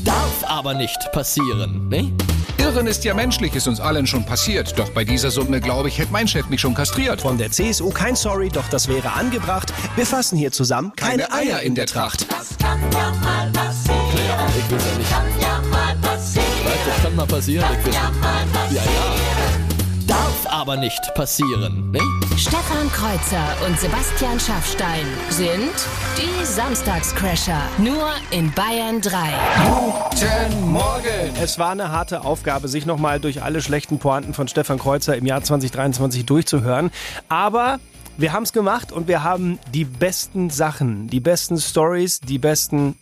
Darf 0.04 0.44
aber 0.46 0.74
nicht 0.74 0.98
passieren, 1.12 1.90
ne? 1.90 2.12
Irren 2.58 2.88
ist 2.88 3.04
ja 3.06 3.14
menschlich, 3.14 3.56
ist 3.56 3.68
uns 3.68 3.80
allen 3.80 4.06
schon 4.06 4.26
passiert. 4.26 4.78
Doch 4.78 4.90
bei 4.90 5.04
dieser 5.04 5.32
Summe, 5.32 5.62
glaube 5.62 5.88
ich, 5.88 5.98
hätte 5.98 6.12
mein 6.12 6.28
Chef 6.28 6.48
mich 6.50 6.62
schon 6.62 6.74
kastriert. 6.74 7.22
Von 7.22 7.38
der 7.38 7.52
CSU 7.52 7.90
kein 7.90 8.16
Sorry, 8.16 8.50
doch 8.50 8.68
das 8.70 8.88
wäre 8.88 9.14
angebracht. 9.14 9.74
Wir 9.96 10.06
fassen 10.06 10.38
hier 10.38 10.52
zusammen 10.52 10.92
keine, 10.96 11.32
Eier 11.32 11.62
in 11.62 11.76
der 11.76 11.86
Tracht. 11.86 12.24
Ich 12.24 12.30
weiß 12.30 12.56
ja 12.60 12.76
nicht. 12.76 12.90
Kann 15.10 15.42
ja 15.42 15.62
mal 15.70 15.96
passieren. 16.02 16.46
Weißt, 16.64 16.88
das 16.88 17.04
kann 17.04 17.16
mal 17.16 17.28
passieren. 17.28 17.66
Ich 17.72 17.78
weiß 17.78 17.86
nicht. 17.86 17.96
Ja, 18.76 18.84
ja. 18.84 19.29
Aber 20.60 20.76
nicht 20.76 21.14
passieren, 21.16 21.90
ne? 21.92 22.02
Stefan 22.36 22.92
Kreuzer 22.92 23.66
und 23.66 23.80
Sebastian 23.80 24.38
Schaffstein 24.38 25.06
sind 25.30 25.72
die 26.18 26.46
Samstagscrasher. 26.46 27.62
Nur 27.78 28.10
in 28.32 28.52
Bayern 28.52 29.00
3. 29.00 29.10
Guten 29.70 30.70
Morgen! 30.70 31.34
Es 31.42 31.60
war 31.60 31.72
eine 31.72 31.94
harte 31.94 32.26
Aufgabe, 32.26 32.68
sich 32.68 32.86
nochmal 32.86 33.22
durch 33.22 33.42
alle 33.42 33.62
schlechten 33.62 34.00
Pointen 34.00 34.34
von 34.34 34.50
Stefan 34.50 34.80
Kreuzer 34.80 35.16
im 35.16 35.26
Jahr 35.26 35.42
2023 35.42 36.26
durchzuhören. 36.26 36.92
Aber 37.30 37.80
wir 38.18 38.34
haben 38.34 38.44
es 38.44 38.52
gemacht 38.52 38.92
und 38.92 39.08
wir 39.08 39.24
haben 39.24 39.60
die 39.74 39.86
besten 39.86 40.50
Sachen, 40.50 41.08
die 41.08 41.22
besten 41.22 41.58
Stories, 41.58 42.20
die 42.20 42.38
besten 42.38 42.98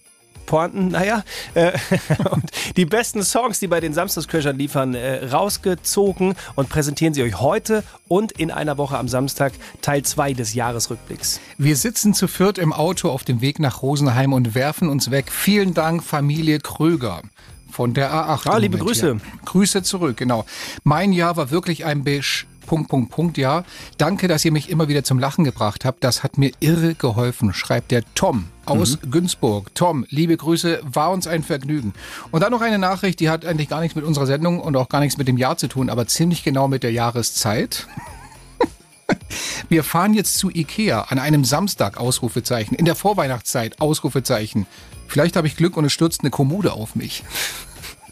Pointen, 0.47 0.87
naja, 0.87 1.23
äh, 1.53 1.73
und 2.31 2.49
die 2.75 2.85
besten 2.85 3.21
Songs, 3.21 3.59
die 3.59 3.67
bei 3.67 3.79
den 3.79 3.93
Samstagscrashern 3.93 4.57
liefern, 4.57 4.95
äh, 4.95 5.25
rausgezogen 5.25 6.33
und 6.55 6.69
präsentieren 6.69 7.13
sie 7.13 7.21
euch 7.21 7.39
heute 7.39 7.83
und 8.07 8.31
in 8.31 8.49
einer 8.49 8.79
Woche 8.79 8.97
am 8.97 9.07
Samstag 9.07 9.53
Teil 9.81 10.01
2 10.01 10.33
des 10.33 10.55
Jahresrückblicks. 10.55 11.39
Wir 11.59 11.75
sitzen 11.75 12.15
zu 12.15 12.27
viert 12.27 12.57
im 12.57 12.73
Auto 12.73 13.11
auf 13.11 13.23
dem 13.23 13.41
Weg 13.41 13.59
nach 13.59 13.83
Rosenheim 13.83 14.33
und 14.33 14.55
werfen 14.55 14.89
uns 14.89 15.11
weg. 15.11 15.31
Vielen 15.31 15.75
Dank, 15.75 16.03
Familie 16.03 16.59
Kröger. 16.59 17.21
Von 17.69 17.93
der 17.93 18.11
A8. 18.11 18.49
Ah, 18.49 18.57
liebe 18.57 18.77
Grüße. 18.77 19.11
hier. 19.11 19.21
Grüße 19.45 19.83
zurück, 19.83 20.17
genau. 20.17 20.45
Mein 20.83 21.11
Jahr 21.13 21.37
war 21.37 21.51
wirklich 21.51 21.85
ein 21.85 22.03
Bisch. 22.03 22.47
Punkt, 22.67 22.89
Punkt, 22.89 23.09
Punkt, 23.09 23.37
ja. 23.37 23.63
Danke, 23.97 24.27
dass 24.27 24.45
ihr 24.45 24.51
mich 24.51 24.69
immer 24.69 24.87
wieder 24.87 25.03
zum 25.03 25.17
Lachen 25.17 25.43
gebracht 25.43 25.85
habt. 25.85 26.03
Das 26.03 26.21
hat 26.21 26.37
mir 26.37 26.51
irre 26.59 26.93
geholfen, 26.93 27.53
schreibt 27.53 27.89
der 27.89 28.03
Tom 28.13 28.45
aus 28.65 28.99
Günzburg. 29.09 29.73
Tom, 29.73 30.05
liebe 30.09 30.37
Grüße, 30.37 30.81
war 30.83 31.11
uns 31.11 31.25
ein 31.25 31.41
Vergnügen. 31.41 31.93
Und 32.31 32.41
dann 32.41 32.51
noch 32.51 32.61
eine 32.61 32.77
Nachricht, 32.77 33.19
die 33.19 33.29
hat 33.29 33.45
eigentlich 33.45 33.69
gar 33.69 33.79
nichts 33.79 33.95
mit 33.95 34.05
unserer 34.05 34.27
Sendung 34.27 34.59
und 34.59 34.75
auch 34.75 34.89
gar 34.89 34.99
nichts 34.99 35.17
mit 35.17 35.27
dem 35.27 35.37
Jahr 35.37 35.57
zu 35.57 35.67
tun, 35.67 35.89
aber 35.89 36.05
ziemlich 36.05 36.43
genau 36.43 36.67
mit 36.67 36.83
der 36.83 36.91
Jahreszeit. 36.91 37.87
Wir 39.69 39.83
fahren 39.83 40.13
jetzt 40.13 40.37
zu 40.37 40.49
Ikea 40.49 41.03
an 41.03 41.19
einem 41.19 41.45
Samstag, 41.45 41.97
Ausrufezeichen. 41.97 42.75
In 42.75 42.85
der 42.85 42.95
Vorweihnachtszeit, 42.95 43.79
Ausrufezeichen. 43.79 44.67
Vielleicht 45.07 45.37
habe 45.37 45.47
ich 45.47 45.55
Glück 45.55 45.77
und 45.77 45.85
es 45.85 45.93
stürzt 45.93 46.21
eine 46.21 46.29
Kommode 46.29 46.73
auf 46.73 46.95
mich. 46.95 47.23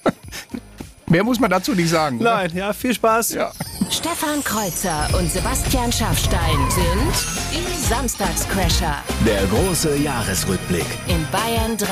Mehr 1.08 1.24
muss 1.24 1.40
man 1.40 1.52
dazu 1.52 1.74
nicht 1.74 1.90
sagen. 1.90 2.20
oder? 2.20 2.36
Nein, 2.38 2.52
ja, 2.56 2.74
viel 2.74 2.94
Spaß. 2.94 3.34
Ja. 3.34 3.52
Stefan 3.92 4.44
Kreuzer 4.44 5.08
und 5.18 5.32
Sebastian 5.32 5.92
Schaffstein 5.92 6.58
sind 6.72 7.14
die 7.52 7.88
Samstagscrasher. 7.88 9.04
Der 9.24 9.46
große 9.46 9.98
Jahresrückblick. 9.98 10.86
In 11.08 11.24
Bayern 11.32 11.78
3. 11.78 11.88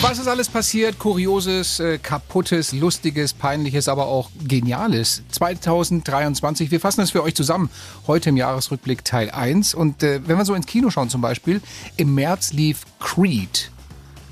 Was 0.00 0.18
ist 0.18 0.28
alles 0.28 0.48
passiert? 0.48 0.98
Kurioses, 0.98 1.78
äh, 1.80 1.98
kaputtes, 1.98 2.72
lustiges, 2.72 3.34
peinliches, 3.34 3.86
aber 3.86 4.06
auch 4.06 4.30
geniales. 4.42 5.22
2023. 5.30 6.70
Wir 6.70 6.80
fassen 6.80 7.02
es 7.02 7.10
für 7.10 7.22
euch 7.22 7.34
zusammen. 7.34 7.68
Heute 8.06 8.30
im 8.30 8.38
Jahresrückblick 8.38 9.04
Teil 9.04 9.30
1. 9.30 9.74
Und 9.74 10.02
äh, 10.02 10.26
wenn 10.26 10.38
wir 10.38 10.46
so 10.46 10.54
ins 10.54 10.66
Kino 10.66 10.88
schauen 10.88 11.10
zum 11.10 11.20
Beispiel, 11.20 11.60
im 11.98 12.14
März 12.14 12.54
lief 12.54 12.84
Creed. 12.98 13.70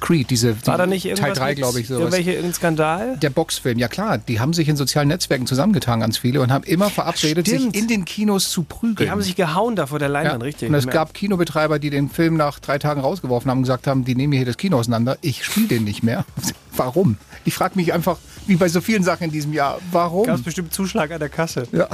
Creed, 0.00 0.30
diese 0.30 0.54
die, 0.54 0.66
War 0.66 0.78
da 0.78 0.86
nicht 0.86 1.04
Teil 1.16 1.32
3, 1.32 1.48
mit 1.48 1.58
glaube 1.58 1.80
ich, 1.80 1.88
sowas. 1.88 2.00
Irgendwelche, 2.00 2.32
irgendein 2.32 2.54
Skandal? 2.54 3.16
Der 3.18 3.30
Boxfilm, 3.30 3.78
ja 3.78 3.88
klar, 3.88 4.18
die 4.18 4.40
haben 4.40 4.52
sich 4.52 4.68
in 4.68 4.76
sozialen 4.76 5.08
Netzwerken 5.08 5.46
zusammengetan, 5.46 6.00
ganz 6.00 6.18
viele, 6.18 6.40
und 6.40 6.52
haben 6.52 6.64
immer 6.64 6.90
verabredet, 6.90 7.46
sich 7.46 7.74
in 7.74 7.88
den 7.88 8.04
Kinos 8.04 8.50
zu 8.50 8.62
prügeln. 8.62 9.06
Die 9.06 9.10
haben 9.10 9.22
sich 9.22 9.36
gehauen 9.36 9.76
da 9.76 9.86
vor 9.86 9.98
der 9.98 10.08
Leinwand, 10.08 10.42
richtig. 10.42 10.68
Und 10.68 10.74
es 10.74 10.86
gab 10.86 11.14
Kinobetreiber, 11.14 11.78
die 11.78 11.90
den 11.90 12.10
Film 12.10 12.36
nach 12.36 12.58
drei 12.58 12.78
Tagen 12.78 13.00
rausgeworfen 13.00 13.50
haben 13.50 13.58
und 13.58 13.64
gesagt 13.64 13.86
haben, 13.86 14.04
die 14.04 14.14
nehmen 14.14 14.32
hier 14.32 14.46
das 14.46 14.56
Kino 14.56 14.78
auseinander. 14.78 15.18
Ich 15.20 15.44
spiele 15.44 15.68
den 15.68 15.84
nicht 15.84 16.02
mehr. 16.02 16.24
Warum? 16.76 17.16
Ich 17.44 17.54
frage 17.54 17.76
mich 17.76 17.92
einfach, 17.92 18.18
wie 18.46 18.56
bei 18.56 18.68
so 18.68 18.80
vielen 18.80 19.02
Sachen 19.02 19.24
in 19.24 19.30
diesem 19.30 19.52
Jahr, 19.52 19.78
warum? 19.90 20.26
Gab 20.26 20.36
es 20.36 20.42
bestimmt 20.42 20.74
Zuschlag 20.74 21.10
an 21.10 21.20
der 21.20 21.28
Kasse. 21.28 21.66
Ja. 21.72 21.88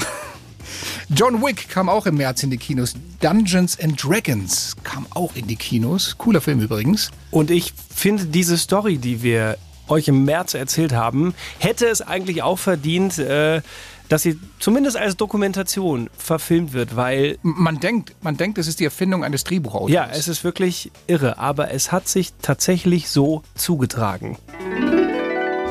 John 1.09 1.43
Wick 1.43 1.69
kam 1.69 1.89
auch 1.89 2.07
im 2.07 2.17
März 2.17 2.43
in 2.43 2.51
die 2.51 2.59
Kinos. 2.59 2.95
Dungeons 3.21 3.79
and 3.81 4.03
Dragons 4.03 4.77
kam 4.85 5.07
auch 5.11 5.35
in 5.37 5.47
die 5.47 5.57
Kinos. 5.57 6.17
Cooler 6.19 6.41
Film 6.41 6.61
übrigens. 6.61 7.11
Und 7.31 7.51
ich 7.51 7.73
finde 7.95 8.27
diese 8.27 8.57
Story, 8.59 8.99
die 8.99 9.23
wir 9.23 9.59
euch 9.89 10.09
im 10.09 10.25
März 10.25 10.55
erzählt 10.55 10.93
haben, 10.93 11.35
hätte 11.59 11.87
es 11.87 12.01
eigentlich 12.01 12.43
auch 12.43 12.59
verdient, 12.59 13.19
äh, 13.19 13.61
dass 14.09 14.23
sie 14.23 14.39
zumindest 14.59 14.97
als 14.97 15.17
Dokumentation 15.17 16.11
verfilmt 16.17 16.73
wird, 16.73 16.97
weil 16.97 17.39
Man 17.43 17.81
denkt, 17.81 18.15
man 18.21 18.37
denkt, 18.37 18.59
es 18.59 18.67
ist 18.67 18.79
die 18.81 18.85
Erfindung 18.85 19.25
eines 19.25 19.45
Drehbuchautors. 19.45 19.91
ja, 19.91 20.09
es 20.13 20.29
ist 20.29 20.45
wirklich 20.45 20.91
irre, 21.07 21.39
aber 21.39 21.71
es 21.73 21.93
hat 21.93 22.09
sich 22.09 22.33
tatsächlich 22.43 23.09
so 23.09 23.43
zugetragen. 23.55 24.37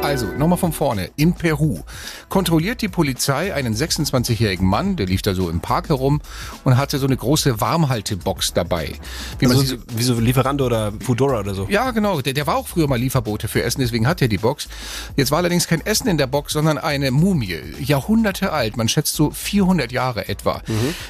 Also, 0.01 0.25
nochmal 0.25 0.57
von 0.57 0.73
vorne. 0.73 1.11
In 1.15 1.33
Peru 1.33 1.79
kontrolliert 2.27 2.81
die 2.81 2.87
Polizei 2.87 3.53
einen 3.53 3.75
26-jährigen 3.75 4.65
Mann, 4.67 4.95
der 4.95 5.05
lief 5.05 5.21
da 5.21 5.35
so 5.35 5.47
im 5.49 5.59
Park 5.61 5.89
herum 5.89 6.21
und 6.63 6.75
hatte 6.75 6.97
so 6.97 7.05
eine 7.05 7.15
große 7.15 7.61
Warmhaltebox 7.61 8.53
dabei. 8.53 8.93
Wie 9.37 9.45
man 9.45 9.57
Also, 9.57 9.67
sie- 9.75 9.79
wie 9.95 10.01
so 10.03 10.19
Lieferando 10.19 10.65
oder 10.65 10.91
Foodora 11.01 11.39
oder 11.41 11.53
so. 11.53 11.67
ja, 11.69 11.91
genau. 11.91 12.19
Der, 12.19 12.33
der 12.33 12.47
war 12.47 12.55
auch 12.57 12.67
früher 12.67 12.87
mal 12.87 12.97
Lieferbote 12.99 13.47
für 13.47 13.61
Essen, 13.61 13.81
deswegen 13.81 14.07
hat 14.07 14.21
er 14.23 14.27
die 14.27 14.39
Box. 14.39 14.67
Jetzt 15.17 15.29
war 15.29 15.37
allerdings 15.37 15.67
kein 15.67 15.85
Essen 15.85 16.07
in 16.07 16.17
der 16.17 16.27
Box, 16.27 16.53
sondern 16.53 16.79
eine 16.79 17.11
Mumie. 17.11 17.59
Jahrhunderte 17.79 18.51
alt. 18.51 18.77
Man 18.77 18.89
schätzt 18.89 19.13
so 19.13 19.29
400 19.29 19.91
Jahre 19.91 20.27
etwa. 20.27 20.61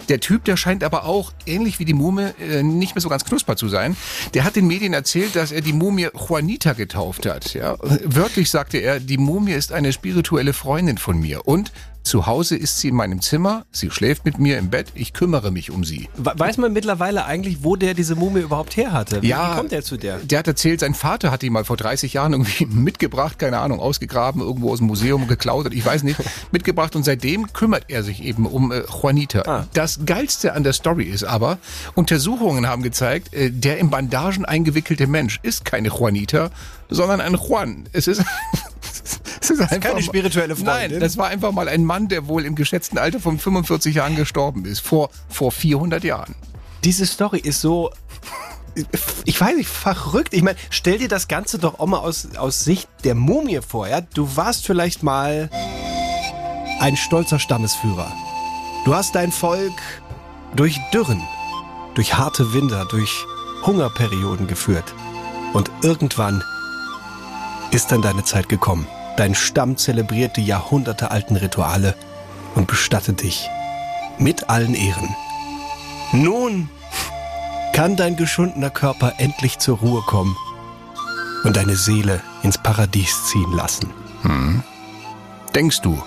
Der 0.10 0.19
Typ, 0.19 0.43
der 0.43 0.58
scheint 0.58 0.84
aber 0.84 1.06
auch, 1.06 1.32
ähnlich 1.45 1.80
wie 1.80 1.86
die 1.86 1.93
Mumie, 1.93 2.27
äh, 2.41 2.62
nicht 2.62 2.93
mehr 2.95 3.01
so 3.01 3.10
ganz 3.10 3.23
knusper 3.23 3.56
zu 3.56 3.69
sein. 3.69 3.95
Der 4.34 4.43
hat 4.43 4.58
den 4.58 4.67
Medien 4.67 4.93
erzählt, 4.93 5.36
dass 5.38 5.51
er 5.54 5.62
die 5.62 5.73
Mumie 5.73 6.10
Juanita 6.13 6.73
getauft 6.73 7.25
hat. 7.25 7.54
Ja? 7.54 7.77
Wörtlich 8.04 8.49
sagte 8.51 8.81
er, 8.82 9.00
die 9.00 9.17
Mumie 9.17 9.54
ist 9.54 9.72
eine 9.72 9.94
spirituelle 9.94 10.54
Freundin 10.54 10.98
von 10.98 11.20
mir. 11.20 11.48
Und 11.48 11.72
zu 12.04 12.26
Hause 12.26 12.56
ist 12.56 12.80
sie 12.80 12.88
in 12.90 12.96
meinem 12.96 13.22
Zimmer, 13.22 13.66
sie 13.72 13.92
schläft 13.92 14.26
mit 14.26 14.40
mir 14.40 14.58
im 14.58 14.70
Bett, 14.70 14.88
ich 14.96 15.14
kümmere 15.14 15.52
mich 15.52 15.70
um 15.70 15.84
sie. 15.84 16.10
We- 16.18 16.34
Weiß 16.36 16.58
man 16.58 16.74
mittlerweile 16.74 17.26
eigentlich, 17.26 17.64
wo 17.64 17.76
der 17.76 17.94
diese 17.94 18.16
Mumie 18.16 18.40
überhaupt 18.42 18.76
her 18.76 18.92
hatte? 18.92 19.22
Wie, 19.22 19.28
Ja. 19.28 19.56
kommt 19.56 19.72
der 19.72 19.84
zu 19.84 19.98
der? 19.98 20.18
Der 20.18 20.40
hat 20.40 20.48
erzählt, 20.48 20.80
sein 20.80 20.94
Vater 20.96 21.30
hat 21.32 21.42
die 21.44 21.50
mal 21.52 21.64
vor 21.64 21.78
30 21.78 22.14
Jahren 22.14 22.34
irgendwie 22.34 22.66
mitgebracht, 22.70 23.38
keine 23.38 23.60
Ahnung, 23.60 23.80
ausgegraben, 23.80 24.42
irgendwo 24.42 24.72
aus 24.72 24.80
dem 24.80 24.88
Museum 24.88 25.28
geklaut, 25.28 25.72
ich 25.74 25.86
weiß 25.86 26.04
nicht, 26.04 26.20
mitgebracht 26.52 26.96
und 26.96 27.04
seitdem 27.04 27.54
kümmert 27.54 27.86
er 27.90 28.04
sich 28.04 28.24
eben 28.24 28.46
um 28.48 28.72
äh, 28.72 28.82
Juanita. 28.82 29.42
Ah. 29.46 29.68
Das 29.74 30.00
Geilste 30.06 30.54
an 30.54 30.64
der 30.64 30.74
Story 30.74 31.04
ist 31.06 31.24
aber, 31.24 31.60
Untersuchungen 31.94 32.68
haben 32.68 32.82
gezeigt, 32.84 33.34
äh, 33.34 33.52
der 33.52 33.78
in 33.78 33.90
Bandagen 33.92 34.44
eingewickelte 34.46 35.06
Mensch 35.08 35.40
ist 35.44 35.66
keine 35.66 35.90
Juanita, 35.90 36.50
sondern 36.90 37.22
ein 37.22 37.36
Juan. 37.36 37.86
Es 37.94 38.08
ist... 38.08 38.24
Es 39.41 39.49
ist 39.49 39.60
einfach 39.60 39.80
keine 39.80 39.95
mal- 39.95 40.01
spirituelle 40.04 40.56
Freundin. 40.56 40.91
Nein, 40.91 40.99
das 40.99 41.17
war 41.17 41.27
einfach 41.27 41.51
mal 41.51 41.67
ein 41.67 41.84
Mann, 41.84 42.08
der 42.08 42.27
wohl 42.27 42.45
im 42.45 42.56
geschätzten 42.56 42.97
Alter 42.97 43.19
von 43.19 43.39
45 43.39 43.95
Jahren 43.95 44.15
gestorben 44.15 44.65
ist, 44.65 44.80
vor, 44.82 45.10
vor 45.30 45.51
400 45.51 46.04
Jahren. 46.04 46.36
Diese 46.84 47.06
Story 47.06 47.39
ist 47.39 47.62
so 47.62 47.91
ich 49.25 49.39
weiß 49.41 49.58
nicht, 49.58 49.69
verrückt. 49.69 50.34
Ich 50.34 50.43
meine, 50.43 50.58
stell 50.69 50.97
dir 50.97 51.10
das 51.10 51.27
Ganze 51.27 51.60
doch 51.60 51.80
auch 51.80 51.88
mal 51.88 51.97
aus, 51.99 52.30
aus 52.38 52.63
Sicht 52.63 52.88
der 53.04 53.15
Mumie 53.15 53.60
vor. 53.67 53.88
Ja? 53.88 53.99
Du 54.01 54.36
warst 54.38 54.65
vielleicht 54.65 55.04
mal 55.04 55.49
ein 56.80 56.95
stolzer 56.95 57.38
Stammesführer. 57.39 58.12
Du 58.86 58.95
hast 58.95 59.13
dein 59.15 59.32
Volk 59.32 59.73
durch 60.56 60.80
Dürren, 60.93 61.21
durch 61.95 62.13
harte 62.13 62.54
Winter, 62.54 62.86
durch 62.86 63.25
Hungerperioden 63.65 64.47
geführt. 64.47 64.93
Und 65.54 65.69
irgendwann 65.82 66.41
ist 67.71 67.91
dann 67.91 68.01
deine 68.01 68.23
Zeit 68.23 68.47
gekommen. 68.49 68.88
Dein 69.22 69.36
Stamm 69.36 69.78
zelebriert 69.78 70.36
die 70.36 70.46
jahrhundertealten 70.48 71.36
Rituale 71.36 71.94
und 72.56 72.66
bestattet 72.66 73.22
dich 73.22 73.48
mit 74.18 74.50
allen 74.50 74.74
Ehren. 74.74 75.16
Nun 76.12 76.72
kann 77.72 77.96
dein 77.96 78.16
geschundener 78.16 78.72
Körper 78.72 79.14
endlich 79.20 79.60
zur 79.60 79.78
Ruhe 79.78 80.02
kommen 80.02 80.36
und 81.44 81.56
deine 81.56 81.76
Seele 81.76 82.20
ins 82.42 82.58
Paradies 82.58 83.28
ziehen 83.28 83.54
lassen. 83.54 83.92
Hm. 84.24 84.64
Denkst 85.54 85.82
du? 85.82 86.02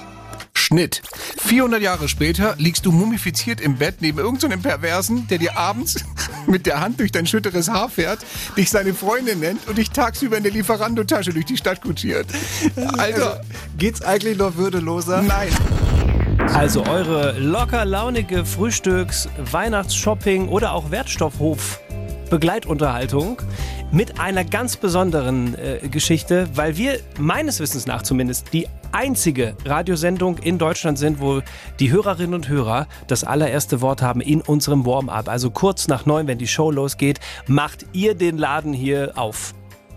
Schnitt. 0.53 1.01
400 1.45 1.83
Jahre 1.83 2.09
später 2.09 2.55
liegst 2.59 2.87
du 2.87 2.93
mumifiziert 2.93 3.61
im 3.61 3.77
Bett 3.77 3.97
neben 4.01 4.19
irgendeinem 4.19 4.63
so 4.63 4.69
Perversen, 4.69 5.29
der 5.29 5.39
dir 5.39 5.59
abends 5.59 5.97
mit 6.47 6.65
der 6.65 6.81
Hand 6.81 7.01
durch 7.01 7.13
dein 7.13 7.27
schütteres 7.27 7.69
Haar 7.69 7.91
fährt, 7.91 8.21
dich 8.57 8.71
seine 8.71 8.95
Freundin 8.95 9.41
nennt 9.41 9.69
und 9.69 9.77
dich 9.77 9.91
tagsüber 9.91 10.39
in 10.39 10.43
der 10.43 10.53
Lieferando-Tasche 10.53 11.33
durch 11.33 11.45
die 11.45 11.57
Stadt 11.57 11.83
kutschiert. 11.83 12.27
Alter, 12.77 12.99
also, 12.99 13.41
geht's 13.77 14.01
eigentlich 14.01 14.39
noch 14.39 14.57
würdeloser? 14.57 15.23
Nein. 15.23 15.49
Also 16.55 16.85
eure 16.87 17.39
locker 17.39 17.85
launige 17.85 18.45
Frühstücks-, 18.45 19.29
Weihnachtsshopping 19.51 20.49
oder 20.49 20.73
auch 20.73 20.91
Wertstoffhof 20.91 21.81
Begleitunterhaltung 22.31 23.41
mit 23.93 24.19
einer 24.19 24.45
ganz 24.45 24.77
besonderen 24.77 25.57
äh, 25.57 25.89
Geschichte, 25.89 26.49
weil 26.55 26.77
wir 26.77 26.99
meines 27.19 27.61
Wissens 27.61 27.87
nach 27.87 28.03
zumindest 28.03 28.53
die 28.53 28.67
einzige 28.95 29.57
Radiosendung 29.65 30.39
in 30.39 30.57
Deutschland 30.59 30.99
sind, 30.99 31.21
wo 31.21 31.43
die 31.81 31.91
Hörerinnen 31.91 32.35
und 32.35 32.49
Hörer 32.49 32.87
das 33.09 33.25
allererste 33.25 33.81
Wort 33.81 34.01
haben 34.01 34.21
in 34.21 34.41
unserem 34.41 34.87
Warm-up. 34.87 35.29
Also 35.29 35.51
kurz 35.51 35.89
nach 35.89 36.07
neun, 36.07 36.27
wenn 36.27 36.39
die 36.39 36.47
Show 36.47 36.71
losgeht, 36.71 37.21
macht 37.47 37.85
ihr 37.93 38.15
den 38.15 38.39
Laden 38.39 38.73
hier 38.73 39.13
auf. 39.17 39.55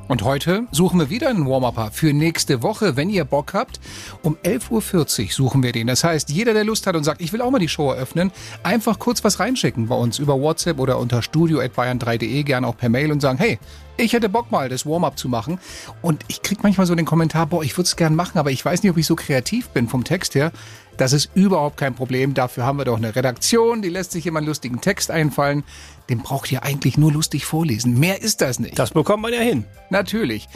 Und 0.08 0.24
heute 0.24 0.68
suchen 0.72 1.00
wir 1.00 1.10
wieder 1.10 1.30
einen 1.30 1.46
Warm-Upper 1.46 1.92
für 1.92 2.14
nächste 2.14 2.64
Woche, 2.64 2.96
wenn 2.96 3.10
ihr 3.10 3.26
Bock 3.26 3.54
habt. 3.54 3.82
Um 4.24 4.38
11.40 4.38 5.24
Uhr 5.26 5.32
suchen 5.32 5.64
wir 5.64 5.74
den. 5.74 5.88
Das 5.88 6.04
heißt, 6.04 6.30
jeder, 6.30 6.54
der 6.54 6.64
Lust 6.64 6.88
hat 6.88 6.96
und 6.96 7.04
sagt, 7.04 7.22
ich 7.22 7.34
will 7.34 7.42
auch 7.42 7.52
mal 7.52 7.60
die 7.60 7.68
Show 7.68 7.92
eröffnen, 7.92 8.32
einfach 8.64 9.00
kurz 9.00 9.24
was 9.26 9.40
reinschicken 9.40 9.88
bei 9.88 9.96
uns 9.96 10.18
über 10.18 10.40
WhatsApp 10.40 10.80
oder 10.80 10.98
unter 10.98 11.22
studio.bayern3.de, 11.22 12.44
gerne 12.44 12.68
auch 12.68 12.78
per 12.78 12.90
Mail 12.90 13.12
und 13.12 13.20
sagen, 13.20 13.38
hey, 13.38 13.60
ich 13.98 14.14
hätte 14.14 14.30
Bock 14.30 14.52
mal, 14.52 14.70
das 14.70 14.86
Warm-up 14.86 15.18
zu 15.18 15.30
machen. 15.30 15.60
Und 16.02 16.24
ich 16.28 16.42
kriege 16.42 16.62
manchmal 16.64 16.88
so 16.88 16.96
den 16.96 17.06
Kommentar, 17.06 17.48
boah, 17.48 17.64
ich 17.64 17.78
würde 17.78 17.88
es 17.88 17.96
gern 17.96 18.16
machen, 18.16 18.38
aber 18.38 18.52
ich 18.52 18.64
weiß 18.64 18.84
nicht, 18.84 18.92
ob 18.92 18.98
ich 18.98 19.06
so 19.06 19.16
kreativ 19.16 19.70
bin 19.70 19.88
vom 19.88 20.04
Text 20.04 20.36
her. 20.36 20.52
Das 20.98 21.14
ist 21.14 21.30
überhaupt 21.36 21.78
kein 21.78 21.94
Problem. 21.94 22.34
Dafür 22.34 22.66
haben 22.66 22.80
wir 22.80 22.86
doch 22.86 22.98
eine 22.98 23.16
Redaktion, 23.16 23.84
die 23.84 23.90
lässt 23.90 24.12
sich 24.12 24.26
immer 24.26 24.40
einen 24.40 24.48
lustigen 24.48 24.82
Text 24.82 25.12
einfallen. 25.12 25.64
Den 26.10 26.20
braucht 26.20 26.52
ihr 26.52 26.64
eigentlich 26.64 26.98
nur 26.98 27.12
lustig 27.12 27.46
vorlesen. 27.46 28.00
Mehr 28.00 28.22
ist 28.22 28.42
das 28.42 28.60
nicht. 28.60 28.80
Das 28.80 28.92
bekommt 28.92 29.22
man 29.22 29.34
ja 29.34 29.42
hin. 29.42 29.66
Natürlich. 29.90 30.48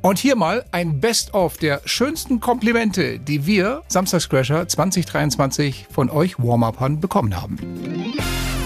Und 0.00 0.18
hier 0.18 0.36
mal 0.36 0.64
ein 0.72 1.00
Best-of 1.00 1.58
der 1.58 1.82
schönsten 1.84 2.40
Komplimente, 2.40 3.18
die 3.18 3.44
wir, 3.44 3.82
Samstagscrasher 3.88 4.68
2023, 4.68 5.86
von 5.90 6.08
euch 6.08 6.38
Warm-Upern 6.38 7.00
bekommen 7.00 7.36
haben. 7.40 7.58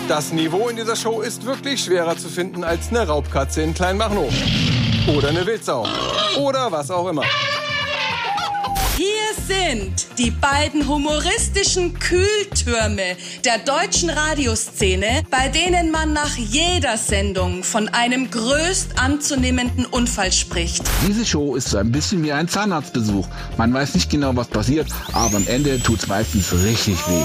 Das 0.08 0.32
Niveau 0.32 0.68
in 0.68 0.76
dieser 0.76 0.96
Show 0.96 1.22
ist 1.22 1.46
wirklich 1.46 1.82
schwerer 1.82 2.16
zu 2.16 2.28
finden 2.28 2.62
als 2.62 2.90
eine 2.90 3.06
Raubkatze 3.06 3.62
in 3.62 3.72
Kleinmachnow. 3.72 4.30
Oder 5.16 5.28
eine 5.28 5.46
Wildsau. 5.46 5.86
Oder 6.38 6.70
was 6.70 6.90
auch 6.90 7.08
immer. 7.08 7.22
Hier 9.34 9.56
sind 9.56 10.06
die 10.18 10.30
beiden 10.30 10.86
humoristischen 10.88 11.98
Kühltürme 11.98 13.16
der 13.44 13.58
deutschen 13.58 14.10
Radioszene, 14.10 15.22
bei 15.30 15.48
denen 15.48 15.90
man 15.90 16.12
nach 16.12 16.36
jeder 16.36 16.96
Sendung 16.96 17.62
von 17.62 17.88
einem 17.88 18.30
größt 18.30 18.98
anzunehmenden 18.98 19.86
Unfall 19.86 20.32
spricht. 20.32 20.82
Diese 21.06 21.24
Show 21.24 21.56
ist 21.56 21.70
so 21.70 21.78
ein 21.78 21.90
bisschen 21.90 22.22
wie 22.22 22.32
ein 22.32 22.48
Zahnarztbesuch. 22.48 23.26
Man 23.56 23.72
weiß 23.72 23.94
nicht 23.94 24.10
genau, 24.10 24.34
was 24.36 24.48
passiert, 24.48 24.88
aber 25.12 25.36
am 25.36 25.46
Ende 25.46 25.80
tut's 25.80 26.06
meistens 26.06 26.52
richtig 26.52 26.96
weh. 27.08 27.24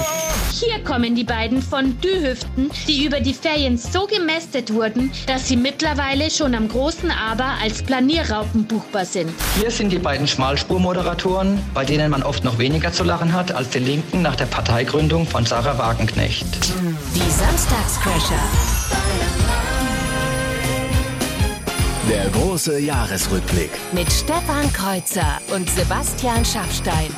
Hier 0.52 0.82
kommen 0.82 1.14
die 1.14 1.24
beiden 1.24 1.62
von 1.62 1.98
Dühüften, 2.00 2.70
die 2.86 3.06
über 3.06 3.20
die 3.20 3.34
Ferien 3.34 3.78
so 3.78 4.06
gemästet 4.06 4.72
wurden, 4.74 5.12
dass 5.26 5.48
sie 5.48 5.56
mittlerweile 5.56 6.30
schon 6.30 6.54
am 6.54 6.68
großen 6.68 7.10
Aber 7.10 7.54
als 7.62 7.82
Planierraupen 7.82 8.64
buchbar 8.64 9.04
sind. 9.04 9.30
Hier 9.58 9.70
sind 9.70 9.90
die 9.90 9.98
beiden 9.98 10.26
Schmalspurmoderatoren, 10.26 11.58
bei 11.72 11.84
denen 11.84 11.99
man 12.08 12.22
oft 12.22 12.44
noch 12.44 12.58
weniger 12.58 12.92
zu 12.92 13.04
lachen 13.04 13.32
hat 13.32 13.52
als 13.52 13.70
die 13.70 13.78
Linken 13.78 14.22
nach 14.22 14.36
der 14.36 14.46
Parteigründung 14.46 15.26
von 15.26 15.44
Sarah 15.44 15.76
Wagenknecht. 15.76 16.46
Die 17.14 17.30
Samstagscrasher. 17.30 18.42
Der 22.08 22.28
große 22.30 22.80
Jahresrückblick. 22.80 23.70
Mit 23.92 24.10
Stefan 24.12 24.72
Kreuzer 24.72 25.40
und 25.54 25.68
Sebastian 25.70 26.44
Schaffstein. 26.44 27.10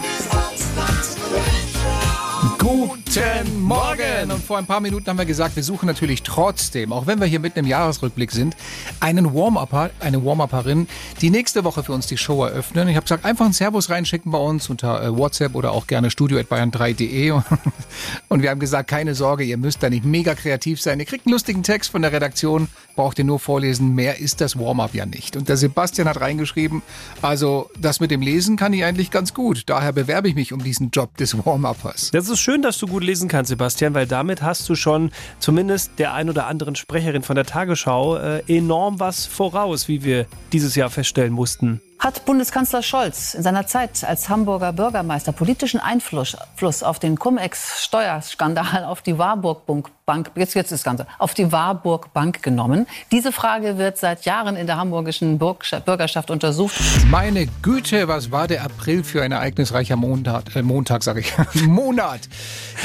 Guten 2.62 3.60
Morgen! 3.60 4.30
Und 4.30 4.44
vor 4.44 4.56
ein 4.56 4.66
paar 4.66 4.78
Minuten 4.78 5.08
haben 5.08 5.18
wir 5.18 5.24
gesagt, 5.24 5.56
wir 5.56 5.64
suchen 5.64 5.86
natürlich 5.86 6.22
trotzdem, 6.22 6.92
auch 6.92 7.08
wenn 7.08 7.18
wir 7.18 7.26
hier 7.26 7.40
mitten 7.40 7.58
im 7.58 7.66
Jahresrückblick 7.66 8.30
sind, 8.30 8.56
einen 9.00 9.34
Warm-Upper, 9.34 9.90
eine 9.98 10.24
Warm-Upperin, 10.24 10.86
die 11.20 11.30
nächste 11.30 11.64
Woche 11.64 11.82
für 11.82 11.90
uns 11.90 12.06
die 12.06 12.16
Show 12.16 12.44
eröffnen. 12.44 12.86
Ich 12.86 12.94
habe 12.94 13.02
gesagt, 13.02 13.24
einfach 13.24 13.46
einen 13.46 13.52
Servus 13.52 13.90
reinschicken 13.90 14.30
bei 14.30 14.38
uns 14.38 14.70
unter 14.70 15.02
äh, 15.02 15.16
WhatsApp 15.16 15.56
oder 15.56 15.72
auch 15.72 15.88
gerne 15.88 16.12
studio.bayern3.de. 16.12 17.32
Und 18.28 18.42
wir 18.42 18.50
haben 18.50 18.60
gesagt, 18.60 18.88
keine 18.88 19.16
Sorge, 19.16 19.42
ihr 19.42 19.56
müsst 19.56 19.82
da 19.82 19.90
nicht 19.90 20.04
mega 20.04 20.36
kreativ 20.36 20.80
sein. 20.80 21.00
Ihr 21.00 21.06
kriegt 21.06 21.26
einen 21.26 21.32
lustigen 21.32 21.64
Text 21.64 21.90
von 21.90 22.02
der 22.02 22.12
Redaktion, 22.12 22.68
braucht 22.94 23.18
ihr 23.18 23.24
nur 23.24 23.40
vorlesen. 23.40 23.96
Mehr 23.96 24.20
ist 24.20 24.40
das 24.40 24.56
Warm-Up 24.56 24.94
ja 24.94 25.04
nicht. 25.04 25.36
Und 25.36 25.48
der 25.48 25.56
Sebastian 25.56 26.06
hat 26.06 26.20
reingeschrieben, 26.20 26.82
also 27.22 27.70
das 27.76 27.98
mit 27.98 28.12
dem 28.12 28.20
Lesen 28.20 28.56
kann 28.56 28.72
ich 28.72 28.84
eigentlich 28.84 29.10
ganz 29.10 29.34
gut. 29.34 29.64
Daher 29.66 29.92
bewerbe 29.92 30.28
ich 30.28 30.36
mich 30.36 30.52
um 30.52 30.62
diesen 30.62 30.90
Job 30.90 31.16
des 31.16 31.36
Warm-Uppers. 31.44 32.12
Das 32.12 32.28
ist 32.28 32.38
schön, 32.38 32.51
dass 32.60 32.76
du 32.76 32.86
gut 32.86 33.02
lesen 33.02 33.28
kannst, 33.28 33.48
Sebastian, 33.48 33.94
weil 33.94 34.06
damit 34.06 34.42
hast 34.42 34.68
du 34.68 34.74
schon 34.74 35.10
zumindest 35.38 35.92
der 35.98 36.12
ein 36.12 36.28
oder 36.28 36.46
anderen 36.46 36.74
Sprecherin 36.74 37.22
von 37.22 37.36
der 37.36 37.46
Tagesschau 37.46 38.16
äh, 38.16 38.42
enorm 38.46 39.00
was 39.00 39.24
voraus, 39.24 39.88
wie 39.88 40.04
wir 40.04 40.26
dieses 40.52 40.74
Jahr 40.74 40.90
feststellen 40.90 41.32
mussten. 41.32 41.80
Hat 42.02 42.24
Bundeskanzler 42.24 42.82
Scholz 42.82 43.32
in 43.32 43.44
seiner 43.44 43.68
Zeit 43.68 44.02
als 44.02 44.28
Hamburger 44.28 44.72
Bürgermeister 44.72 45.30
politischen 45.30 45.78
Einfluss 45.78 46.82
auf 46.82 46.98
den 46.98 47.16
Cum-Ex-Steuerskandal 47.16 48.82
auf 48.86 49.02
die 49.02 49.18
Warburg 49.18 49.62
Bank, 50.04 50.32
jetzt, 50.34 50.54
jetzt 50.54 50.72
das 50.72 50.82
Ganze, 50.82 51.06
auf 51.18 51.32
die 51.32 51.52
Warburg 51.52 52.12
Bank 52.12 52.42
genommen? 52.42 52.88
Diese 53.12 53.30
Frage 53.30 53.78
wird 53.78 53.98
seit 53.98 54.24
Jahren 54.24 54.56
in 54.56 54.66
der 54.66 54.78
hamburgischen 54.78 55.38
Bürgerschaft 55.38 56.32
untersucht. 56.32 56.74
Meine 57.08 57.46
Güte, 57.62 58.08
was 58.08 58.32
war 58.32 58.48
der 58.48 58.64
April 58.64 59.04
für 59.04 59.22
ein 59.22 59.30
ereignisreicher 59.30 59.94
Montag, 59.94 60.56
äh, 60.56 60.62
Montag 60.62 61.04
sage 61.04 61.20
ich, 61.20 61.32
Monat. 61.66 62.28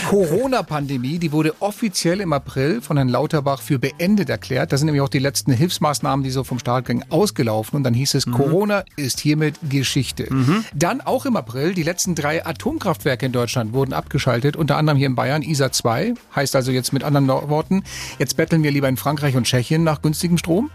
Corona-Pandemie, 0.09 1.17
die 1.17 1.31
wurde 1.31 1.55
offiziell 1.59 2.21
im 2.21 2.33
April 2.33 2.81
von 2.81 2.97
Herrn 2.97 3.09
Lauterbach 3.09 3.61
für 3.61 3.79
beendet 3.79 4.29
erklärt. 4.29 4.71
Da 4.71 4.77
sind 4.77 4.85
nämlich 4.85 5.01
auch 5.01 5.09
die 5.09 5.17
letzten 5.17 5.53
Hilfsmaßnahmen, 5.53 6.23
die 6.23 6.29
so 6.29 6.43
vom 6.43 6.59
Staat 6.59 6.85
gingen, 6.85 7.03
ausgelaufen. 7.09 7.77
Und 7.77 7.83
dann 7.83 7.95
hieß 7.95 8.13
es, 8.13 8.27
mhm. 8.27 8.33
Corona 8.33 8.83
ist 8.95 9.06
hiermit 9.15 9.55
Geschichte. 9.69 10.27
Mhm. 10.29 10.65
Dann 10.73 11.01
auch 11.01 11.25
im 11.25 11.35
April, 11.35 11.73
die 11.73 11.83
letzten 11.83 12.15
drei 12.15 12.45
Atomkraftwerke 12.45 13.25
in 13.25 13.31
Deutschland 13.31 13.73
wurden 13.73 13.93
abgeschaltet, 13.93 14.55
unter 14.55 14.77
anderem 14.77 14.97
hier 14.97 15.07
in 15.07 15.15
Bayern, 15.15 15.41
ISA 15.41 15.71
2, 15.71 16.13
heißt 16.35 16.55
also 16.55 16.71
jetzt 16.71 16.93
mit 16.93 17.03
anderen 17.03 17.27
Worten, 17.27 17.83
jetzt 18.19 18.37
betteln 18.37 18.63
wir 18.63 18.71
lieber 18.71 18.89
in 18.89 18.97
Frankreich 18.97 19.35
und 19.35 19.45
Tschechien 19.45 19.83
nach 19.83 20.01
günstigem 20.01 20.37
Strom. 20.37 20.71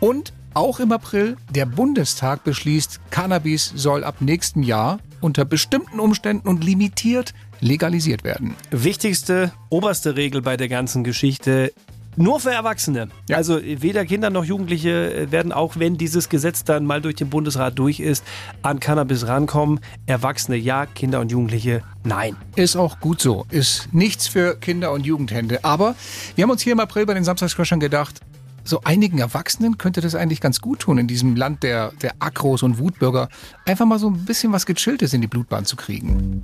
Und 0.00 0.32
auch 0.54 0.80
im 0.80 0.90
April, 0.90 1.36
der 1.50 1.66
Bundestag 1.66 2.42
beschließt, 2.42 3.00
Cannabis 3.10 3.72
soll 3.74 4.04
ab 4.04 4.16
nächstem 4.20 4.62
Jahr 4.62 4.98
unter 5.20 5.44
bestimmten 5.44 6.00
Umständen 6.00 6.48
und 6.48 6.64
limitiert 6.64 7.34
legalisiert 7.60 8.24
werden. 8.24 8.54
Wichtigste, 8.70 9.52
oberste 9.70 10.16
Regel 10.16 10.42
bei 10.42 10.56
der 10.56 10.68
ganzen 10.68 11.04
Geschichte, 11.04 11.72
nur 12.16 12.40
für 12.40 12.50
Erwachsene. 12.50 13.08
Ja. 13.28 13.36
Also 13.36 13.60
weder 13.62 14.04
Kinder 14.04 14.30
noch 14.30 14.44
Jugendliche 14.44 15.14
äh, 15.14 15.32
werden, 15.32 15.52
auch 15.52 15.76
wenn 15.76 15.96
dieses 15.98 16.28
Gesetz 16.28 16.64
dann 16.64 16.84
mal 16.84 17.00
durch 17.00 17.16
den 17.16 17.30
Bundesrat 17.30 17.78
durch 17.78 18.00
ist, 18.00 18.24
an 18.62 18.80
Cannabis 18.80 19.26
rankommen. 19.26 19.80
Erwachsene 20.06 20.56
ja, 20.56 20.86
Kinder 20.86 21.20
und 21.20 21.30
Jugendliche 21.30 21.82
nein. 22.04 22.36
Ist 22.56 22.76
auch 22.76 23.00
gut 23.00 23.20
so. 23.20 23.46
Ist 23.50 23.92
nichts 23.92 24.28
für 24.28 24.56
Kinder 24.56 24.92
und 24.92 25.06
Jugendhände. 25.06 25.64
Aber 25.64 25.94
wir 26.34 26.42
haben 26.42 26.50
uns 26.50 26.62
hier 26.62 26.72
im 26.72 26.80
April 26.80 27.06
bei 27.06 27.14
den 27.14 27.24
Samstagscrashern 27.24 27.80
gedacht, 27.80 28.20
so 28.64 28.80
einigen 28.82 29.18
Erwachsenen 29.18 29.78
könnte 29.78 30.00
das 30.00 30.14
eigentlich 30.14 30.40
ganz 30.40 30.60
gut 30.60 30.80
tun, 30.80 30.98
in 30.98 31.06
diesem 31.06 31.36
Land 31.36 31.62
der, 31.62 31.92
der 32.02 32.14
Akros 32.18 32.62
und 32.62 32.78
Wutbürger, 32.78 33.28
einfach 33.64 33.86
mal 33.86 33.98
so 33.98 34.08
ein 34.08 34.24
bisschen 34.24 34.52
was 34.52 34.66
Gechilltes 34.66 35.12
in 35.12 35.20
die 35.20 35.28
Blutbahn 35.28 35.64
zu 35.64 35.76
kriegen. 35.76 36.42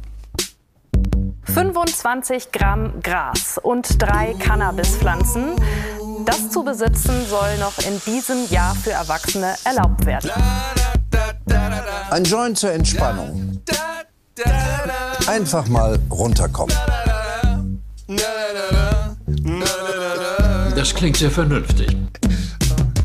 25 1.44 2.52
Gramm 2.52 3.00
Gras 3.02 3.58
und 3.62 4.00
drei 4.00 4.34
Cannabispflanzen. 4.38 5.56
Das 6.24 6.50
zu 6.50 6.62
besitzen 6.62 7.26
soll 7.28 7.58
noch 7.58 7.78
in 7.78 8.00
diesem 8.06 8.48
Jahr 8.48 8.74
für 8.74 8.92
Erwachsene 8.92 9.54
erlaubt 9.64 10.06
werden. 10.06 10.30
Ein 12.10 12.24
Joint 12.24 12.58
zur 12.58 12.72
Entspannung. 12.72 13.62
Einfach 15.26 15.66
mal 15.68 15.98
runterkommen. 16.10 16.76
Das 20.76 20.94
klingt 20.94 21.16
sehr 21.16 21.30
vernünftig. 21.30 21.96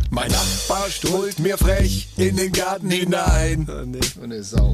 Mein 0.10 0.32
Nachbar 0.32 0.90
strollt 0.90 1.40
mir 1.40 1.58
frech 1.58 2.10
in 2.18 2.38
den 2.38 2.52
Garten 2.52 2.90
hinein. 2.90 3.68
Eine 4.22 4.44
Sau. 4.44 4.74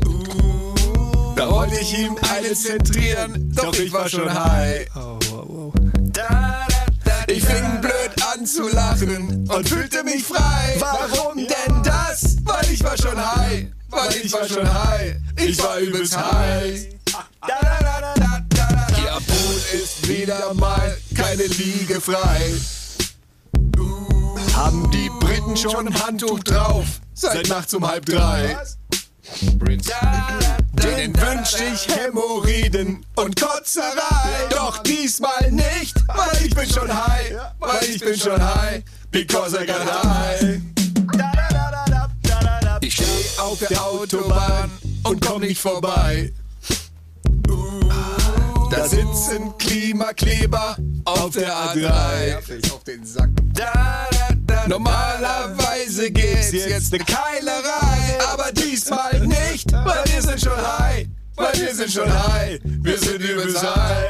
Da 1.43 1.51
wollte 1.51 1.77
ich 1.77 1.99
ihm 1.99 2.15
eine 2.33 2.53
zentrieren, 2.53 3.51
doch 3.53 3.77
ich 3.77 3.91
war 3.91 4.07
schon 4.07 4.33
high. 4.33 4.87
Ich 7.27 7.43
fing 7.43 7.81
blöd 7.81 8.11
an 8.33 8.45
zu 8.45 8.69
lachen 8.69 9.45
und 9.49 9.67
fühlte 9.67 10.05
mich 10.05 10.23
frei. 10.23 10.77
Warum 10.79 11.35
denn 11.35 11.83
das? 11.83 12.37
Weil 12.45 12.71
ich 12.71 12.81
war 12.81 12.97
schon 12.97 13.17
high. 13.17 13.65
Weil 13.89 14.15
ich 14.23 14.31
war 14.31 14.47
schon 14.47 14.73
high. 14.73 15.17
Ich 15.35 15.61
war 15.61 15.79
übelst 15.79 16.15
high. 16.15 16.87
Ihr 18.97 19.19
Pool 19.27 19.55
ist 19.73 20.07
wieder 20.07 20.53
mal 20.53 20.97
keine 21.13 21.43
Liege 21.43 21.99
frei. 21.99 22.53
Haben 24.55 24.89
die 24.91 25.09
Briten 25.19 25.57
schon 25.57 25.89
ein 25.89 26.03
Handtuch 26.05 26.39
drauf? 26.39 26.85
Seit 27.13 27.49
nachts 27.49 27.73
um 27.73 27.85
halb 27.85 28.05
drei. 28.05 28.55
Denen 30.83 31.15
wünsch 31.15 31.55
ich 31.61 31.87
Hämorrhoiden 31.95 33.05
und 33.15 33.39
Kotzerei. 33.39 34.47
Doch 34.49 34.79
diesmal 34.79 35.49
nicht, 35.49 35.95
weil 36.07 36.45
ich 36.45 36.53
bin 36.53 36.69
schon 36.69 36.93
high. 36.93 37.35
Weil 37.59 37.83
ich 37.83 37.99
bin 37.99 38.17
schon 38.17 38.41
high, 38.41 38.83
because 39.09 39.55
I 39.55 39.65
got 39.65 39.85
high. 40.03 40.61
Ich 42.81 42.95
steh 42.95 43.39
auf 43.39 43.59
der 43.59 43.81
Autobahn 43.81 44.69
und 45.03 45.25
komm 45.25 45.41
nicht 45.41 45.61
vorbei. 45.61 46.33
Da 48.75 48.87
sitzen 48.87 49.55
Klimakleber 49.59 50.75
auf 51.05 51.29
der 51.35 51.53
A3. 51.53 52.71
Auf 52.73 52.83
den 52.83 53.05
Sack. 53.05 53.29
Normalerweise 54.67 56.09
gibt's 56.09 56.51
jetzt 56.51 56.91
eine 56.91 57.03
Keilerei, 57.03 58.17
aber 58.31 58.51
diesmal 58.51 59.19
nicht, 59.27 59.71
weil 59.71 60.03
wir 60.05 60.21
sind 60.23 60.41
schon 60.41 60.57
high, 60.57 61.05
weil 61.35 61.53
wir 61.53 61.75
sind 61.75 61.91
schon 61.91 62.11
high, 62.11 62.59
wir 62.63 62.97
sind 62.97 63.21
übelst 63.21 63.61
high. 63.61 64.09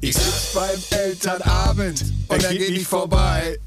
Ich 0.00 0.16
sitz 0.16 0.52
beim 0.54 0.98
Elternabend 0.98 2.04
und 2.26 2.42
dann 2.42 2.52
geh 2.58 2.64
ich 2.64 2.88
vorbei. 2.88 3.58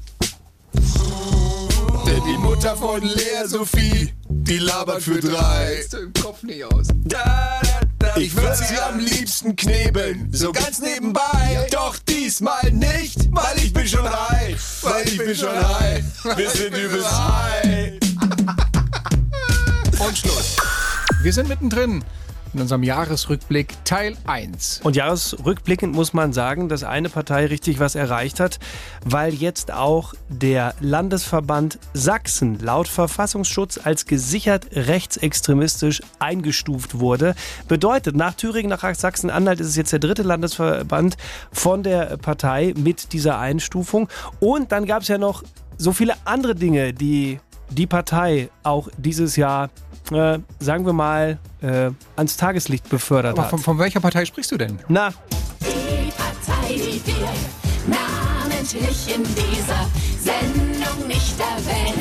Denn 2.06 2.22
die 2.26 2.38
Mutter 2.38 2.76
von 2.76 3.00
Lea 3.00 3.46
Sophie, 3.46 4.12
die 4.28 4.58
labert 4.58 5.02
für 5.02 5.20
drei. 5.20 5.82
im 5.92 6.12
Kopf 6.12 6.42
nicht 6.42 6.64
aus. 6.64 6.88
Ich 8.16 8.36
würde 8.36 8.54
sie 8.56 8.78
am 8.78 8.98
liebsten 8.98 9.56
knebeln, 9.56 10.28
so 10.32 10.52
ganz 10.52 10.80
nebenbei. 10.80 11.66
Doch 11.70 11.96
diesmal 11.98 12.70
nicht, 12.70 13.28
weil 13.30 13.56
ich 13.56 13.72
bin 13.72 13.88
schon 13.88 14.04
high. 14.04 14.82
Weil 14.82 15.08
ich 15.08 15.16
bin 15.18 15.34
schon 15.34 15.78
high. 15.78 16.04
Wir 16.36 16.50
sind 16.50 16.76
übelst 16.76 17.10
high. 17.10 17.92
Und 19.98 20.18
Schluss. 20.18 20.56
Wir 21.22 21.32
sind 21.32 21.48
mittendrin 21.48 22.04
in 22.54 22.60
unserem 22.60 22.82
Jahresrückblick 22.82 23.84
Teil 23.84 24.16
1. 24.26 24.80
Und 24.84 24.96
jahresrückblickend 24.96 25.94
muss 25.94 26.12
man 26.12 26.32
sagen, 26.32 26.68
dass 26.68 26.84
eine 26.84 27.08
Partei 27.08 27.46
richtig 27.46 27.78
was 27.80 27.94
erreicht 27.94 28.40
hat, 28.40 28.58
weil 29.04 29.32
jetzt 29.34 29.72
auch 29.72 30.14
der 30.28 30.74
Landesverband 30.80 31.78
Sachsen 31.94 32.58
laut 32.58 32.88
Verfassungsschutz 32.88 33.78
als 33.82 34.06
gesichert 34.06 34.66
rechtsextremistisch 34.72 36.02
eingestuft 36.18 36.98
wurde. 36.98 37.34
Bedeutet, 37.68 38.16
nach 38.16 38.34
Thüringen, 38.34 38.70
nach 38.70 38.82
Sachsen-Anhalt 38.94 39.60
ist 39.60 39.68
es 39.68 39.76
jetzt 39.76 39.92
der 39.92 39.98
dritte 39.98 40.22
Landesverband 40.22 41.16
von 41.52 41.82
der 41.82 42.16
Partei 42.18 42.74
mit 42.76 43.12
dieser 43.12 43.38
Einstufung. 43.38 44.08
Und 44.40 44.72
dann 44.72 44.86
gab 44.86 45.02
es 45.02 45.08
ja 45.08 45.18
noch 45.18 45.42
so 45.78 45.92
viele 45.92 46.14
andere 46.24 46.54
Dinge, 46.54 46.92
die 46.92 47.40
die 47.70 47.86
Partei 47.86 48.50
auch 48.62 48.88
dieses 48.98 49.36
Jahr, 49.36 49.70
äh, 50.10 50.38
sagen 50.58 50.84
wir 50.86 50.92
mal, 50.92 51.38
äh, 51.62 51.90
ans 52.16 52.36
Tageslicht 52.36 52.88
befördert 52.88 53.32
Aber 53.32 53.42
hat. 53.44 53.50
von, 53.50 53.58
von 53.58 53.78
welcher 53.78 54.00
Partei 54.00 54.24
sprichst 54.24 54.50
du 54.52 54.56
denn? 54.58 54.78
Na, 54.88 55.10
Die 55.60 56.10
Partei, 56.10 56.74
die 56.74 57.02
wir 57.06 57.28
namentlich 57.86 59.14
in 59.14 59.22
dieser 59.22 59.86
Sendung 60.20 61.06
nicht 61.08 61.34
erwähnen. 61.38 61.98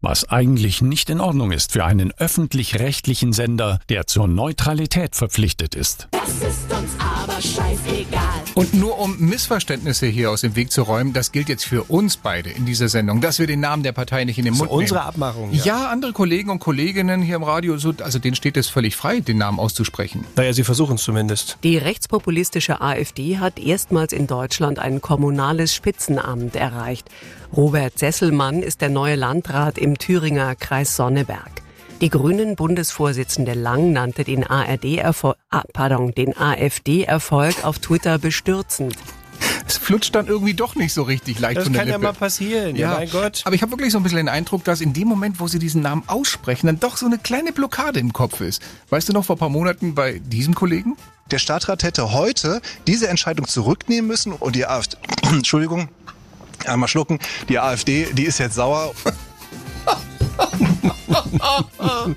Was 0.00 0.28
eigentlich 0.30 0.80
nicht 0.80 1.10
in 1.10 1.20
Ordnung 1.20 1.50
ist 1.50 1.72
für 1.72 1.84
einen 1.84 2.12
öffentlich-rechtlichen 2.16 3.32
Sender, 3.32 3.80
der 3.88 4.06
zur 4.06 4.28
Neutralität 4.28 5.16
verpflichtet 5.16 5.74
ist. 5.74 6.06
Das 6.12 6.28
ist 6.28 6.72
uns 6.72 6.92
aber 7.28 7.40
scheißegal. 7.40 8.42
Und 8.54 8.74
nur 8.74 8.98
um 8.98 9.18
Missverständnisse 9.18 10.06
hier 10.06 10.30
aus 10.30 10.40
dem 10.40 10.56
Weg 10.56 10.70
zu 10.72 10.82
räumen, 10.82 11.12
das 11.12 11.32
gilt 11.32 11.48
jetzt 11.48 11.64
für 11.64 11.84
uns 11.84 12.16
beide 12.16 12.50
in 12.50 12.64
dieser 12.66 12.88
Sendung, 12.88 13.20
dass 13.20 13.38
wir 13.38 13.46
den 13.46 13.60
Namen 13.60 13.82
der 13.82 13.92
Partei 13.92 14.24
nicht 14.24 14.38
in 14.38 14.44
den 14.44 14.54
so 14.54 14.64
Mund 14.64 14.70
nehmen. 14.70 14.82
unsere 14.82 15.02
Abmachung. 15.02 15.52
Ja. 15.52 15.88
andere 15.88 16.12
Kollegen 16.12 16.50
und 16.50 16.58
Kolleginnen 16.58 17.22
hier 17.22 17.36
im 17.36 17.42
Radio, 17.42 17.76
so, 17.78 17.92
also 18.02 18.18
denen 18.18 18.36
steht 18.36 18.56
es 18.56 18.68
völlig 18.68 18.96
frei, 18.96 19.20
den 19.20 19.38
Namen 19.38 19.58
auszusprechen. 19.58 20.24
Naja, 20.36 20.52
sie 20.52 20.64
versuchen 20.64 20.96
es 20.96 21.02
zumindest. 21.02 21.58
Die 21.62 21.78
rechtspopulistische 21.78 22.80
AfD 22.80 23.38
hat 23.38 23.58
erstmals 23.58 24.12
in 24.12 24.26
Deutschland 24.26 24.78
ein 24.78 25.00
kommunales 25.00 25.74
Spitzenamt 25.74 26.56
erreicht. 26.56 27.08
Robert 27.56 27.98
Sesselmann 27.98 28.62
ist 28.62 28.80
der 28.80 28.90
neue 28.90 29.14
Landrat 29.14 29.78
im 29.78 29.98
Thüringer 29.98 30.54
Kreis 30.54 30.96
Sonneberg. 30.96 31.62
Die 32.00 32.10
Grünen 32.10 32.54
Bundesvorsitzende 32.54 33.54
Lang 33.54 33.92
nannte 33.92 34.22
den 34.22 34.44
ARD-Erfolg, 34.44 35.36
ah, 35.50 35.64
pardon, 35.72 36.14
den 36.14 36.36
AfD-Erfolg 36.36 37.64
auf 37.64 37.80
Twitter 37.80 38.18
bestürzend. 38.18 38.94
Es 39.66 39.76
flutscht 39.78 40.14
dann 40.14 40.28
irgendwie 40.28 40.54
doch 40.54 40.76
nicht 40.76 40.94
so 40.94 41.02
richtig 41.02 41.40
leicht 41.40 41.56
Das 41.56 41.64
von 41.64 41.72
der 41.72 41.82
kann 41.82 41.88
ja 41.88 41.96
Lippe. 41.96 42.06
mal 42.06 42.12
passieren, 42.12 42.76
ja, 42.76 42.94
mein 42.94 43.10
Gott. 43.10 43.42
Aber 43.44 43.54
ich 43.56 43.62
habe 43.62 43.72
wirklich 43.72 43.92
so 43.92 43.98
ein 43.98 44.04
bisschen 44.04 44.18
den 44.18 44.28
Eindruck, 44.28 44.62
dass 44.62 44.80
in 44.80 44.92
dem 44.92 45.08
Moment, 45.08 45.40
wo 45.40 45.48
sie 45.48 45.58
diesen 45.58 45.82
Namen 45.82 46.04
aussprechen, 46.06 46.68
dann 46.68 46.78
doch 46.78 46.96
so 46.96 47.06
eine 47.06 47.18
kleine 47.18 47.52
Blockade 47.52 47.98
im 47.98 48.12
Kopf 48.12 48.40
ist. 48.40 48.62
Weißt 48.90 49.08
du 49.08 49.12
noch 49.12 49.24
vor 49.24 49.34
ein 49.34 49.40
paar 49.40 49.48
Monaten 49.48 49.94
bei 49.94 50.20
diesem 50.20 50.54
Kollegen? 50.54 50.96
Der 51.32 51.38
Stadtrat 51.38 51.82
hätte 51.82 52.12
heute 52.12 52.62
diese 52.86 53.08
Entscheidung 53.08 53.48
zurücknehmen 53.48 54.06
müssen 54.06 54.32
und 54.32 54.54
die 54.54 54.66
AfD, 54.66 54.96
Entschuldigung, 55.24 55.88
einmal 56.64 56.88
schlucken, 56.88 57.18
die 57.48 57.58
AfD, 57.58 58.06
die 58.12 58.24
ist 58.24 58.38
jetzt 58.38 58.54
sauer. 58.54 58.94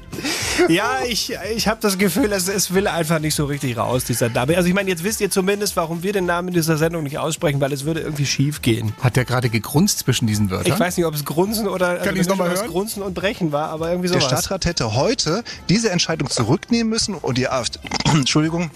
Ja, 0.68 1.00
ich, 1.08 1.34
ich 1.56 1.68
habe 1.68 1.80
das 1.82 1.98
Gefühl, 1.98 2.32
es, 2.34 2.48
es 2.48 2.74
will 2.74 2.88
einfach 2.88 3.20
nicht 3.20 3.34
so 3.34 3.46
richtig 3.46 3.78
raus, 3.78 4.04
dieser 4.04 4.30
Name. 4.30 4.56
Also 4.58 4.68
ich 4.70 4.76
meine, 4.76 4.90
jetzt 4.90 5.04
wisst 5.04 5.22
ihr 5.22 5.32
zumindest, 5.32 5.76
warum 5.76 6.04
wir 6.04 6.14
den 6.14 6.26
Namen 6.26 6.54
dieser 6.54 6.78
Sendung 6.78 7.04
nicht 7.04 7.18
aussprechen, 7.18 7.60
weil 7.62 7.74
es 7.74 7.86
würde 7.86 8.02
irgendwie 8.02 8.26
schief 8.26 8.62
gehen. 8.62 8.94
Hat 9.02 9.16
der 9.16 9.26
gerade 9.26 9.50
gegrunzt 9.50 10.00
zwischen 10.00 10.28
diesen 10.28 10.52
Wörtern? 10.52 10.72
Ich 10.72 10.80
weiß 10.80 10.98
nicht, 10.98 11.06
ob 11.06 11.16
es 11.16 11.26
Grunzen 11.26 11.68
oder 11.68 11.98
Kann 11.98 12.16
ich's 12.16 12.28
noch 12.28 12.38
hören? 12.38 12.68
Grunzen 12.68 13.02
und 13.02 13.14
Brechen 13.14 13.52
war, 13.52 13.70
aber 13.70 13.90
irgendwie 13.90 14.10
Der 14.10 14.22
sowas. 14.22 14.40
Stadtrat 14.40 14.66
hätte 14.66 14.94
heute 14.94 15.44
diese 15.70 15.90
Entscheidung 15.90 16.30
zurücknehmen 16.30 16.90
müssen 16.90 17.16
und 17.16 17.38
die 17.38 17.50
AfD, 17.50 17.80
Entschuldigung, 18.06 18.70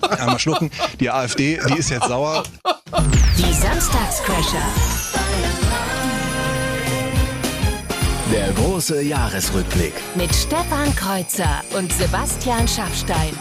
einmal 0.00 0.38
schlucken, 0.38 0.70
die 0.98 1.10
AfD, 1.10 1.60
die 1.68 1.78
ist 1.78 1.90
jetzt 1.90 2.08
sauer. 2.08 2.42
Die 3.36 3.54
Samstagscrasher. 3.54 5.69
Der 8.32 8.52
große 8.52 9.02
Jahresrückblick. 9.02 9.92
Mit 10.14 10.32
Stefan 10.32 10.94
Kreuzer 10.94 11.62
und 11.76 11.92
Sebastian 11.92 12.68
Schaffstein. 12.68 13.34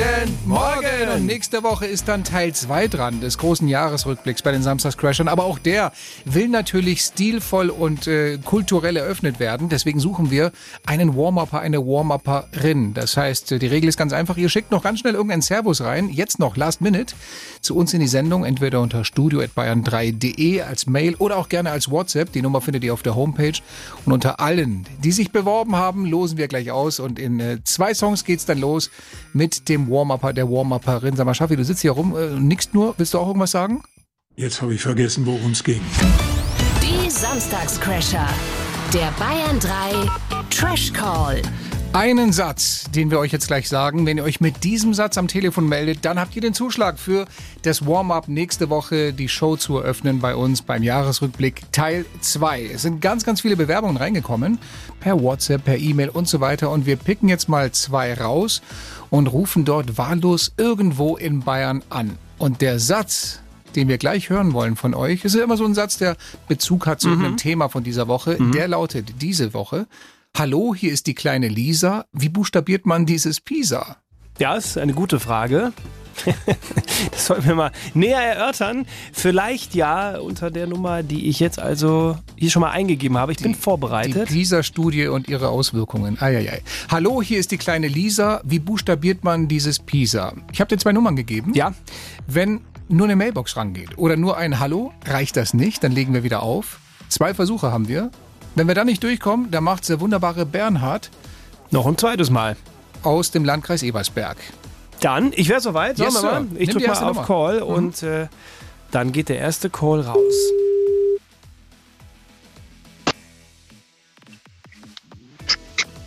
Guten 0.00 0.48
Morgen! 0.48 1.08
Und 1.14 1.26
nächste 1.26 1.62
Woche 1.62 1.84
ist 1.84 2.08
dann 2.08 2.24
Teil 2.24 2.54
2 2.54 2.88
dran 2.88 3.20
des 3.20 3.36
großen 3.36 3.68
Jahresrückblicks 3.68 4.40
bei 4.40 4.50
den 4.50 4.62
Samstagscrashern. 4.62 5.28
Aber 5.28 5.44
auch 5.44 5.58
der 5.58 5.92
will 6.24 6.48
natürlich 6.48 7.02
stilvoll 7.02 7.68
und 7.68 8.06
äh, 8.06 8.38
kulturell 8.38 8.96
eröffnet 8.96 9.40
werden. 9.40 9.68
Deswegen 9.68 10.00
suchen 10.00 10.30
wir 10.30 10.52
einen 10.86 11.16
Warm-Upper, 11.16 11.60
eine 11.60 11.80
Warm-Upperin. 11.80 12.94
Das 12.94 13.18
heißt, 13.18 13.50
die 13.50 13.66
Regel 13.66 13.90
ist 13.90 13.98
ganz 13.98 14.14
einfach. 14.14 14.38
Ihr 14.38 14.48
schickt 14.48 14.70
noch 14.70 14.82
ganz 14.82 15.00
schnell 15.00 15.12
irgendeinen 15.12 15.42
Servus 15.42 15.82
rein. 15.82 16.08
Jetzt 16.08 16.38
noch, 16.38 16.56
last 16.56 16.80
minute, 16.80 17.14
zu 17.60 17.76
uns 17.76 17.92
in 17.92 18.00
die 18.00 18.08
Sendung. 18.08 18.46
Entweder 18.46 18.80
unter 18.80 19.04
studio.bayern3.de 19.04 20.62
als 20.62 20.86
Mail 20.86 21.14
oder 21.16 21.36
auch 21.36 21.50
gerne 21.50 21.72
als 21.72 21.90
WhatsApp. 21.90 22.32
Die 22.32 22.40
Nummer 22.40 22.62
findet 22.62 22.84
ihr 22.84 22.94
auf 22.94 23.02
der 23.02 23.16
Homepage. 23.16 23.60
Und 24.06 24.14
unter 24.14 24.40
allen, 24.40 24.86
die 25.04 25.12
sich 25.12 25.30
beworben 25.30 25.76
haben, 25.76 26.06
losen 26.06 26.38
wir 26.38 26.48
gleich 26.48 26.70
aus. 26.70 27.00
Und 27.00 27.18
in 27.18 27.38
äh, 27.38 27.58
zwei 27.64 27.92
Songs 27.92 28.24
geht's 28.24 28.46
dann 28.46 28.58
los 28.58 28.90
mit 29.34 29.68
dem 29.68 29.89
Warm-Upper, 29.90 30.32
der 30.32 30.48
Warm-Upperin. 30.48 31.16
Sag 31.16 31.26
mal, 31.26 31.34
Schaffi, 31.34 31.56
du 31.56 31.64
sitzt 31.64 31.82
hier 31.82 31.92
rum, 31.92 32.16
äh, 32.16 32.38
nickst 32.38 32.74
nur. 32.74 32.94
Willst 32.96 33.14
du 33.14 33.18
auch 33.18 33.26
irgendwas 33.26 33.50
sagen? 33.50 33.82
Jetzt 34.36 34.62
habe 34.62 34.74
ich 34.74 34.80
vergessen, 34.80 35.26
worum 35.26 35.52
es 35.52 35.64
ging. 35.64 35.80
Die 36.82 37.10
Samstagscrasher. 37.10 38.28
Der 38.94 39.12
Bayern 39.18 39.60
3 39.60 40.08
Trash 40.50 40.92
Call. 40.92 41.42
Einen 41.92 42.32
Satz, 42.32 42.84
den 42.94 43.10
wir 43.10 43.18
euch 43.18 43.32
jetzt 43.32 43.48
gleich 43.48 43.68
sagen. 43.68 44.06
Wenn 44.06 44.16
ihr 44.16 44.22
euch 44.22 44.40
mit 44.40 44.62
diesem 44.62 44.94
Satz 44.94 45.18
am 45.18 45.26
Telefon 45.26 45.68
meldet, 45.68 46.04
dann 46.04 46.20
habt 46.20 46.36
ihr 46.36 46.42
den 46.42 46.54
Zuschlag 46.54 47.00
für 47.00 47.26
das 47.62 47.84
Warm-up 47.84 48.28
nächste 48.28 48.70
Woche, 48.70 49.12
die 49.12 49.28
Show 49.28 49.56
zu 49.56 49.78
eröffnen 49.78 50.20
bei 50.20 50.36
uns 50.36 50.62
beim 50.62 50.84
Jahresrückblick 50.84 51.72
Teil 51.72 52.06
2. 52.20 52.70
Es 52.74 52.82
sind 52.82 53.00
ganz, 53.00 53.24
ganz 53.24 53.40
viele 53.40 53.56
Bewerbungen 53.56 53.96
reingekommen, 53.96 54.60
per 55.00 55.20
WhatsApp, 55.20 55.64
per 55.64 55.78
E-Mail 55.78 56.10
und 56.10 56.28
so 56.28 56.40
weiter. 56.40 56.70
Und 56.70 56.86
wir 56.86 56.94
picken 56.94 57.28
jetzt 57.28 57.48
mal 57.48 57.72
zwei 57.72 58.14
raus 58.14 58.62
und 59.10 59.26
rufen 59.26 59.64
dort 59.64 59.98
wahllos 59.98 60.52
irgendwo 60.56 61.16
in 61.16 61.40
Bayern 61.40 61.82
an. 61.90 62.16
Und 62.38 62.60
der 62.60 62.78
Satz, 62.78 63.40
den 63.76 63.88
wir 63.88 63.98
gleich 63.98 64.30
hören 64.30 64.52
wollen 64.52 64.76
von 64.76 64.94
euch, 64.94 65.24
ist 65.24 65.34
ja 65.34 65.44
immer 65.44 65.56
so 65.56 65.64
ein 65.64 65.74
Satz, 65.74 65.98
der 65.98 66.16
Bezug 66.48 66.86
hat 66.86 67.00
zu 67.00 67.08
Mhm. 67.08 67.24
einem 67.24 67.36
Thema 67.36 67.68
von 67.68 67.84
dieser 67.84 68.08
Woche. 68.08 68.38
Der 68.54 68.68
lautet 68.68 69.14
diese 69.20 69.52
Woche. 69.54 69.86
Hallo, 70.36 70.74
hier 70.74 70.92
ist 70.92 71.06
die 71.06 71.14
kleine 71.14 71.48
Lisa. 71.48 72.06
Wie 72.12 72.28
buchstabiert 72.28 72.86
man 72.86 73.04
dieses 73.04 73.40
Pisa? 73.40 73.96
Ja, 74.38 74.54
ist 74.54 74.78
eine 74.78 74.94
gute 74.94 75.20
Frage. 75.20 75.72
Das 77.12 77.26
sollten 77.26 77.46
wir 77.46 77.54
mal 77.54 77.72
näher 77.94 78.20
erörtern. 78.20 78.86
Vielleicht 79.12 79.74
ja 79.74 80.18
unter 80.18 80.50
der 80.50 80.66
Nummer, 80.66 81.02
die 81.02 81.28
ich 81.28 81.40
jetzt 81.40 81.58
also 81.58 82.16
hier 82.36 82.50
schon 82.50 82.60
mal 82.60 82.70
eingegeben 82.70 83.16
habe. 83.16 83.32
Ich 83.32 83.38
bin 83.38 83.52
Die 83.52 83.58
vorbereitet. 83.58 84.28
PISA-Studie 84.28 85.06
und 85.08 85.28
ihre 85.28 85.48
Auswirkungen. 85.48 86.20
Eieiei. 86.20 86.62
Hallo, 86.90 87.22
hier 87.22 87.38
ist 87.38 87.50
die 87.52 87.58
kleine 87.58 87.88
Lisa. 87.88 88.40
Wie 88.44 88.58
buchstabiert 88.58 89.24
man 89.24 89.48
dieses 89.48 89.78
Pisa? 89.78 90.34
Ich 90.52 90.60
habe 90.60 90.68
dir 90.68 90.78
zwei 90.78 90.92
Nummern 90.92 91.16
gegeben. 91.16 91.52
Ja. 91.54 91.72
Wenn 92.26 92.60
nur 92.88 93.06
eine 93.06 93.16
Mailbox 93.16 93.56
rangeht 93.56 93.96
oder 93.98 94.16
nur 94.16 94.36
ein 94.36 94.58
Hallo, 94.60 94.92
reicht 95.06 95.36
das 95.36 95.54
nicht. 95.54 95.82
Dann 95.84 95.92
legen 95.92 96.12
wir 96.12 96.22
wieder 96.24 96.42
auf. 96.42 96.78
Zwei 97.08 97.34
Versuche 97.34 97.72
haben 97.72 97.88
wir. 97.88 98.10
Wenn 98.56 98.66
wir 98.66 98.74
dann 98.74 98.86
nicht 98.86 99.02
durchkommen, 99.02 99.50
dann 99.50 99.64
macht 99.64 99.88
der 99.88 100.00
wunderbare 100.00 100.44
Bernhard 100.44 101.10
Noch 101.70 101.86
ein 101.86 101.96
zweites 101.96 102.30
Mal. 102.30 102.56
aus 103.02 103.30
dem 103.30 103.44
Landkreis 103.44 103.82
Ebersberg. 103.82 104.36
Dann, 105.00 105.32
ich 105.34 105.48
wäre 105.48 105.60
soweit. 105.60 105.98
Yes, 105.98 106.14
wir 106.14 106.22
mal. 106.30 106.46
Ich 106.56 106.70
drücke 106.70 106.86
mal 106.88 106.94
auf 106.94 107.00
Nummer. 107.16 107.24
Call 107.26 107.56
Mhm. 107.60 107.66
und 107.66 108.02
äh, 108.02 108.28
dann 108.90 109.12
geht 109.12 109.28
der 109.28 109.38
erste 109.38 109.70
Call 109.70 110.00
raus. 110.00 110.34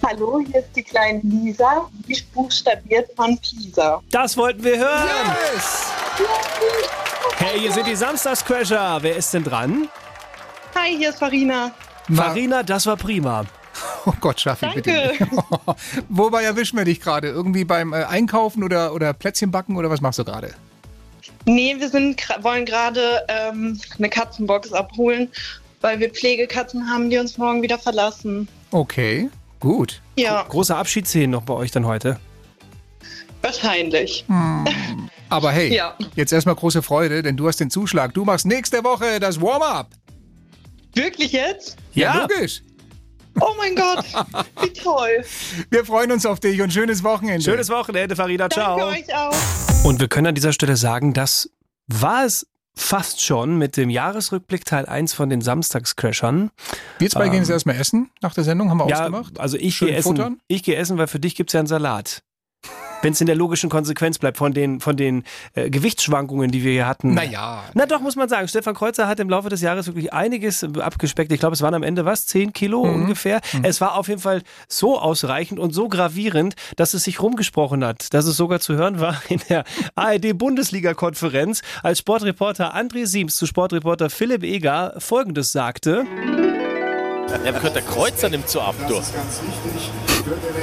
Hallo, 0.06 0.42
hier 0.46 0.60
ist 0.60 0.70
die 0.76 0.84
kleine 0.84 1.20
Lisa. 1.24 1.90
Wie 2.06 2.22
buchstabiert 2.34 3.18
man 3.18 3.38
Pisa? 3.38 4.02
Das 4.12 4.36
wollten 4.38 4.64
wir 4.64 4.78
hören. 4.78 5.08
Hey, 7.38 7.60
hier 7.62 7.72
sind 7.72 7.88
die 7.88 7.96
Samstagscrasher. 7.96 8.98
Wer 9.02 9.16
ist 9.16 9.34
denn 9.34 9.44
dran? 9.44 9.88
Hi, 10.76 10.96
hier 10.98 11.10
ist 11.10 11.20
Farina. 11.20 11.72
Farina, 12.14 12.64
das 12.64 12.86
war 12.86 12.98
prima. 12.98 13.46
Oh 14.06 14.14
Gott, 14.20 14.40
Schaffi, 14.42 14.68
bitte. 14.76 15.14
Danke. 15.18 15.28
Wobei 16.10 16.44
erwischen 16.44 16.78
wir 16.78 16.86
dich 16.86 17.00
gerade? 17.00 17.30
Irgendwie 17.30 17.64
beim 17.64 17.94
äh, 17.94 18.04
Einkaufen 18.04 18.64
oder, 18.64 18.94
oder 18.94 19.14
Plätzchen 19.14 19.50
backen 19.52 19.78
oder 19.78 19.90
was 19.90 20.02
machst 20.02 20.20
du 20.20 20.26
gerade? 20.26 20.54
Nee, 21.46 21.76
wir 21.80 21.90
sind, 21.90 22.22
wollen 22.42 22.66
gerade 22.66 23.26
ähm, 23.30 23.80
eine 23.98 24.10
Katzenbox 24.10 24.74
abholen, 24.74 25.30
weil 25.82 26.00
wir 26.00 26.10
Pflegekatzen 26.10 26.90
haben, 26.90 27.10
die 27.10 27.18
uns 27.18 27.38
morgen 27.38 27.62
wieder 27.62 27.78
verlassen. 27.80 28.48
Okay, 28.72 29.30
gut. 29.60 30.02
Ja, 30.18 30.44
Große 30.44 30.76
Abschiedsszenen 30.76 31.32
noch 31.32 31.44
bei 31.44 31.54
euch 31.54 31.72
dann 31.72 31.86
heute. 31.86 32.20
wahrscheinlich. 33.42 34.26
Aber 35.30 35.52
hey, 35.52 35.74
Ja. 35.76 35.96
jetzt 36.16 36.32
erstmal 36.34 36.56
große 36.56 36.82
Freude, 36.82 37.22
denn 37.24 37.38
du 37.38 37.48
hast 37.48 37.60
den 37.60 37.70
Zuschlag. 37.70 38.14
Du 38.14 38.24
machst 38.26 38.46
nächste 38.46 38.84
Woche 38.84 39.20
das 39.20 39.42
Warm-up. 39.42 39.88
Wirklich 40.94 41.32
jetzt? 41.32 41.78
Ja, 41.94 42.16
Ja. 42.16 42.22
logisch. 42.22 42.62
Oh 43.40 43.54
mein 43.58 43.76
Gott, 43.76 44.06
wie 44.62 44.74
toll. 44.74 45.24
Wir 45.70 45.86
freuen 45.86 46.12
uns 46.12 46.26
auf 46.26 46.40
dich 46.40 46.62
und 46.62 46.72
schönes 46.72 47.04
Wochenende. 47.04 47.42
Schönes 47.44 47.70
Wochenende, 47.70 48.16
Farina. 48.16 48.50
Ciao. 48.50 48.78
Danke 48.78 49.00
euch 49.10 49.16
auch. 49.16 49.34
Und 49.86 50.00
wir 50.00 50.08
können 50.08 50.28
an 50.28 50.36
dieser 50.36 50.54
Stelle 50.54 50.78
sagen, 50.78 51.14
das 51.14 51.50
war 51.88 52.26
es 52.26 52.48
fast 52.76 53.22
schon 53.22 53.58
mit 53.58 53.78
dem 53.78 53.90
Jahresrückblick 53.90 54.66
Teil 54.66 54.86
1 54.88 55.14
von 55.14 55.30
den 55.30 55.42
Samstagscrashern. 55.42 56.50
Wir 57.00 57.10
zwei 57.10 57.30
gehen 57.30 57.40
jetzt 57.40 57.50
erstmal 57.50 57.76
essen 57.76 58.10
nach 58.22 58.34
der 58.34 58.44
Sendung, 58.44 58.70
haben 58.70 58.80
wir 58.80 58.88
Ja, 58.88 59.02
ausgemacht. 59.02 59.40
also 59.40 59.58
ich 59.58 59.78
gehe 59.80 59.94
essen, 59.96 60.40
ich 60.48 60.64
gehe 60.64 60.76
essen, 60.76 60.98
weil 60.98 61.08
für 61.08 61.20
dich 61.20 61.36
gibt 61.36 61.50
es 61.50 61.54
ja 61.54 61.60
einen 61.60 61.68
Salat. 61.68 62.24
Wenn 63.02 63.12
es 63.12 63.20
in 63.20 63.28
der 63.28 63.36
logischen 63.36 63.70
Konsequenz 63.70 64.18
bleibt 64.18 64.38
von 64.38 64.54
den, 64.54 64.80
von 64.80 64.96
den 64.96 65.26
äh, 65.56 65.70
Gewichtsschwankungen, 65.70 66.52
die 66.52 66.64
wir 66.64 66.72
hier 66.72 66.88
hatten. 66.88 67.14
Naja. 67.14 67.66
Na 67.74 67.86
doch, 67.86 68.00
muss 68.00 68.16
man 68.16 68.30
sagen. 68.30 68.48
Stefan 68.48 68.74
Kreuzer 68.76 69.10
hat 69.10 69.20
im 69.20 69.30
Laufe 69.30 69.50
des 69.50 69.60
Jahres 69.62 69.88
wirklich 69.88 70.14
einiges 70.14 70.64
abgespeckt. 70.64 71.30
Ich 71.34 71.40
glaube, 71.42 71.54
es 71.54 71.62
waren 71.62 71.74
am 71.74 71.84
Ende 71.84 72.06
was? 72.06 72.26
10 72.28 72.54
Kilo 72.54 72.86
Mhm. 72.86 73.04
ungefähr. 73.04 73.42
Es 73.64 73.82
war 73.82 73.96
auf 73.98 74.08
jeden 74.08 74.22
Fall 74.22 74.42
so 74.70 74.98
ausreichend 74.98 75.60
und 75.60 75.74
so 75.74 75.90
gravierend, 75.90 76.56
dass 76.78 76.94
es 76.94 77.04
sich 77.04 77.22
rumgesprochen 77.22 77.84
hat. 77.84 78.14
Dass 78.14 78.26
es 78.26 78.38
sogar 78.38 78.62
zu 78.62 78.76
hören 78.76 79.02
war 79.02 79.22
in 79.28 79.42
der 79.50 79.66
ARD-Bundesliga-Konferenz, 79.96 81.62
als 81.82 82.00
Sportreporter 82.00 82.74
André 82.74 83.06
Siems 83.06 83.36
zu 83.36 83.46
Sportreporter 83.46 84.10
Philipp 84.10 84.44
Eger 84.44 84.94
Folgendes 84.98 85.52
sagte. 85.52 86.06
Ja, 87.44 87.52
der 87.52 87.82
Kreuzer 87.82 88.30
nimmt 88.30 88.48
so 88.48 88.62
ab, 88.62 88.76
du. 88.88 89.02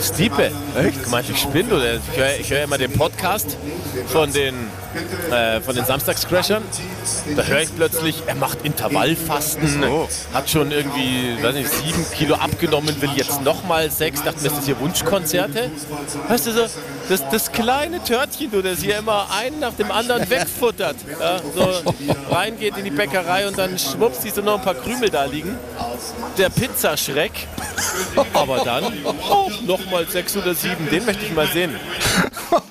Stiepe. 0.01 0.51
Echt? 0.77 1.05
Gemeint, 1.05 1.29
ich 1.29 1.39
spinne, 1.39 1.75
oder? 1.75 1.95
Ich 1.95 2.19
höre 2.19 2.41
ich 2.41 2.51
hör 2.51 2.65
immer 2.65 2.79
den 2.79 2.93
Podcast 2.93 3.57
von 4.09 4.33
den, 4.33 4.55
äh, 5.31 5.61
von 5.61 5.75
den 5.75 5.85
Samstagscrashern. 5.85 6.63
Da 7.37 7.43
höre 7.43 7.61
ich 7.61 7.75
plötzlich, 7.75 8.23
er 8.27 8.37
macht 8.37 8.65
Intervallfasten, 8.65 9.85
hat 10.33 10.51
schon 10.51 10.71
irgendwie, 10.71 11.43
weiß 11.43 11.55
nicht, 11.55 11.71
sieben 11.71 12.07
Kilo 12.13 12.37
abgenommen, 12.37 13.01
will 13.01 13.11
jetzt 13.15 13.43
nochmal 13.43 13.91
sechs. 13.91 14.23
Dachte 14.23 14.41
mir, 14.41 14.49
ist 14.49 14.59
das 14.59 14.67
hier 14.67 14.81
Wunschkonzerte? 14.81 15.71
Weißt 16.29 16.47
du 16.47 16.53
so, 16.53 16.67
das, 17.09 17.29
das 17.31 17.53
kleine 17.53 18.03
Törtchen, 18.03 18.51
du, 18.51 18.63
das 18.63 18.81
hier 18.81 18.99
immer 18.99 19.27
einen 19.31 19.61
nach 19.61 19.75
dem 19.75 19.91
anderen 19.91 20.29
wegfuttert. 20.31 20.97
Ja, 21.21 21.39
so 21.55 21.93
reingeht 22.31 22.77
in 22.79 22.85
die 22.85 22.91
Bäckerei 22.91 23.47
und 23.47 23.59
dann 23.59 23.79
schwupps, 23.79 24.23
siehst 24.23 24.37
du 24.37 24.43
noch 24.43 24.59
ein 24.59 24.65
paar 24.65 24.75
Krümel 24.75 25.11
da 25.11 25.25
liegen. 25.25 25.59
Der 26.39 26.49
Pizzaschreck. 26.49 27.33
Aber 28.35 28.59
dann 28.59 28.85
oh, 29.05 29.50
nochmal 29.67 30.07
sechs 30.09 30.37
oder 30.37 30.55
sieben, 30.55 30.89
den 30.91 31.05
möchte 31.05 31.25
ich 31.25 31.35
mal 31.35 31.47
sehen. 31.49 31.71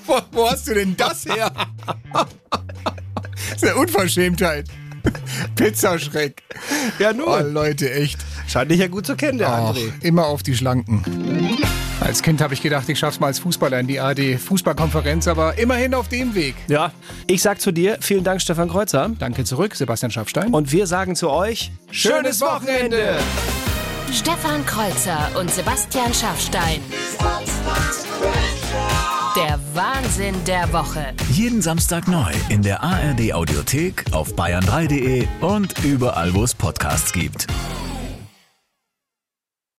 wo, 0.05 0.19
wo 0.31 0.49
hast 0.49 0.67
du 0.67 0.73
denn 0.73 0.95
das 0.97 1.25
her? 1.25 1.51
das 2.13 3.55
ist 3.55 3.63
eine 3.63 3.75
Unverschämtheit. 3.75 4.67
Pizzaschreck. 5.55 6.43
Ja, 6.99 7.13
nur. 7.13 7.39
Oh, 7.39 7.43
Leute, 7.43 7.91
echt. 7.91 8.19
Scheint 8.47 8.71
dich 8.71 8.79
ja 8.79 8.87
gut 8.87 9.05
zu 9.05 9.15
kennen, 9.15 9.37
der 9.37 9.49
Ach, 9.49 9.75
André. 9.75 9.91
immer 10.01 10.25
auf 10.25 10.43
die 10.43 10.55
Schlanken. 10.55 11.03
Als 12.01 12.21
Kind 12.23 12.41
habe 12.41 12.53
ich 12.53 12.61
gedacht, 12.61 12.87
ich 12.89 12.97
schaff's 12.97 13.19
mal 13.19 13.27
als 13.27 13.39
Fußballer 13.39 13.79
in 13.79 13.87
die 13.87 13.99
AD 13.99 14.37
Fußballkonferenz, 14.37 15.27
aber 15.27 15.57
immerhin 15.57 15.93
auf 15.93 16.07
dem 16.07 16.33
Weg. 16.33 16.55
Ja, 16.67 16.91
ich 17.27 17.41
sag 17.41 17.61
zu 17.61 17.71
dir, 17.71 17.97
vielen 18.01 18.23
Dank, 18.23 18.41
Stefan 18.41 18.69
Kreuzer. 18.69 19.11
Danke 19.19 19.43
zurück, 19.43 19.75
Sebastian 19.75 20.11
Schaffstein. 20.11 20.53
Und 20.53 20.71
wir 20.71 20.87
sagen 20.87 21.15
zu 21.15 21.29
euch, 21.29 21.71
Schönes 21.91 22.41
Wochenende! 22.41 23.17
Stefan 24.11 24.65
Kreuzer 24.65 25.29
und 25.39 25.51
Sebastian 25.51 26.13
Schaffstein. 26.13 26.81
Der 29.35 29.59
Wahnsinn 29.73 30.35
der 30.45 30.71
Woche. 30.73 31.13
Jeden 31.31 31.61
Samstag 31.61 32.07
neu 32.07 32.31
in 32.49 32.63
der 32.63 32.81
ARD 32.81 33.33
Audiothek, 33.33 34.05
auf 34.11 34.33
bayern3.de 34.33 35.27
und 35.41 35.85
überall, 35.85 36.33
wo 36.33 36.43
es 36.43 36.55
Podcasts 36.55 37.13
gibt. 37.13 37.45